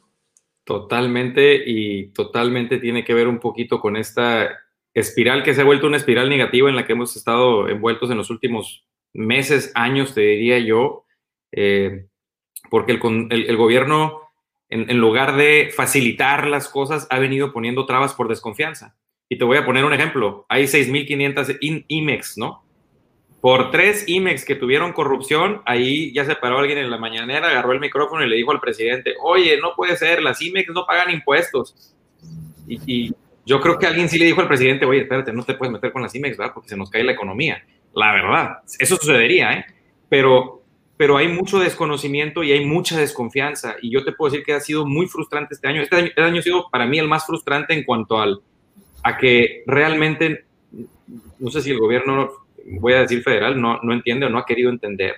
Totalmente 0.64 1.62
y 1.66 2.08
totalmente 2.08 2.78
tiene 2.78 3.04
que 3.04 3.14
ver 3.14 3.28
un 3.28 3.38
poquito 3.38 3.80
con 3.80 3.96
esta 3.96 4.48
espiral 4.94 5.42
que 5.42 5.54
se 5.54 5.60
ha 5.60 5.64
vuelto 5.64 5.86
una 5.86 5.96
espiral 5.96 6.30
negativa 6.30 6.70
en 6.70 6.76
la 6.76 6.86
que 6.86 6.92
hemos 6.92 7.16
estado 7.16 7.68
envueltos 7.68 8.10
en 8.10 8.16
los 8.16 8.30
últimos 8.30 8.86
meses, 9.12 9.72
años, 9.74 10.14
te 10.14 10.20
diría 10.22 10.58
yo, 10.60 11.04
eh, 11.52 12.06
porque 12.70 12.92
el, 12.92 13.56
gobierno, 13.56 14.20
en, 14.68 14.98
lugar 14.98 15.36
de 15.36 15.70
facilitar 15.74 16.46
las 16.46 16.68
cosas, 16.68 17.06
ha 17.10 17.18
venido 17.18 17.52
poniendo 17.52 17.86
trabas 17.86 18.14
por 18.14 18.28
desconfianza. 18.28 18.96
Y 19.34 19.36
te 19.36 19.44
voy 19.44 19.56
a 19.56 19.66
poner 19.66 19.84
un 19.84 19.92
ejemplo. 19.92 20.46
Hay 20.48 20.62
6.500 20.62 21.58
IMEX, 21.88 22.38
¿no? 22.38 22.62
Por 23.40 23.72
tres 23.72 24.04
IMEX 24.06 24.44
que 24.44 24.54
tuvieron 24.54 24.92
corrupción, 24.92 25.60
ahí 25.66 26.12
ya 26.12 26.24
se 26.24 26.36
paró 26.36 26.60
alguien 26.60 26.78
en 26.78 26.88
la 26.88 26.98
mañanera, 26.98 27.48
agarró 27.48 27.72
el 27.72 27.80
micrófono 27.80 28.24
y 28.24 28.28
le 28.28 28.36
dijo 28.36 28.52
al 28.52 28.60
presidente, 28.60 29.14
oye, 29.20 29.58
no 29.60 29.74
puede 29.74 29.96
ser, 29.96 30.22
las 30.22 30.40
IMEX 30.40 30.70
no 30.72 30.86
pagan 30.86 31.10
impuestos. 31.10 31.96
Y, 32.68 33.12
yo 33.44 33.60
creo 33.60 33.76
que 33.76 33.88
alguien 33.88 34.08
sí 34.08 34.20
le 34.20 34.26
dijo 34.26 34.40
al 34.40 34.46
presidente, 34.46 34.86
oye, 34.86 35.00
espérate, 35.00 35.32
no 35.32 35.42
te 35.42 35.54
puedes 35.54 35.72
meter 35.72 35.90
con 35.90 36.02
las 36.02 36.14
IMEX, 36.14 36.36
¿verdad? 36.36 36.54
Porque 36.54 36.68
se 36.68 36.76
nos 36.76 36.88
cae 36.90 37.02
la 37.02 37.12
economía. 37.12 37.60
La 37.92 38.12
verdad, 38.12 38.58
eso 38.78 38.94
sucedería, 38.96 39.52
¿eh? 39.52 39.66
Pero, 40.08 40.62
pero 40.96 41.16
hay 41.16 41.26
mucho 41.26 41.58
desconocimiento 41.58 42.44
y 42.44 42.52
hay 42.52 42.64
mucha 42.64 42.96
desconfianza. 42.96 43.74
Y 43.82 43.90
yo 43.90 44.04
te 44.04 44.12
puedo 44.12 44.30
decir 44.30 44.46
que 44.46 44.52
ha 44.52 44.60
sido 44.60 44.86
muy 44.86 45.08
frustrante 45.08 45.54
este 45.54 45.66
año. 45.66 45.82
Este 45.82 45.96
año, 45.96 46.06
este 46.06 46.22
año 46.22 46.38
ha 46.38 46.42
sido 46.42 46.70
para 46.70 46.86
mí 46.86 47.00
el 47.00 47.08
más 47.08 47.26
frustrante 47.26 47.74
en 47.74 47.82
cuanto 47.82 48.20
al, 48.20 48.40
a 49.04 49.18
que 49.18 49.62
realmente, 49.66 50.46
no 51.38 51.50
sé 51.50 51.60
si 51.60 51.70
el 51.70 51.78
gobierno, 51.78 52.30
voy 52.80 52.94
a 52.94 53.02
decir 53.02 53.22
federal, 53.22 53.60
no, 53.60 53.78
no 53.82 53.92
entiende 53.92 54.26
o 54.26 54.30
no 54.30 54.38
ha 54.38 54.46
querido 54.46 54.70
entender 54.70 55.16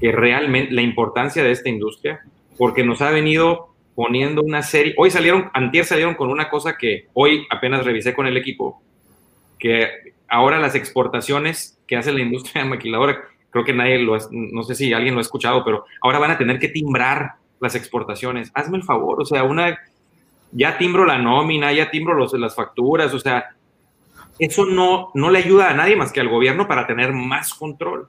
que 0.00 0.10
realmente 0.10 0.72
la 0.72 0.82
importancia 0.82 1.44
de 1.44 1.52
esta 1.52 1.68
industria, 1.68 2.20
porque 2.58 2.84
nos 2.84 3.00
ha 3.00 3.12
venido 3.12 3.68
poniendo 3.94 4.42
una 4.42 4.62
serie. 4.62 4.94
Hoy 4.96 5.12
salieron, 5.12 5.50
antier 5.54 5.84
salieron 5.84 6.14
con 6.14 6.30
una 6.30 6.50
cosa 6.50 6.76
que 6.76 7.06
hoy 7.14 7.46
apenas 7.48 7.84
revisé 7.84 8.12
con 8.12 8.26
el 8.26 8.36
equipo, 8.36 8.82
que 9.56 9.88
ahora 10.28 10.58
las 10.58 10.74
exportaciones 10.74 11.78
que 11.86 11.96
hace 11.96 12.12
la 12.12 12.22
industria 12.22 12.64
maquiladora, 12.66 13.22
creo 13.50 13.64
que 13.64 13.72
nadie 13.72 14.00
lo, 14.00 14.18
no 14.32 14.64
sé 14.64 14.74
si 14.74 14.92
alguien 14.92 15.14
lo 15.14 15.20
ha 15.20 15.22
escuchado, 15.22 15.64
pero 15.64 15.84
ahora 16.00 16.18
van 16.18 16.32
a 16.32 16.38
tener 16.38 16.58
que 16.58 16.68
timbrar 16.68 17.34
las 17.60 17.76
exportaciones. 17.76 18.50
Hazme 18.54 18.78
el 18.78 18.82
favor, 18.82 19.22
o 19.22 19.24
sea, 19.24 19.44
una, 19.44 19.78
ya 20.52 20.78
timbro 20.78 21.04
la 21.04 21.18
nómina, 21.18 21.72
ya 21.72 21.90
timbro 21.90 22.14
los, 22.14 22.32
las 22.34 22.54
facturas, 22.54 23.12
o 23.14 23.18
sea, 23.18 23.56
eso 24.38 24.66
no, 24.66 25.10
no 25.14 25.30
le 25.30 25.38
ayuda 25.40 25.70
a 25.70 25.74
nadie 25.74 25.96
más 25.96 26.12
que 26.12 26.20
al 26.20 26.28
gobierno 26.28 26.68
para 26.68 26.86
tener 26.86 27.12
más 27.12 27.54
control. 27.54 28.08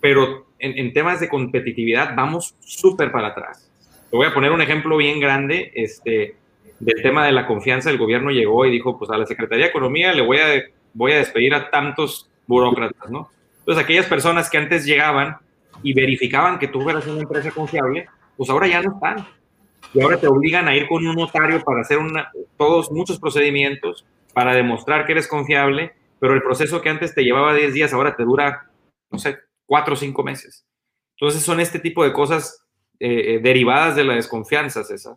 Pero 0.00 0.46
en, 0.58 0.78
en 0.78 0.92
temas 0.92 1.20
de 1.20 1.28
competitividad 1.28 2.14
vamos 2.16 2.54
súper 2.60 3.12
para 3.12 3.28
atrás. 3.28 3.70
Te 4.10 4.16
voy 4.16 4.26
a 4.26 4.34
poner 4.34 4.50
un 4.50 4.62
ejemplo 4.62 4.96
bien 4.96 5.20
grande 5.20 5.70
este, 5.74 6.36
del 6.80 7.02
tema 7.02 7.24
de 7.24 7.32
la 7.32 7.46
confianza. 7.46 7.90
El 7.90 7.98
gobierno 7.98 8.30
llegó 8.30 8.64
y 8.64 8.70
dijo, 8.70 8.98
pues 8.98 9.10
a 9.10 9.18
la 9.18 9.26
Secretaría 9.26 9.66
de 9.66 9.70
Economía 9.70 10.12
le 10.12 10.22
voy 10.22 10.38
a, 10.38 10.62
voy 10.94 11.12
a 11.12 11.18
despedir 11.18 11.54
a 11.54 11.70
tantos 11.70 12.28
burócratas, 12.46 13.10
¿no? 13.10 13.30
Entonces, 13.60 13.84
aquellas 13.84 14.06
personas 14.06 14.50
que 14.50 14.58
antes 14.58 14.84
llegaban 14.84 15.36
y 15.82 15.92
verificaban 15.92 16.58
que 16.58 16.66
tú 16.66 16.88
eras 16.90 17.06
una 17.06 17.20
empresa 17.20 17.50
confiable, 17.52 18.08
pues 18.36 18.50
ahora 18.50 18.66
ya 18.66 18.82
no 18.82 18.94
están. 18.94 19.26
Y 19.92 20.00
ahora 20.00 20.18
te 20.18 20.28
obligan 20.28 20.68
a 20.68 20.76
ir 20.76 20.86
con 20.86 21.06
un 21.06 21.16
notario 21.16 21.62
para 21.62 21.80
hacer 21.80 21.98
una, 21.98 22.30
todos, 22.56 22.90
muchos 22.92 23.18
procedimientos 23.18 24.06
para 24.32 24.54
demostrar 24.54 25.04
que 25.04 25.12
eres 25.12 25.26
confiable, 25.26 25.92
pero 26.18 26.34
el 26.34 26.42
proceso 26.42 26.80
que 26.80 26.90
antes 26.90 27.14
te 27.14 27.24
llevaba 27.24 27.54
10 27.54 27.74
días 27.74 27.92
ahora 27.92 28.14
te 28.14 28.24
dura, 28.24 28.70
no 29.10 29.18
sé, 29.18 29.38
4 29.66 29.94
o 29.94 29.96
5 29.96 30.22
meses. 30.22 30.66
Entonces 31.18 31.42
son 31.42 31.60
este 31.60 31.78
tipo 31.78 32.04
de 32.04 32.12
cosas 32.12 32.64
eh, 32.98 33.34
eh, 33.34 33.40
derivadas 33.42 33.96
de 33.96 34.04
la 34.04 34.14
desconfianza, 34.14 34.84
César, 34.84 35.16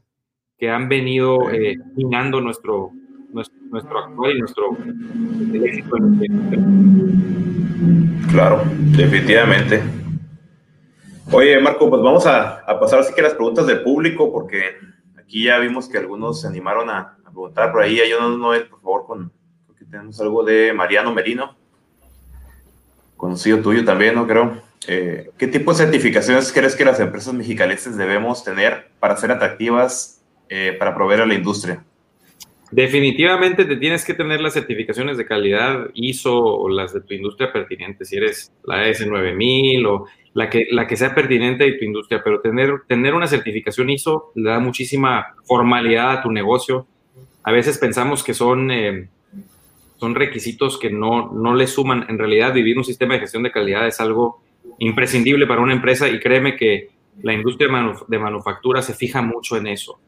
que 0.58 0.70
han 0.70 0.90
venido 0.90 1.52
eh, 1.52 1.78
minando 1.96 2.42
nuestro, 2.42 2.92
nuestro, 3.32 3.58
nuestro 3.70 4.00
actual 4.00 4.36
y 4.36 4.40
nuestro 4.40 4.78
éxito. 5.54 5.96
Claro, 8.32 8.64
definitivamente. 8.96 10.03
Oye, 11.36 11.60
Marco, 11.60 11.90
pues 11.90 12.04
vamos 12.04 12.28
a, 12.28 12.64
pasar 12.80 13.00
así 13.00 13.12
que 13.12 13.24
las 13.24 13.34
preguntas 13.34 13.66
del 13.66 13.82
público, 13.82 14.32
porque 14.32 14.78
aquí 15.18 15.46
ya 15.46 15.58
vimos 15.58 15.90
que 15.90 15.98
algunos 15.98 16.42
se 16.42 16.48
animaron 16.48 16.92
a, 16.92 17.18
preguntar 17.24 17.72
por 17.72 17.82
ahí. 17.82 18.00
Ayúdanos, 18.00 18.38
Noel, 18.38 18.68
por 18.68 18.80
favor, 18.82 19.06
con, 19.08 19.34
porque 19.66 19.84
tenemos 19.84 20.22
algo 20.22 20.44
de 20.44 20.72
Mariano 20.74 21.12
Merino, 21.12 21.56
conocido 23.18 23.62
tuyo 23.62 23.84
también, 23.84 24.14
¿no? 24.14 24.28
Creo. 24.28 24.62
Eh, 24.88 25.32
¿Qué 25.36 25.48
tipo 25.48 25.72
de 25.72 25.78
certificaciones 25.78 26.52
crees 26.52 26.76
que 26.76 26.86
las 26.86 27.00
empresas 27.00 27.34
mexicalenses 27.34 27.98
debemos 27.98 28.44
tener 28.44 28.92
para 29.00 29.18
ser 29.18 29.32
atractivas 29.32 30.22
eh, 30.50 30.76
para 30.78 30.94
proveer 30.94 31.22
a 31.22 31.26
la 31.26 31.34
industria? 31.34 31.84
Definitivamente 32.74 33.66
te 33.66 33.78
tienes 33.78 34.04
que 34.04 34.16
tener 34.16 34.42
las 34.42 34.54
certificaciones 34.54 35.16
de 35.16 35.28
calidad 35.28 35.92
ISO 35.94 36.44
o 36.44 36.68
las 36.70 36.92
de 36.92 37.02
tu 37.02 37.14
industria 37.14 37.54
pertinente, 37.54 38.04
si 38.04 38.18
eres 38.18 38.52
la 38.64 38.88
S9000 38.88 39.86
o 39.86 40.08
la 40.34 40.50
que, 40.50 40.66
la 40.72 40.88
que 40.88 40.96
sea 40.96 41.14
pertinente 41.14 41.66
de 41.66 41.74
tu 41.74 41.86
industria, 41.86 42.22
pero 42.24 42.42
tener, 42.42 42.82
tener 42.88 43.14
una 43.14 43.28
certificación 43.28 43.92
ISO 43.92 44.32
le 44.34 44.50
da 44.50 44.60
muchísima 44.60 45.36
formalidad 45.44 46.14
a 46.14 46.24
tu 46.24 46.32
negocio. 46.32 46.88
A 47.44 47.52
veces 47.52 47.78
pensamos 47.78 48.24
que 48.24 48.34
son, 48.34 48.72
eh, 48.72 49.08
son 49.98 50.16
requisitos 50.16 50.80
que 50.80 50.90
no, 50.90 51.32
no 51.32 51.54
le 51.54 51.68
suman. 51.68 52.08
En 52.10 52.18
realidad, 52.18 52.56
vivir 52.56 52.80
un 52.80 52.86
sistema 52.86 53.14
de 53.14 53.20
gestión 53.20 53.44
de 53.44 53.52
calidad 53.52 53.86
es 53.86 54.00
algo 54.00 54.42
imprescindible 54.80 55.46
para 55.46 55.62
una 55.62 55.74
empresa 55.74 56.10
y 56.10 56.20
créeme 56.20 56.56
que 56.56 56.90
la 57.22 57.34
industria 57.34 57.70
de 58.08 58.18
manufactura 58.18 58.82
se 58.82 58.96
fija 58.96 59.22
mucho 59.22 59.58
en 59.58 59.68
eso. 59.68 60.00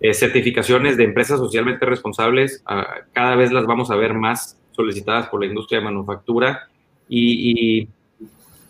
Eh, 0.00 0.14
certificaciones 0.14 0.96
de 0.96 1.04
empresas 1.04 1.40
socialmente 1.40 1.84
responsables, 1.84 2.62
uh, 2.70 3.02
cada 3.12 3.34
vez 3.34 3.50
las 3.50 3.66
vamos 3.66 3.90
a 3.90 3.96
ver 3.96 4.14
más 4.14 4.56
solicitadas 4.70 5.26
por 5.26 5.40
la 5.40 5.46
industria 5.46 5.80
de 5.80 5.86
manufactura 5.86 6.68
y, 7.08 7.50
y, 7.50 7.88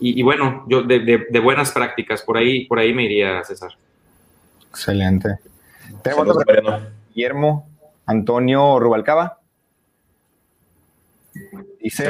y, 0.00 0.20
y 0.20 0.22
bueno, 0.22 0.64
yo 0.68 0.82
de, 0.82 1.00
de, 1.00 1.26
de, 1.28 1.38
buenas 1.38 1.72
prácticas, 1.72 2.22
por 2.22 2.38
ahí, 2.38 2.64
por 2.64 2.78
ahí 2.78 2.94
me 2.94 3.04
iría, 3.04 3.44
César. 3.44 3.72
Excelente. 4.70 5.36
Tenemos 6.02 6.38
Guillermo 7.14 7.68
Antonio 8.06 8.80
Rubalcaba. 8.80 9.38
Dice, 11.88 12.04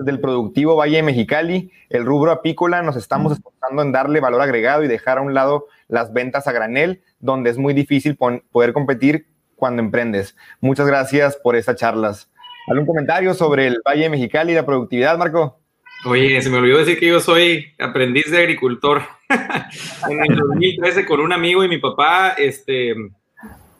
del 0.00 0.20
productivo 0.20 0.76
Valle 0.76 1.02
Mexicali, 1.02 1.72
el 1.88 2.04
rubro 2.04 2.30
apícola, 2.30 2.82
nos 2.82 2.96
estamos 2.96 3.32
esforzando 3.32 3.80
en 3.80 3.90
darle 3.90 4.20
valor 4.20 4.42
agregado 4.42 4.84
y 4.84 4.86
dejar 4.86 5.16
a 5.16 5.22
un 5.22 5.32
lado 5.32 5.64
las 5.88 6.12
ventas 6.12 6.46
a 6.46 6.52
granel, 6.52 7.00
donde 7.18 7.48
es 7.48 7.56
muy 7.56 7.72
difícil 7.72 8.16
poder 8.16 8.74
competir 8.74 9.28
cuando 9.54 9.80
emprendes. 9.80 10.36
Muchas 10.60 10.86
gracias 10.86 11.36
por 11.36 11.56
estas 11.56 11.76
charlas. 11.76 12.30
¿Algún 12.68 12.84
comentario 12.84 13.32
sobre 13.32 13.66
el 13.66 13.80
Valle 13.86 14.10
Mexicali 14.10 14.52
y 14.52 14.56
la 14.56 14.66
productividad, 14.66 15.16
Marco? 15.16 15.58
Oye, 16.04 16.42
se 16.42 16.50
me 16.50 16.58
olvidó 16.58 16.76
decir 16.76 16.98
que 16.98 17.06
yo 17.06 17.20
soy 17.20 17.72
aprendiz 17.78 18.30
de 18.30 18.40
agricultor. 18.40 19.04
en 20.10 20.20
el 20.20 20.36
2013 20.36 21.06
con 21.06 21.20
un 21.20 21.32
amigo 21.32 21.64
y 21.64 21.68
mi 21.68 21.78
papá, 21.78 22.34
este, 22.36 22.94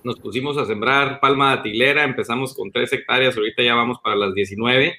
nos 0.07 0.21
pusimos 0.21 0.57
a 0.57 0.65
sembrar 0.65 1.19
palma 1.19 1.49
de 1.49 1.59
atilera, 1.59 2.05
empezamos 2.05 2.55
con 2.55 2.71
tres 2.71 2.93
hectáreas, 2.93 3.37
ahorita 3.37 3.61
ya 3.65 3.75
vamos 3.75 3.99
para 3.99 4.15
las 4.15 4.35
19, 4.35 4.95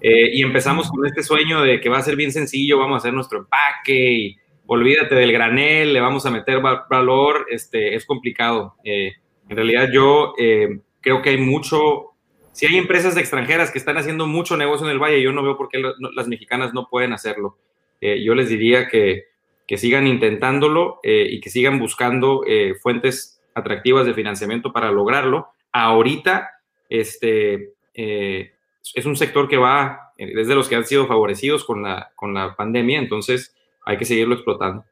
eh, 0.00 0.30
y 0.32 0.42
empezamos 0.42 0.90
con 0.90 1.06
este 1.06 1.22
sueño 1.22 1.62
de 1.62 1.80
que 1.80 1.88
va 1.88 1.98
a 1.98 2.02
ser 2.02 2.16
bien 2.16 2.32
sencillo, 2.32 2.80
vamos 2.80 2.96
a 2.96 2.98
hacer 2.98 3.12
nuestro 3.12 3.38
empaque 3.38 4.12
y 4.12 4.36
olvídate 4.66 5.14
del 5.14 5.30
granel, 5.30 5.92
le 5.92 6.00
vamos 6.00 6.26
a 6.26 6.32
meter 6.32 6.60
valor, 6.60 7.46
este, 7.48 7.94
es 7.94 8.04
complicado. 8.04 8.74
Eh, 8.82 9.12
en 9.48 9.56
realidad 9.56 9.90
yo 9.92 10.34
eh, 10.36 10.80
creo 11.00 11.22
que 11.22 11.30
hay 11.30 11.38
mucho, 11.38 12.14
si 12.50 12.66
hay 12.66 12.76
empresas 12.76 13.16
extranjeras 13.16 13.70
que 13.70 13.78
están 13.78 13.98
haciendo 13.98 14.26
mucho 14.26 14.56
negocio 14.56 14.84
en 14.84 14.92
el 14.94 14.98
valle, 14.98 15.22
yo 15.22 15.30
no 15.30 15.44
veo 15.44 15.56
por 15.56 15.68
qué 15.68 15.80
las 15.80 16.26
mexicanas 16.26 16.74
no 16.74 16.88
pueden 16.88 17.12
hacerlo. 17.12 17.56
yo 18.00 18.34
les 18.34 18.48
diría 18.48 18.88
que, 18.88 19.26
que 19.68 19.78
sigan 19.78 20.08
intentándolo 20.08 20.98
y 21.04 21.40
que 21.40 21.50
sigan 21.50 21.78
buscando 21.78 22.42
fuentes 22.82 23.33
atractivas 23.54 24.06
de 24.06 24.14
financiamiento 24.14 24.72
para 24.72 24.90
lograrlo. 24.90 25.48
Ahorita, 25.72 26.50
este, 26.88 27.72
eh, 27.94 28.52
es 28.94 29.06
un 29.06 29.16
sector 29.16 29.48
que 29.48 29.56
va, 29.56 30.12
es 30.16 30.46
de 30.48 30.54
los 30.54 30.68
que 30.68 30.76
han 30.76 30.84
sido 30.86 31.06
favorecidos 31.06 31.64
con 31.64 31.82
la, 31.82 32.10
con 32.14 32.34
la 32.34 32.54
pandemia, 32.54 32.98
entonces 32.98 33.54
hay 33.84 33.96
que 33.96 34.04
seguirlo 34.04 34.34
explotando. 34.34 34.84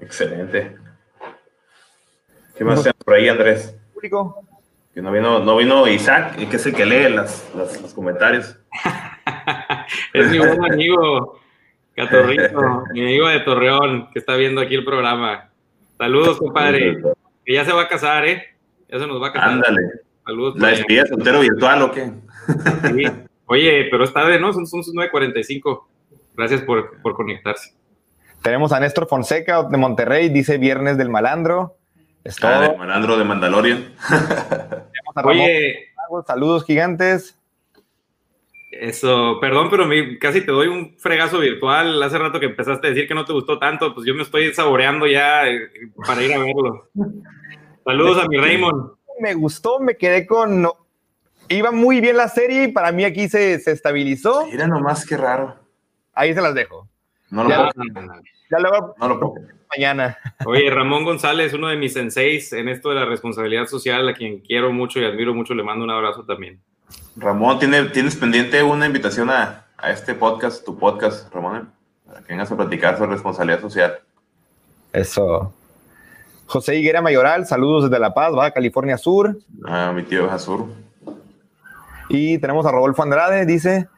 Excelente. 0.00 0.76
¿Qué 2.56 2.64
más 2.64 2.82
tenemos 2.82 3.04
por 3.04 3.14
ahí, 3.14 3.28
Andrés? 3.28 3.76
Público. 3.94 4.44
Que 4.94 5.00
no 5.02 5.12
vino, 5.12 5.38
no 5.38 5.56
vino 5.56 5.86
Isaac, 5.86 6.36
que 6.36 6.56
es 6.56 6.66
el 6.66 6.74
que 6.74 6.84
lee 6.84 7.08
las, 7.10 7.48
las- 7.54 7.80
los 7.80 7.94
comentarios. 7.94 8.56
es 10.12 10.30
mi 10.30 10.38
buen 10.38 10.64
amigo, 10.72 11.38
Catorrito, 11.94 12.84
mi 12.92 13.02
amigo 13.02 13.28
de 13.28 13.40
Torreón, 13.40 14.10
que 14.12 14.18
está 14.18 14.34
viendo 14.36 14.60
aquí 14.60 14.74
el 14.74 14.84
programa. 14.84 15.49
Saludos, 16.00 16.38
compadre. 16.38 16.96
Que 17.44 17.52
ya 17.52 17.64
se 17.66 17.74
va 17.74 17.82
a 17.82 17.88
casar, 17.88 18.26
¿eh? 18.26 18.42
Ya 18.88 18.98
se 18.98 19.06
nos 19.06 19.22
va 19.22 19.28
a 19.28 19.32
casar. 19.32 19.50
Ándale. 19.50 19.82
Saludos. 20.24 20.54
¿La 20.58 20.68
despedida 20.68 21.02
de 21.02 21.08
soltero 21.10 21.40
virtual 21.40 21.82
o 21.82 21.92
qué? 21.92 22.10
Sí. 22.94 23.04
Oye, 23.44 23.88
pero 23.90 24.04
es 24.04 24.12
tarde, 24.14 24.40
¿no? 24.40 24.50
Son, 24.54 24.66
son 24.66 24.82
sus 24.82 24.94
9.45. 24.94 25.84
Gracias 26.34 26.62
por, 26.62 27.02
por 27.02 27.12
conectarse. 27.14 27.74
Tenemos 28.40 28.72
a 28.72 28.80
Néstor 28.80 29.08
Fonseca 29.08 29.64
de 29.64 29.76
Monterrey, 29.76 30.30
dice 30.30 30.56
Viernes 30.56 30.96
del 30.96 31.10
Malandro. 31.10 31.76
Es 32.24 32.36
todo. 32.36 32.50
Ah, 32.50 32.60
de 32.68 32.76
malandro 32.78 33.18
de 33.18 33.24
Mandalorian. 33.24 33.94
Tenemos 34.08 35.16
a 35.16 35.20
Ramón 35.22 35.36
Oye, 35.36 35.88
saludos 36.26 36.64
gigantes. 36.64 37.38
Eso, 38.70 39.38
perdón, 39.40 39.68
pero 39.70 39.86
me- 39.86 40.18
casi 40.18 40.40
te 40.42 40.52
doy 40.52 40.68
un 40.68 40.96
fregazo 40.98 41.38
virtual. 41.40 42.02
Hace 42.02 42.18
rato 42.18 42.38
que 42.40 42.46
empezaste 42.46 42.86
a 42.86 42.90
decir 42.90 43.08
que 43.08 43.14
no 43.14 43.24
te 43.24 43.32
gustó 43.32 43.58
tanto, 43.58 43.94
pues 43.94 44.06
yo 44.06 44.14
me 44.14 44.22
estoy 44.22 44.52
saboreando 44.54 45.06
ya 45.06 45.48
eh, 45.48 45.70
para 46.06 46.22
ir 46.22 46.32
a 46.34 46.38
verlo. 46.38 46.88
Saludos 47.84 48.22
a 48.24 48.28
mi 48.28 48.36
Raymond. 48.36 48.92
Me 49.20 49.34
gustó, 49.34 49.80
me 49.80 49.96
quedé 49.96 50.26
con. 50.26 50.62
no- 50.62 50.76
Iba 51.48 51.72
muy 51.72 52.00
bien 52.00 52.16
la 52.16 52.28
serie 52.28 52.64
y 52.64 52.68
para 52.68 52.92
mí 52.92 53.02
aquí 53.04 53.28
se, 53.28 53.58
se 53.58 53.72
estabilizó. 53.72 54.46
Mira 54.46 54.68
nomás 54.68 55.04
qué 55.04 55.16
raro. 55.16 55.56
Ahí 56.14 56.32
se 56.32 56.40
las 56.40 56.54
dejo. 56.54 56.88
No 57.30 57.42
lo 57.42 57.50
Ya. 57.50 57.70
puedo, 57.72 58.12
Ya 58.50 58.58
luego 58.60 58.94
no 58.98 59.08
lo 59.08 59.18
puedo. 59.20 59.34
mañana. 59.76 60.16
Oye, 60.46 60.70
Ramón 60.70 61.04
González, 61.04 61.52
uno 61.52 61.66
de 61.68 61.76
mis 61.76 61.92
senseis 61.92 62.52
en 62.52 62.68
esto 62.68 62.90
de 62.90 62.94
la 62.96 63.04
responsabilidad 63.04 63.66
social, 63.66 64.08
a 64.08 64.14
quien 64.14 64.38
quiero 64.40 64.72
mucho 64.72 65.00
y 65.00 65.04
admiro 65.04 65.34
mucho, 65.34 65.54
le 65.54 65.64
mando 65.64 65.84
un 65.84 65.90
abrazo 65.90 66.24
también. 66.24 66.60
Ramón, 67.20 67.58
¿tiene, 67.58 67.84
tienes 67.90 68.16
pendiente 68.16 68.62
una 68.62 68.86
invitación 68.86 69.30
a, 69.30 69.66
a 69.76 69.90
este 69.90 70.14
podcast, 70.14 70.64
tu 70.64 70.78
podcast, 70.78 71.32
Ramón, 71.32 71.70
para 72.06 72.20
que 72.22 72.28
vengas 72.32 72.50
a 72.50 72.56
platicar 72.56 72.96
sobre 72.98 73.12
responsabilidad 73.12 73.60
social. 73.60 74.00
Eso. 74.92 75.52
José 76.46 76.76
Higuera 76.76 77.00
Mayoral, 77.02 77.46
saludos 77.46 77.84
desde 77.84 78.00
La 78.00 78.12
Paz, 78.14 78.32
Baja 78.34 78.50
California 78.52 78.96
Sur. 78.98 79.36
Ah, 79.66 79.92
mi 79.94 80.02
tío 80.02 80.30
Azur. 80.30 80.66
Y 82.08 82.38
tenemos 82.38 82.66
a 82.66 82.72
Rodolfo 82.72 83.02
Andrade, 83.04 83.46
dice, 83.46 83.88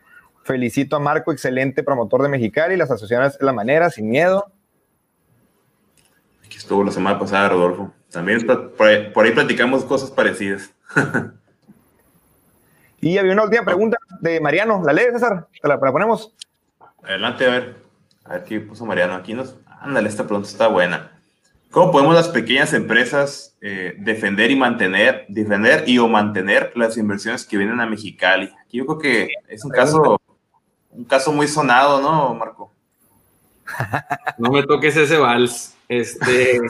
felicito 0.45 0.97
a 0.97 1.01
Marco, 1.01 1.33
excelente 1.33 1.83
promotor 1.83 2.23
de 2.23 2.29
Mexicali, 2.29 2.77
las 2.77 2.91
asociaciones 2.91 3.37
es 3.37 3.43
la 3.43 3.55
manera, 3.55 3.89
sin 3.89 4.11
miedo. 4.11 4.53
Aquí 6.45 6.59
estuvo 6.59 6.85
la 6.85 6.91
semana 6.93 7.19
pasada, 7.19 7.49
Rodolfo. 7.49 7.91
También 8.11 8.45
pla- 8.45 8.69
por 8.69 8.87
ahí, 8.87 9.11
por 9.11 9.25
ahí 9.25 9.33
platicamos 9.33 9.85
cosas 9.85 10.11
parecidas. 10.11 10.71
Y 13.03 13.19
había 13.19 13.33
una 13.33 13.43
última 13.43 13.65
pregunta 13.65 13.99
de 14.21 14.41
Mariano, 14.41 14.81
¿la 14.85 14.93
lees, 14.93 15.13
César? 15.13 15.49
¿Te 15.61 15.67
la, 15.67 15.75
la 15.75 15.93
ponemos? 15.93 16.33
Adelante, 17.03 17.45
a 17.45 17.51
ver. 17.51 17.77
A 18.25 18.35
ver 18.35 18.45
qué 18.45 18.61
puso 18.61 18.87
Mariano. 18.87 19.15
Aquí 19.15 19.35
nos. 19.35 19.57
Ándale, 19.81 20.09
esta 20.09 20.25
pregunta 20.25 20.49
está 20.49 20.69
buena. 20.69 21.11
¿Cómo 21.73 21.91
podemos 21.91 22.15
las 22.15 22.29
pequeñas 22.29 22.73
empresas 22.75 23.57
eh, 23.61 23.97
defender 23.99 24.53
y 24.53 24.57
mantener, 24.57 25.25
defender 25.29 25.89
y 25.89 25.99
o 25.99 26.07
mantener 26.07 26.71
las 26.77 26.97
inversiones 26.97 27.45
que 27.45 27.57
vienen 27.57 27.81
a 27.81 27.87
Mexicali? 27.87 28.53
Aquí 28.65 28.79
yo 28.79 28.87
creo 28.87 28.99
que 29.01 29.29
es 29.49 29.65
un 29.65 29.73
caso, 29.73 30.21
un 30.91 31.05
caso 31.05 31.33
muy 31.33 31.49
sonado, 31.49 32.01
¿no, 32.01 32.35
Marco? 32.37 32.71
No 34.39 34.53
me 34.53 34.63
toques 34.63 34.97
ese 34.97 35.17
vals. 35.17 35.75
Este, 35.89 36.61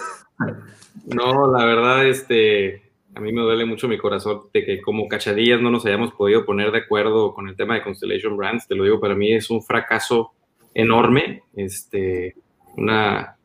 no, 1.04 1.52
la 1.52 1.66
verdad, 1.66 2.06
este, 2.06 2.81
a 3.14 3.20
mí 3.20 3.32
me 3.32 3.42
duele 3.42 3.66
mucho 3.66 3.88
mi 3.88 3.98
corazón 3.98 4.42
de 4.52 4.64
que 4.64 4.80
como 4.80 5.06
cachadillas 5.06 5.60
no 5.60 5.70
nos 5.70 5.84
hayamos 5.84 6.12
podido 6.14 6.46
poner 6.46 6.70
de 6.70 6.78
acuerdo 6.78 7.34
con 7.34 7.48
el 7.48 7.56
tema 7.56 7.74
de 7.74 7.82
Constellation 7.82 8.36
Brands. 8.36 8.66
Te 8.66 8.74
lo 8.74 8.84
digo, 8.84 9.00
para 9.00 9.14
mí 9.14 9.32
es 9.32 9.50
un 9.50 9.62
fracaso 9.62 10.32
enorme. 10.74 11.42
Este, 11.54 12.34
una, 12.76 13.36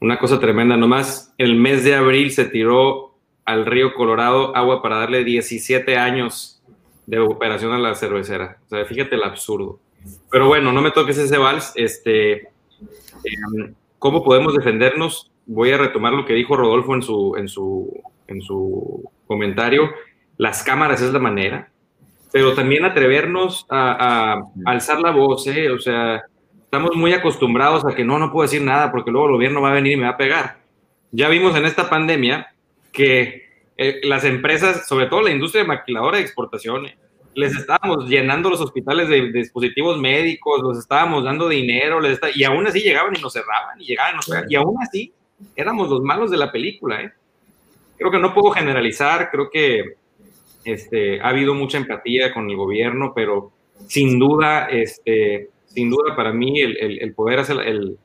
una 0.00 0.18
cosa 0.18 0.40
tremenda. 0.40 0.76
Nomás 0.76 1.32
el 1.38 1.54
mes 1.54 1.84
de 1.84 1.94
abril 1.94 2.32
se 2.32 2.46
tiró 2.46 3.14
al 3.44 3.64
río 3.66 3.94
Colorado 3.94 4.56
agua 4.56 4.82
para 4.82 4.98
darle 4.98 5.24
17 5.24 5.96
años 5.96 6.60
de 7.06 7.20
operación 7.20 7.72
a 7.72 7.78
la 7.78 7.94
cervecera. 7.94 8.58
O 8.66 8.68
sea, 8.68 8.84
fíjate 8.84 9.14
el 9.14 9.22
absurdo. 9.22 9.78
Pero 10.30 10.48
bueno, 10.48 10.72
no 10.72 10.82
me 10.82 10.90
toques 10.90 11.18
ese 11.18 11.38
vals. 11.38 11.72
Este, 11.76 12.32
eh, 12.32 13.74
¿Cómo 13.98 14.24
podemos 14.24 14.54
defendernos? 14.54 15.30
Voy 15.46 15.70
a 15.70 15.78
retomar 15.78 16.12
lo 16.12 16.24
que 16.24 16.34
dijo 16.34 16.56
Rodolfo 16.56 16.94
en 16.94 17.02
su, 17.02 17.36
en 17.36 17.48
su, 17.48 18.02
en 18.32 18.42
su 18.42 19.08
comentario. 19.26 19.90
Las 20.36 20.62
cámaras 20.62 21.00
es 21.00 21.12
la 21.12 21.18
manera, 21.18 21.70
pero 22.32 22.54
también 22.54 22.84
atrevernos 22.84 23.66
a, 23.68 24.34
a 24.34 24.42
alzar 24.64 25.00
la 25.00 25.10
voz. 25.10 25.46
¿eh? 25.46 25.70
O 25.70 25.78
sea, 25.78 26.22
estamos 26.64 26.96
muy 26.96 27.12
acostumbrados 27.12 27.84
a 27.86 27.94
que 27.94 28.04
no, 28.04 28.18
no 28.18 28.32
puedo 28.32 28.42
decir 28.48 28.62
nada 28.62 28.90
porque 28.90 29.10
luego 29.10 29.28
el 29.28 29.34
gobierno 29.34 29.60
va 29.62 29.70
a 29.70 29.74
venir 29.74 29.92
y 29.92 29.96
me 29.96 30.04
va 30.04 30.10
a 30.10 30.16
pegar. 30.16 30.56
Ya 31.10 31.28
vimos 31.28 31.54
en 31.56 31.66
esta 31.66 31.88
pandemia 31.88 32.48
que 32.92 33.42
eh, 33.76 34.00
las 34.04 34.24
empresas, 34.24 34.88
sobre 34.88 35.06
todo 35.06 35.22
la 35.22 35.30
industria 35.30 35.64
maquiladora 35.64 36.16
de 36.16 36.24
exportaciones, 36.24 36.96
les 37.34 37.56
estábamos 37.56 38.08
llenando 38.08 38.50
los 38.50 38.60
hospitales 38.60 39.08
de, 39.08 39.30
de 39.32 39.38
dispositivos 39.38 39.98
médicos, 39.98 40.60
los 40.62 40.78
estábamos 40.78 41.24
dando 41.24 41.48
dinero, 41.48 41.98
les 42.00 42.12
está- 42.12 42.28
y 42.34 42.44
aún 42.44 42.66
así 42.66 42.80
llegaban 42.80 43.14
y 43.16 43.20
nos 43.22 43.32
cerraban, 43.32 43.80
y 43.80 43.84
llegaban 43.86 44.12
y 44.12 44.16
nos 44.16 44.26
pegaban, 44.26 44.50
y 44.50 44.54
aún 44.54 44.76
así 44.82 45.12
éramos 45.56 45.88
los 45.88 46.02
malos 46.02 46.30
de 46.30 46.36
la 46.36 46.52
película. 46.52 47.00
¿eh? 47.00 47.12
Creo 48.02 48.12
que 48.12 48.18
no 48.18 48.34
puedo 48.34 48.50
generalizar, 48.50 49.30
creo 49.30 49.48
que 49.50 49.94
este, 50.64 51.20
ha 51.20 51.28
habido 51.28 51.54
mucha 51.54 51.78
empatía 51.78 52.32
con 52.32 52.48
el 52.50 52.56
gobierno, 52.56 53.12
pero 53.14 53.52
sin 53.88 54.18
duda, 54.18 54.66
este, 54.68 55.48
sin 55.66 55.90
duda 55.90 56.14
para 56.14 56.32
mí 56.32 56.60
el, 56.60 56.76
el- 57.00 57.14
poder 57.14 57.40
hacer 57.40 57.56
el, 57.66 57.96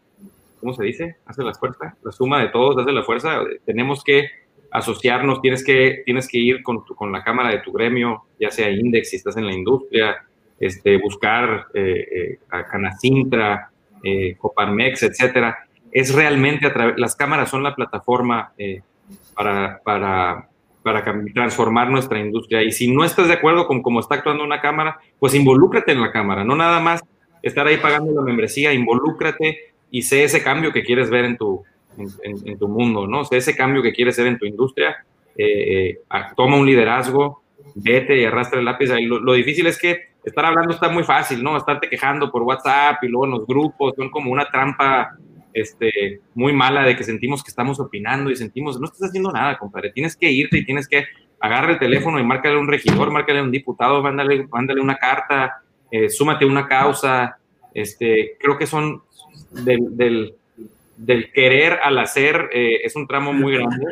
¿cómo 0.60 0.74
se 0.74 0.84
dice? 0.84 1.16
Hace 1.26 1.44
la 1.44 1.54
fuerza, 1.54 1.96
la 2.04 2.12
suma 2.12 2.42
de 2.42 2.50
todos 2.50 2.78
hace 2.78 2.92
la 2.92 3.04
fuerza. 3.04 3.42
Tenemos 3.66 4.04
que 4.04 4.30
asociarnos, 4.72 5.42
tienes 5.42 5.64
que, 5.64 6.02
tienes 6.06 6.28
que 6.28 6.40
ir 6.40 6.64
con, 6.64 6.84
tu- 6.86 6.96
con 6.96 7.12
la 7.12 7.24
cámara 7.24 7.50
de 7.50 7.60
tu 7.60 7.72
gremio, 7.72 8.24
ya 8.40 8.50
sea 8.52 8.70
Index, 8.72 9.10
si 9.12 9.18
estás 9.18 9.38
en 9.38 9.46
la 9.46 9.54
industria, 9.54 10.18
este, 10.60 10.98
buscar 10.98 11.68
eh, 11.74 12.08
eh, 12.12 12.40
a 12.50 12.66
Canacintra, 12.66 13.70
eh, 14.04 14.36
Coparmex, 14.38 15.04
etcétera. 15.04 15.58
Es 15.92 16.14
realmente, 16.14 16.66
a 16.68 16.74
través- 16.74 16.96
las 16.98 17.16
cámaras 17.16 17.50
son 17.50 17.62
la 17.64 17.76
plataforma 17.76 18.52
eh, 18.58 18.82
para, 19.36 19.82
para, 19.84 20.50
para 20.84 21.04
transformar 21.34 21.90
nuestra 21.90 22.20
industria. 22.20 22.64
Y 22.64 22.72
si 22.72 22.92
no 22.92 23.04
estás 23.04 23.28
de 23.28 23.34
acuerdo 23.34 23.68
con 23.68 23.82
cómo 23.82 24.00
está 24.00 24.16
actuando 24.16 24.44
una 24.44 24.62
cámara, 24.62 25.00
pues 25.20 25.34
involúcrate 25.34 25.92
en 25.92 26.02
la 26.02 26.12
cámara, 26.12 26.44
no 26.44 26.56
nada 26.56 26.80
más 26.80 27.02
estar 27.42 27.68
ahí 27.68 27.78
pagando 27.78 28.14
la 28.14 28.22
membresía, 28.22 28.74
involúcrate 28.74 29.74
y 29.92 30.02
sé 30.02 30.24
ese 30.24 30.44
cambio 30.44 30.72
que 30.72 30.84
quieres 30.84 31.10
ver 31.10 31.26
en 31.26 31.38
tu, 31.38 31.64
en, 32.24 32.58
tu 32.58 32.68
mundo, 32.68 33.08
¿no? 33.08 33.24
Sé 33.26 33.38
ese 33.38 33.56
cambio 33.56 33.82
que 33.82 33.94
quieres 33.94 34.18
ver 34.18 34.28
en 34.28 34.38
tu 34.38 34.46
industria, 34.46 34.98
eh, 35.36 35.90
eh, 35.90 36.00
toma 36.36 36.58
un 36.58 36.66
liderazgo, 36.66 37.44
vete 37.76 38.20
y 38.20 38.26
arrastra 38.26 38.60
el 38.60 38.66
lápiz. 38.66 38.90
Ahí 38.92 39.06
lo, 39.06 39.20
lo 39.20 39.34
difícil 39.34 39.68
es 39.68 39.78
que 39.78 40.08
estar 40.24 40.46
hablando 40.46 40.74
está 40.74 40.90
muy 40.90 41.04
fácil, 41.04 41.42
¿no? 41.42 41.58
Estarte 41.58 41.90
quejando 41.90 42.32
por 42.32 42.44
WhatsApp 42.44 43.04
y 43.04 43.08
luego 43.08 43.26
en 43.26 43.32
los 43.32 43.48
grupos, 43.48 43.94
son 43.96 44.10
como 44.10 44.32
una 44.32 44.46
trampa 44.46 45.18
este, 45.60 46.22
muy 46.36 46.54
mala 46.54 46.84
de 46.84 46.96
que 46.96 47.04
sentimos 47.04 47.44
que 47.44 47.50
estamos 47.50 47.80
opinando 47.80 48.30
y 48.30 48.36
sentimos, 48.36 48.80
no 48.80 48.86
estás 48.86 49.10
haciendo 49.10 49.32
nada, 49.32 49.58
compadre, 49.58 49.92
tienes 49.92 50.16
que 50.16 50.32
irte 50.32 50.60
y 50.60 50.66
tienes 50.66 50.88
que 50.88 51.06
agarrar 51.40 51.72
el 51.72 51.80
teléfono 51.80 52.20
y 52.20 52.24
márcale 52.24 52.56
a 52.56 52.60
un 52.60 52.68
regidor, 52.68 53.12
márcale 53.12 53.40
a 53.40 53.44
un 53.44 53.52
diputado, 53.52 54.02
mándale, 54.02 54.48
mándale 54.48 54.82
una 54.82 54.98
carta, 54.98 55.62
eh, 55.92 56.10
súmate 56.10 56.46
una 56.46 56.68
causa, 56.68 57.38
este, 57.74 58.38
creo 58.40 58.58
que 58.58 58.68
son 58.68 59.02
del, 59.52 59.98
del, 59.98 60.36
del 60.96 61.32
querer 61.32 61.80
al 61.84 61.98
hacer, 62.00 62.50
eh, 62.54 62.82
es 62.84 62.96
un 62.96 63.08
tramo 63.08 63.34
muy 63.34 63.54
grande 63.54 63.86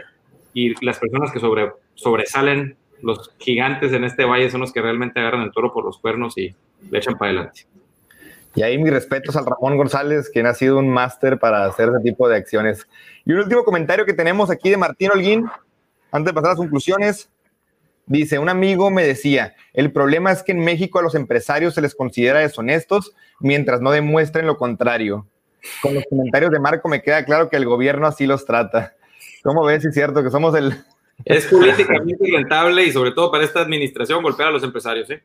y 0.54 0.86
las 0.86 1.00
personas 1.00 1.32
que 1.32 1.40
sobre, 1.40 1.72
sobresalen, 1.96 2.78
los 3.02 3.32
gigantes 3.40 3.92
en 3.94 4.04
este 4.04 4.26
valle 4.26 4.50
son 4.50 4.62
los 4.62 4.72
que 4.72 4.82
realmente 4.82 5.20
agarran 5.20 5.42
el 5.42 5.52
toro 5.52 5.74
por 5.74 5.84
los 5.84 6.00
cuernos 6.00 6.38
y 6.38 6.56
le 6.90 6.98
echan 6.98 7.18
para 7.18 7.32
adelante. 7.32 7.68
Y 8.56 8.64
ahí 8.64 8.78
mis 8.78 8.92
respetos 8.92 9.36
al 9.36 9.46
Ramón 9.46 9.78
González, 9.78 10.30
quien 10.30 10.46
ha 10.46 10.54
sido 10.54 10.80
un 10.80 10.90
máster 10.90 11.38
para 11.40 11.66
hacer 11.66 11.90
ese 11.90 12.00
tipo 12.04 12.28
de 12.30 12.38
acciones. 12.38 12.88
Y 13.26 13.34
un 13.34 13.40
último 13.40 13.64
comentario 13.64 14.06
que 14.06 14.14
tenemos 14.14 14.50
aquí 14.50 14.70
de 14.70 14.78
Martín 14.78 15.12
Holguín, 15.14 15.46
antes 16.12 16.32
de 16.32 16.34
pasar 16.34 16.50
a 16.50 16.54
las 16.54 16.60
conclusiones. 16.60 17.30
Dice, 18.08 18.38
un 18.38 18.50
amigo 18.50 18.92
me 18.92 19.04
decía, 19.04 19.56
el 19.74 19.92
problema 19.92 20.32
es 20.32 20.44
que 20.44 20.52
en 20.52 20.60
México 20.60 21.00
a 21.00 21.02
los 21.02 21.16
empresarios 21.16 21.74
se 21.74 21.82
les 21.82 21.96
considera 21.96 22.40
deshonestos 22.40 23.14
mientras 23.40 23.82
no 23.82 23.92
demuestren 23.92 24.46
lo 24.46 24.58
contrario. 24.58 25.26
Con 25.82 25.96
los 25.96 26.04
comentarios 26.08 26.52
de 26.52 26.60
Marco 26.60 26.88
me 26.88 27.02
queda 27.02 27.26
claro 27.26 27.50
que 27.50 27.58
el 27.58 27.66
gobierno 27.66 28.06
así 28.06 28.28
los 28.28 28.46
trata. 28.46 28.94
¿Cómo 29.44 29.66
ves? 29.66 29.82
Si 29.82 29.88
es 29.88 29.96
cierto 29.96 30.24
que 30.24 30.30
somos 30.30 30.54
el, 30.56 30.76
Es 31.26 31.46
políticamente 31.48 32.28
rentable 32.32 32.84
y 32.84 32.92
sobre 32.92 33.12
todo 33.12 33.32
para 33.32 33.44
esta 33.44 33.62
administración 33.62 34.22
golpear 34.22 34.50
a 34.50 34.52
los 34.52 34.64
empresarios, 34.64 35.10
¿eh? 35.10 35.24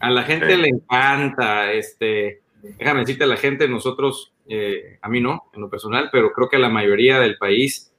A 0.00 0.10
la 0.10 0.22
gente 0.22 0.56
le 0.56 0.68
encanta, 0.68 1.72
este, 1.72 2.40
déjame 2.62 3.00
decirte, 3.00 3.24
a 3.24 3.28
la 3.28 3.36
gente, 3.36 3.68
nosotros, 3.68 4.32
eh, 4.48 4.98
a 5.02 5.08
mí 5.08 5.20
no, 5.20 5.44
en 5.54 5.60
lo 5.60 5.70
personal, 5.70 6.08
pero 6.12 6.32
creo 6.32 6.48
que 6.48 6.58
la 6.58 6.68
mayoría 6.68 7.20
del 7.20 7.36
país, 7.38 7.92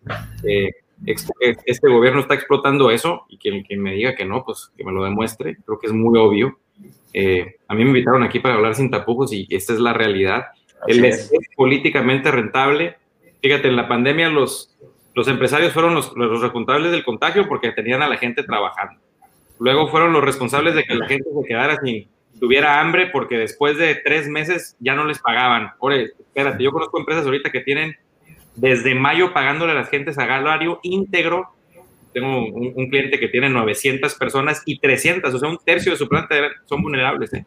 eh, 0.43 0.71
este 1.05 1.89
gobierno 1.89 2.19
está 2.19 2.33
explotando 2.33 2.91
eso 2.91 3.25
y 3.29 3.37
quien, 3.37 3.63
quien, 3.63 3.81
me 3.81 3.93
diga 3.93 4.15
que 4.15 4.25
no, 4.25 4.43
pues 4.43 4.71
que 4.75 4.83
me 4.83 4.91
lo 4.91 5.03
demuestre, 5.03 5.57
creo 5.65 5.79
que 5.79 5.87
es 5.87 5.93
muy 5.93 6.17
obvio. 6.19 6.59
Eh, 7.13 7.55
a 7.67 7.73
mí 7.73 7.83
me 7.83 7.89
invitaron 7.89 8.23
aquí 8.23 8.39
para 8.39 8.55
hablar 8.55 8.75
sin 8.75 8.91
tapujos 8.91 9.31
y 9.33 9.47
esta 9.49 9.73
es 9.73 9.79
la 9.79 9.93
realidad. 9.93 10.45
El 10.87 11.03
es. 11.05 11.31
es 11.31 11.47
políticamente 11.55 12.31
rentable. 12.31 12.97
Fíjate, 13.41 13.69
en 13.69 13.75
la 13.75 13.87
pandemia 13.87 14.29
los, 14.29 14.77
los 15.15 15.27
empresarios 15.27 15.73
fueron 15.73 15.95
los, 15.95 16.15
los 16.15 16.41
responsables 16.41 16.91
del 16.91 17.05
contagio 17.05 17.47
porque 17.47 17.71
tenían 17.71 18.01
a 18.01 18.09
la 18.09 18.17
gente 18.17 18.43
trabajando. 18.43 18.99
Luego 19.59 19.87
fueron 19.87 20.13
los 20.13 20.23
responsables 20.23 20.75
de 20.75 20.83
que 20.83 20.95
la 20.95 21.07
gente 21.07 21.29
se 21.29 21.47
quedara 21.47 21.77
sin, 21.81 22.07
tuviera 22.39 22.79
hambre 22.79 23.07
porque 23.07 23.37
después 23.37 23.77
de 23.77 23.95
tres 23.95 24.27
meses 24.27 24.75
ya 24.79 24.95
no 24.95 25.05
les 25.05 25.19
pagaban. 25.19 25.71
Oye, 25.79 26.11
espérate, 26.17 26.63
yo 26.63 26.71
conozco 26.71 26.99
empresas 26.99 27.25
ahorita 27.25 27.51
que 27.51 27.61
tienen 27.61 27.95
desde 28.55 28.95
mayo 28.95 29.33
pagándole 29.33 29.71
a 29.71 29.75
las 29.75 29.89
gentes 29.89 30.17
a 30.17 30.27
salario 30.27 30.79
íntegro. 30.83 31.49
Tengo 32.13 32.45
un, 32.45 32.73
un, 32.75 32.89
cliente 32.89 33.19
que 33.19 33.27
tiene 33.27 33.49
900 33.49 34.15
personas 34.15 34.63
y 34.65 34.79
300, 34.79 35.33
o 35.33 35.37
sea, 35.39 35.49
un 35.49 35.59
tercio 35.63 35.91
de 35.91 35.97
su 35.97 36.07
planta 36.09 36.35
son 36.65 36.81
vulnerables. 36.81 37.33
¿eh? 37.33 37.45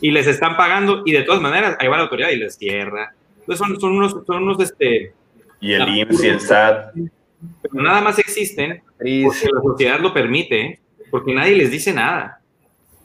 Y 0.00 0.10
les 0.12 0.26
están 0.26 0.56
pagando 0.56 1.02
y 1.04 1.12
de 1.12 1.22
todas 1.22 1.40
maneras 1.40 1.76
ahí 1.80 1.88
va 1.88 1.96
la 1.96 2.04
autoridad 2.04 2.30
y 2.30 2.36
les 2.36 2.56
cierra. 2.56 3.12
Entonces 3.40 3.66
son, 3.66 3.80
son 3.80 3.92
unos, 3.96 4.16
son 4.26 4.42
unos 4.42 4.60
este, 4.60 5.12
y 5.60 5.72
el 5.72 5.88
IMSS 5.88 6.24
y 6.24 6.28
el 6.28 6.40
SAT. 6.40 6.94
Pero 7.62 7.82
nada 7.82 8.00
más 8.00 8.18
existen 8.18 8.82
porque 8.96 9.48
la 9.52 9.62
sociedad 9.62 10.00
lo 10.00 10.12
permite, 10.12 10.80
porque 11.10 11.34
nadie 11.34 11.56
les 11.56 11.70
dice 11.70 11.92
nada. 11.92 12.40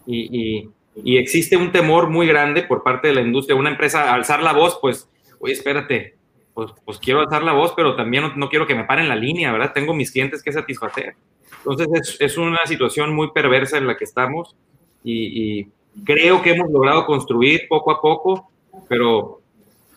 Y, 0.05 0.29
y, 0.31 0.69
y, 0.95 1.17
existe 1.17 1.57
un 1.57 1.71
temor 1.71 2.09
muy 2.09 2.27
grande 2.27 2.63
por 2.63 2.83
parte 2.83 3.07
de 3.07 3.13
la 3.15 3.21
industria. 3.21 3.55
Una 3.55 3.69
empresa, 3.69 4.13
alzar 4.13 4.43
la 4.43 4.53
voz, 4.53 4.77
pues, 4.81 5.09
oye, 5.39 5.53
espérate, 5.53 6.15
pues, 6.53 6.71
pues 6.83 6.97
quiero 6.99 7.21
alzar 7.21 7.43
la 7.43 7.53
voz, 7.53 7.73
pero 7.75 7.95
también 7.95 8.31
no, 8.35 8.49
quiero 8.49 8.67
que 8.67 8.75
me 8.75 8.83
paren 8.83 9.07
la 9.07 9.15
línea, 9.15 9.51
¿verdad? 9.51 9.73
Tengo 9.73 9.93
mis 9.93 10.11
clientes 10.11 10.43
que 10.43 10.51
satisfacer. 10.51 11.15
Entonces 11.59 12.17
es, 12.19 12.37
una 12.37 12.65
situación 12.65 13.13
muy 13.13 13.31
perversa 13.31 13.77
en 13.77 13.87
la 13.87 13.97
que 13.97 14.05
estamos 14.05 14.55
y, 15.03 15.59
y 15.59 15.67
creo 16.05 16.41
que 16.41 16.51
hemos 16.51 16.71
logrado 16.71 17.05
construir 17.05 17.67
poco 17.67 17.91
a 17.91 18.01
poco, 18.01 18.49
pero 18.87 19.41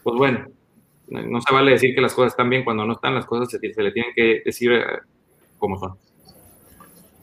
pues 0.02 0.16
bueno, 0.16 0.46
no 1.08 1.40
se 1.40 1.52
vale 1.52 1.72
decir 1.72 1.94
que 1.94 2.00
las 2.00 2.14
cosas 2.14 2.32
están 2.32 2.50
bien 2.50 2.64
cuando 2.64 2.84
no 2.84 2.94
están, 2.94 3.14
las 3.14 3.26
cosas 3.26 3.50
se, 3.50 3.58
se 3.58 3.82
le 3.82 3.92
tienen 3.92 4.12
que 4.14 4.42
decir 4.44 4.72
eh, 4.72 4.84
como 5.58 5.78
son. 5.78 5.96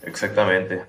Exactamente. 0.03 0.83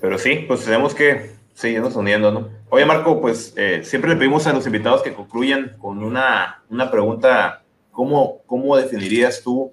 Pero 0.00 0.18
sí, 0.18 0.44
pues 0.48 0.64
tenemos 0.64 0.94
que 0.94 1.30
seguirnos 1.54 1.96
uniendo, 1.96 2.32
¿no? 2.32 2.48
Oye, 2.70 2.84
Marco, 2.84 3.20
pues 3.20 3.54
eh, 3.56 3.82
siempre 3.84 4.10
le 4.10 4.16
pedimos 4.16 4.46
a 4.46 4.52
los 4.52 4.66
invitados 4.66 5.02
que 5.02 5.14
concluyan 5.14 5.76
con 5.78 6.02
una, 6.02 6.62
una 6.70 6.90
pregunta. 6.90 7.62
¿Cómo, 7.90 8.38
¿Cómo 8.46 8.76
definirías 8.76 9.42
tú 9.42 9.72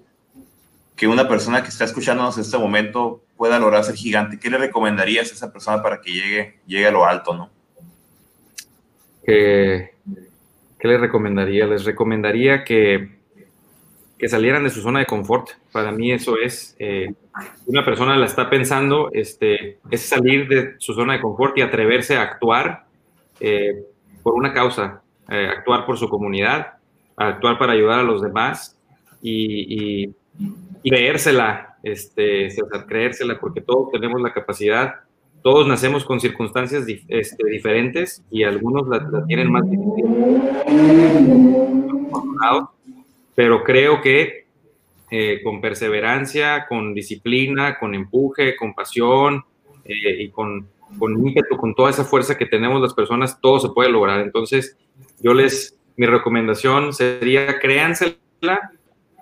que 0.94 1.08
una 1.08 1.26
persona 1.26 1.62
que 1.62 1.70
está 1.70 1.84
escuchándonos 1.84 2.36
en 2.36 2.42
este 2.42 2.58
momento 2.58 3.22
pueda 3.36 3.58
lograr 3.58 3.84
ser 3.84 3.94
gigante? 3.94 4.38
¿Qué 4.38 4.50
le 4.50 4.58
recomendarías 4.58 5.30
a 5.30 5.34
esa 5.34 5.52
persona 5.52 5.82
para 5.82 6.00
que 6.00 6.12
llegue, 6.12 6.58
llegue 6.66 6.86
a 6.86 6.90
lo 6.90 7.06
alto, 7.06 7.34
no? 7.34 7.50
Que 9.24 9.94
¿qué 10.80 10.88
les 10.88 11.00
recomendaría? 11.00 11.66
Les 11.66 11.84
recomendaría 11.84 12.64
que, 12.64 13.19
que 14.20 14.28
salieran 14.28 14.64
de 14.64 14.70
su 14.70 14.82
zona 14.82 15.00
de 15.00 15.06
confort. 15.06 15.48
Para 15.72 15.92
mí 15.92 16.12
eso 16.12 16.36
es, 16.36 16.76
eh, 16.78 17.14
una 17.66 17.84
persona 17.84 18.16
la 18.16 18.26
está 18.26 18.50
pensando, 18.50 19.08
este, 19.12 19.78
es 19.90 20.02
salir 20.02 20.46
de 20.46 20.74
su 20.78 20.92
zona 20.92 21.14
de 21.14 21.20
confort 21.22 21.56
y 21.56 21.62
atreverse 21.62 22.16
a 22.16 22.22
actuar 22.22 22.84
eh, 23.40 23.82
por 24.22 24.34
una 24.34 24.52
causa, 24.52 25.02
eh, 25.30 25.48
actuar 25.56 25.86
por 25.86 25.96
su 25.96 26.08
comunidad, 26.08 26.74
actuar 27.16 27.58
para 27.58 27.72
ayudar 27.72 28.00
a 28.00 28.02
los 28.02 28.20
demás 28.20 28.76
y, 29.22 30.04
y, 30.04 30.14
y 30.82 30.90
creérsela, 30.90 31.78
este, 31.82 32.48
creérsela, 32.86 33.40
porque 33.40 33.62
todos 33.62 33.90
tenemos 33.90 34.20
la 34.20 34.34
capacidad 34.34 34.96
todos 35.42 35.66
nacemos 35.66 36.04
con 36.04 36.20
circunstancias 36.20 36.84
este, 37.08 37.48
diferentes 37.48 38.22
y 38.30 38.42
algunos 38.42 38.86
la, 38.88 38.98
la, 38.98 39.24
tienen 39.24 39.50
más 39.50 39.62
difícil. 39.70 40.04
Pero 43.34 43.62
creo 43.64 44.00
que 44.00 44.46
eh, 45.10 45.40
con 45.42 45.60
perseverancia, 45.60 46.66
con 46.68 46.94
disciplina, 46.94 47.78
con 47.78 47.94
empuje, 47.94 48.56
con 48.56 48.74
pasión 48.74 49.44
eh, 49.84 50.22
y 50.22 50.30
con, 50.30 50.68
con 50.98 51.12
ímpetu, 51.12 51.56
con 51.56 51.74
toda 51.74 51.90
esa 51.90 52.04
fuerza 52.04 52.36
que 52.36 52.46
tenemos 52.46 52.80
las 52.80 52.94
personas, 52.94 53.40
todo 53.40 53.60
se 53.60 53.70
puede 53.70 53.90
lograr. 53.90 54.20
Entonces, 54.20 54.76
yo 55.20 55.34
les, 55.34 55.76
mi 55.96 56.06
recomendación 56.06 56.92
sería 56.92 57.58
créansela 57.58 58.16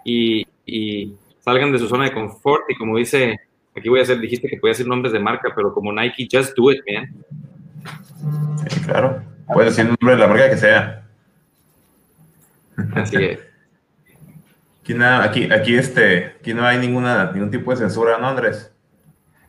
y, 0.04 0.46
y 0.66 1.14
salgan 1.40 1.72
de 1.72 1.78
su 1.78 1.88
zona 1.88 2.04
de 2.04 2.12
confort 2.12 2.64
y 2.68 2.74
como 2.76 2.96
dice 2.96 3.38
Aquí 3.78 3.88
voy 3.88 4.00
a 4.00 4.02
hacer, 4.02 4.18
dijiste 4.18 4.48
que 4.48 4.56
podía 4.56 4.72
decir 4.72 4.88
nombres 4.88 5.12
de 5.12 5.20
marca, 5.20 5.52
pero 5.54 5.72
como 5.72 5.92
Nike, 5.92 6.26
just 6.30 6.56
do 6.56 6.72
it, 6.72 6.80
man. 6.90 7.14
Sí, 8.68 8.80
claro. 8.80 9.22
Puedes 9.52 9.76
decir 9.76 9.88
el 9.88 9.96
nombre 10.00 10.16
de 10.16 10.20
la 10.20 10.26
marca 10.26 10.50
que 10.50 10.56
sea. 10.56 11.06
Así 12.94 13.16
es. 13.16 13.38
Aquí, 14.89 14.95
nada, 14.95 15.22
aquí, 15.22 15.53
aquí, 15.53 15.76
este, 15.76 16.36
aquí 16.41 16.55
no 16.55 16.64
hay 16.64 16.78
ninguna, 16.78 17.30
ningún 17.30 17.51
tipo 17.51 17.70
de 17.70 17.76
censura, 17.76 18.16
¿no, 18.16 18.26
Andrés? 18.26 18.72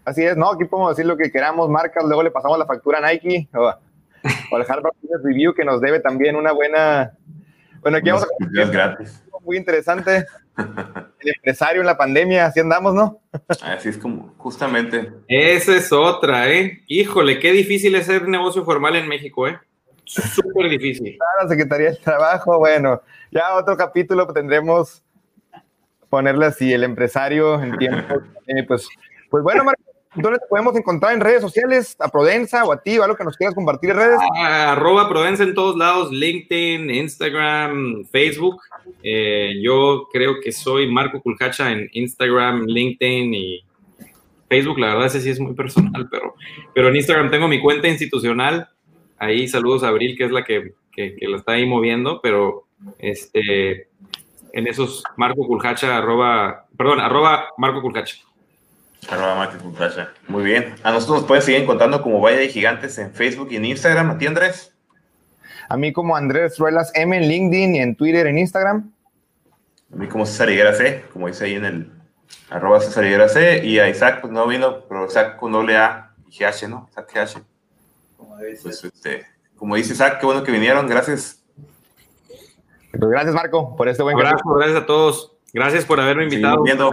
Así 0.03 0.21
es, 0.21 0.35
no, 0.35 0.51
aquí 0.51 0.65
podemos 0.65 0.97
decir 0.97 1.05
lo 1.05 1.15
que 1.15 1.31
queramos, 1.31 1.69
marcas, 1.69 2.03
luego 2.03 2.23
le 2.23 2.29
pasamos 2.29 2.59
la 2.59 2.65
factura 2.65 2.97
a 2.97 3.09
Nike 3.09 3.47
o, 3.53 3.61
o 3.61 4.55
al 4.57 4.65
Harvard 4.67 4.95
Business 5.01 5.21
Review, 5.23 5.53
que 5.53 5.63
nos 5.63 5.79
debe 5.79 6.01
también 6.01 6.35
una 6.35 6.51
buena... 6.51 7.13
Bueno, 7.79 7.99
aquí 7.99 8.09
vamos 8.09 8.25
a... 8.25 8.65
gratis. 8.65 9.23
Muy 9.45 9.55
interesante. 9.55 10.25
El 10.57 11.29
empresario 11.33 11.79
en 11.79 11.87
la 11.87 11.97
pandemia, 11.97 12.47
así 12.47 12.59
andamos, 12.59 12.93
¿no? 12.93 13.21
Así 13.61 13.87
es 13.87 13.97
como, 13.97 14.33
justamente. 14.39 15.13
Esa 15.29 15.73
es 15.73 15.93
otra, 15.93 16.49
¿eh? 16.49 16.83
Híjole, 16.87 17.39
qué 17.39 17.53
difícil 17.53 17.95
es 17.95 18.09
hacer 18.09 18.27
negocio 18.27 18.65
formal 18.65 18.97
en 18.97 19.07
México, 19.07 19.47
¿eh? 19.47 19.57
Súper 20.03 20.67
difícil. 20.67 21.17
La 21.41 21.47
Secretaría 21.47 21.91
del 21.91 21.99
Trabajo, 21.99 22.59
bueno, 22.59 23.01
ya 23.31 23.55
otro 23.55 23.77
capítulo 23.77 24.27
tendremos 24.33 25.01
ponerle 26.09 26.45
así, 26.45 26.73
el 26.73 26.83
empresario 26.83 27.61
en 27.61 27.77
tiempo. 27.77 28.15
Eh, 28.47 28.63
pues, 28.67 28.87
pues 29.29 29.43
bueno, 29.43 29.63
Marco, 29.63 29.83
¿dónde 30.15 30.39
te 30.39 30.45
podemos 30.47 30.75
encontrar 30.75 31.13
en 31.13 31.19
redes 31.19 31.41
sociales? 31.41 31.95
¿A 31.99 32.09
Prodensa 32.09 32.65
o 32.65 32.71
a 32.71 32.81
ti 32.81 32.97
o 32.97 33.03
algo 33.03 33.15
que 33.15 33.23
nos 33.23 33.37
quieras 33.37 33.55
compartir 33.55 33.91
en 33.91 33.97
redes? 33.97 34.19
Ah, 34.37 34.71
arroba 34.71 35.07
Prodensa 35.07 35.43
en 35.43 35.53
todos 35.53 35.77
lados, 35.77 36.11
LinkedIn, 36.11 36.89
Instagram, 36.89 38.05
Facebook. 38.05 38.61
Eh, 39.03 39.53
yo 39.61 40.07
creo 40.11 40.39
que 40.41 40.51
soy 40.51 40.91
Marco 40.91 41.21
Culcacha 41.21 41.71
en 41.71 41.89
Instagram, 41.93 42.65
LinkedIn 42.65 43.33
y 43.33 43.63
Facebook. 44.49 44.79
La 44.79 44.87
verdad, 44.87 45.07
ese 45.07 45.21
sí 45.21 45.29
es 45.29 45.39
muy 45.39 45.53
personal, 45.53 46.07
pero, 46.09 46.35
pero 46.73 46.89
en 46.89 46.95
Instagram 46.95 47.29
tengo 47.29 47.47
mi 47.47 47.61
cuenta 47.61 47.87
institucional. 47.87 48.69
Ahí 49.17 49.47
saludos 49.47 49.83
a 49.83 49.89
Abril, 49.89 50.17
que 50.17 50.25
es 50.25 50.31
la 50.31 50.43
que, 50.43 50.73
que, 50.91 51.15
que 51.15 51.25
está 51.35 51.51
ahí 51.53 51.65
moviendo, 51.65 52.19
pero 52.21 52.65
este, 52.97 53.89
en 54.53 54.67
esos 54.67 55.03
Marco 55.15 55.45
Culcacha, 55.45 55.97
arroba, 55.97 56.65
perdón, 56.77 56.99
arroba 56.99 57.49
Marco 57.57 57.81
Culcacha. 57.81 58.17
Arroba 59.09 59.35
Marco 59.35 59.57
Culcacha. 59.59 60.11
Muy 60.27 60.43
bien. 60.43 60.75
A 60.83 60.91
nosotros 60.91 61.19
nos 61.19 61.27
pueden 61.27 61.43
seguir 61.43 61.61
encontrando 61.61 62.01
como 62.01 62.21
Valle 62.21 62.37
de 62.37 62.49
Gigantes 62.49 62.97
en 62.97 63.13
Facebook 63.13 63.49
y 63.51 63.55
en 63.55 63.65
Instagram. 63.65 64.11
¿A 64.11 64.17
ti, 64.17 64.27
Andrés? 64.27 64.73
A 65.69 65.77
mí 65.77 65.93
como 65.93 66.15
Andrés 66.15 66.57
Ruelas 66.57 66.91
M 66.95 67.15
en 67.15 67.27
LinkedIn 67.27 67.75
y 67.75 67.79
en 67.79 67.95
Twitter, 67.95 68.27
en 68.27 68.37
Instagram. 68.37 68.91
A 69.93 69.95
mí 69.95 70.07
como 70.07 70.25
César 70.25 70.49
Higuera 70.49 70.73
C, 70.73 71.03
como 71.13 71.27
dice 71.27 71.45
ahí 71.45 71.55
en 71.55 71.65
el 71.65 71.91
arroba 72.49 72.79
César 72.79 73.05
Higuera 73.05 73.29
C. 73.29 73.65
Y 73.65 73.79
a 73.79 73.87
Isaac, 73.87 74.21
pues 74.21 74.33
no 74.33 74.47
vino, 74.47 74.81
pero 74.87 75.05
Isaac 75.05 75.37
con 75.37 75.51
doble 75.51 75.77
A 75.77 76.11
y 76.27 76.37
GH, 76.37 76.67
¿no? 76.67 76.89
Isaac 76.91 77.11
GH. 77.13 77.43
Como, 78.17 78.37
pues, 78.37 78.83
este, 78.83 79.25
como 79.55 79.75
dice 79.75 79.93
Isaac, 79.93 80.19
qué 80.19 80.25
bueno 80.25 80.43
que 80.43 80.51
vinieron, 80.51 80.87
gracias. 80.87 81.38
Pues 82.91 83.11
gracias, 83.11 83.35
Marco, 83.35 83.75
por 83.75 83.87
este 83.87 84.03
buen 84.03 84.15
abrazo. 84.17 84.43
Gracias 84.55 84.81
a 84.81 84.85
todos. 84.85 85.33
Gracias 85.53 85.85
por 85.85 85.99
haberme 85.99 86.23
invitado. 86.23 86.63
Viendo 86.63 86.91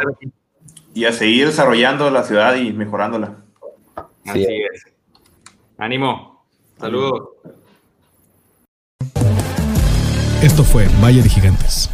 y 0.94 1.04
a 1.04 1.12
seguir 1.12 1.46
desarrollando 1.46 2.10
la 2.10 2.22
ciudad 2.22 2.56
y 2.56 2.72
mejorándola. 2.72 3.36
Así 4.26 4.44
sí. 4.44 4.62
es. 4.72 4.86
Ánimo. 5.78 6.46
Saludos. 6.78 7.28
Esto 10.42 10.64
fue 10.64 10.86
Valle 11.02 11.22
de 11.22 11.28
Gigantes. 11.28 11.90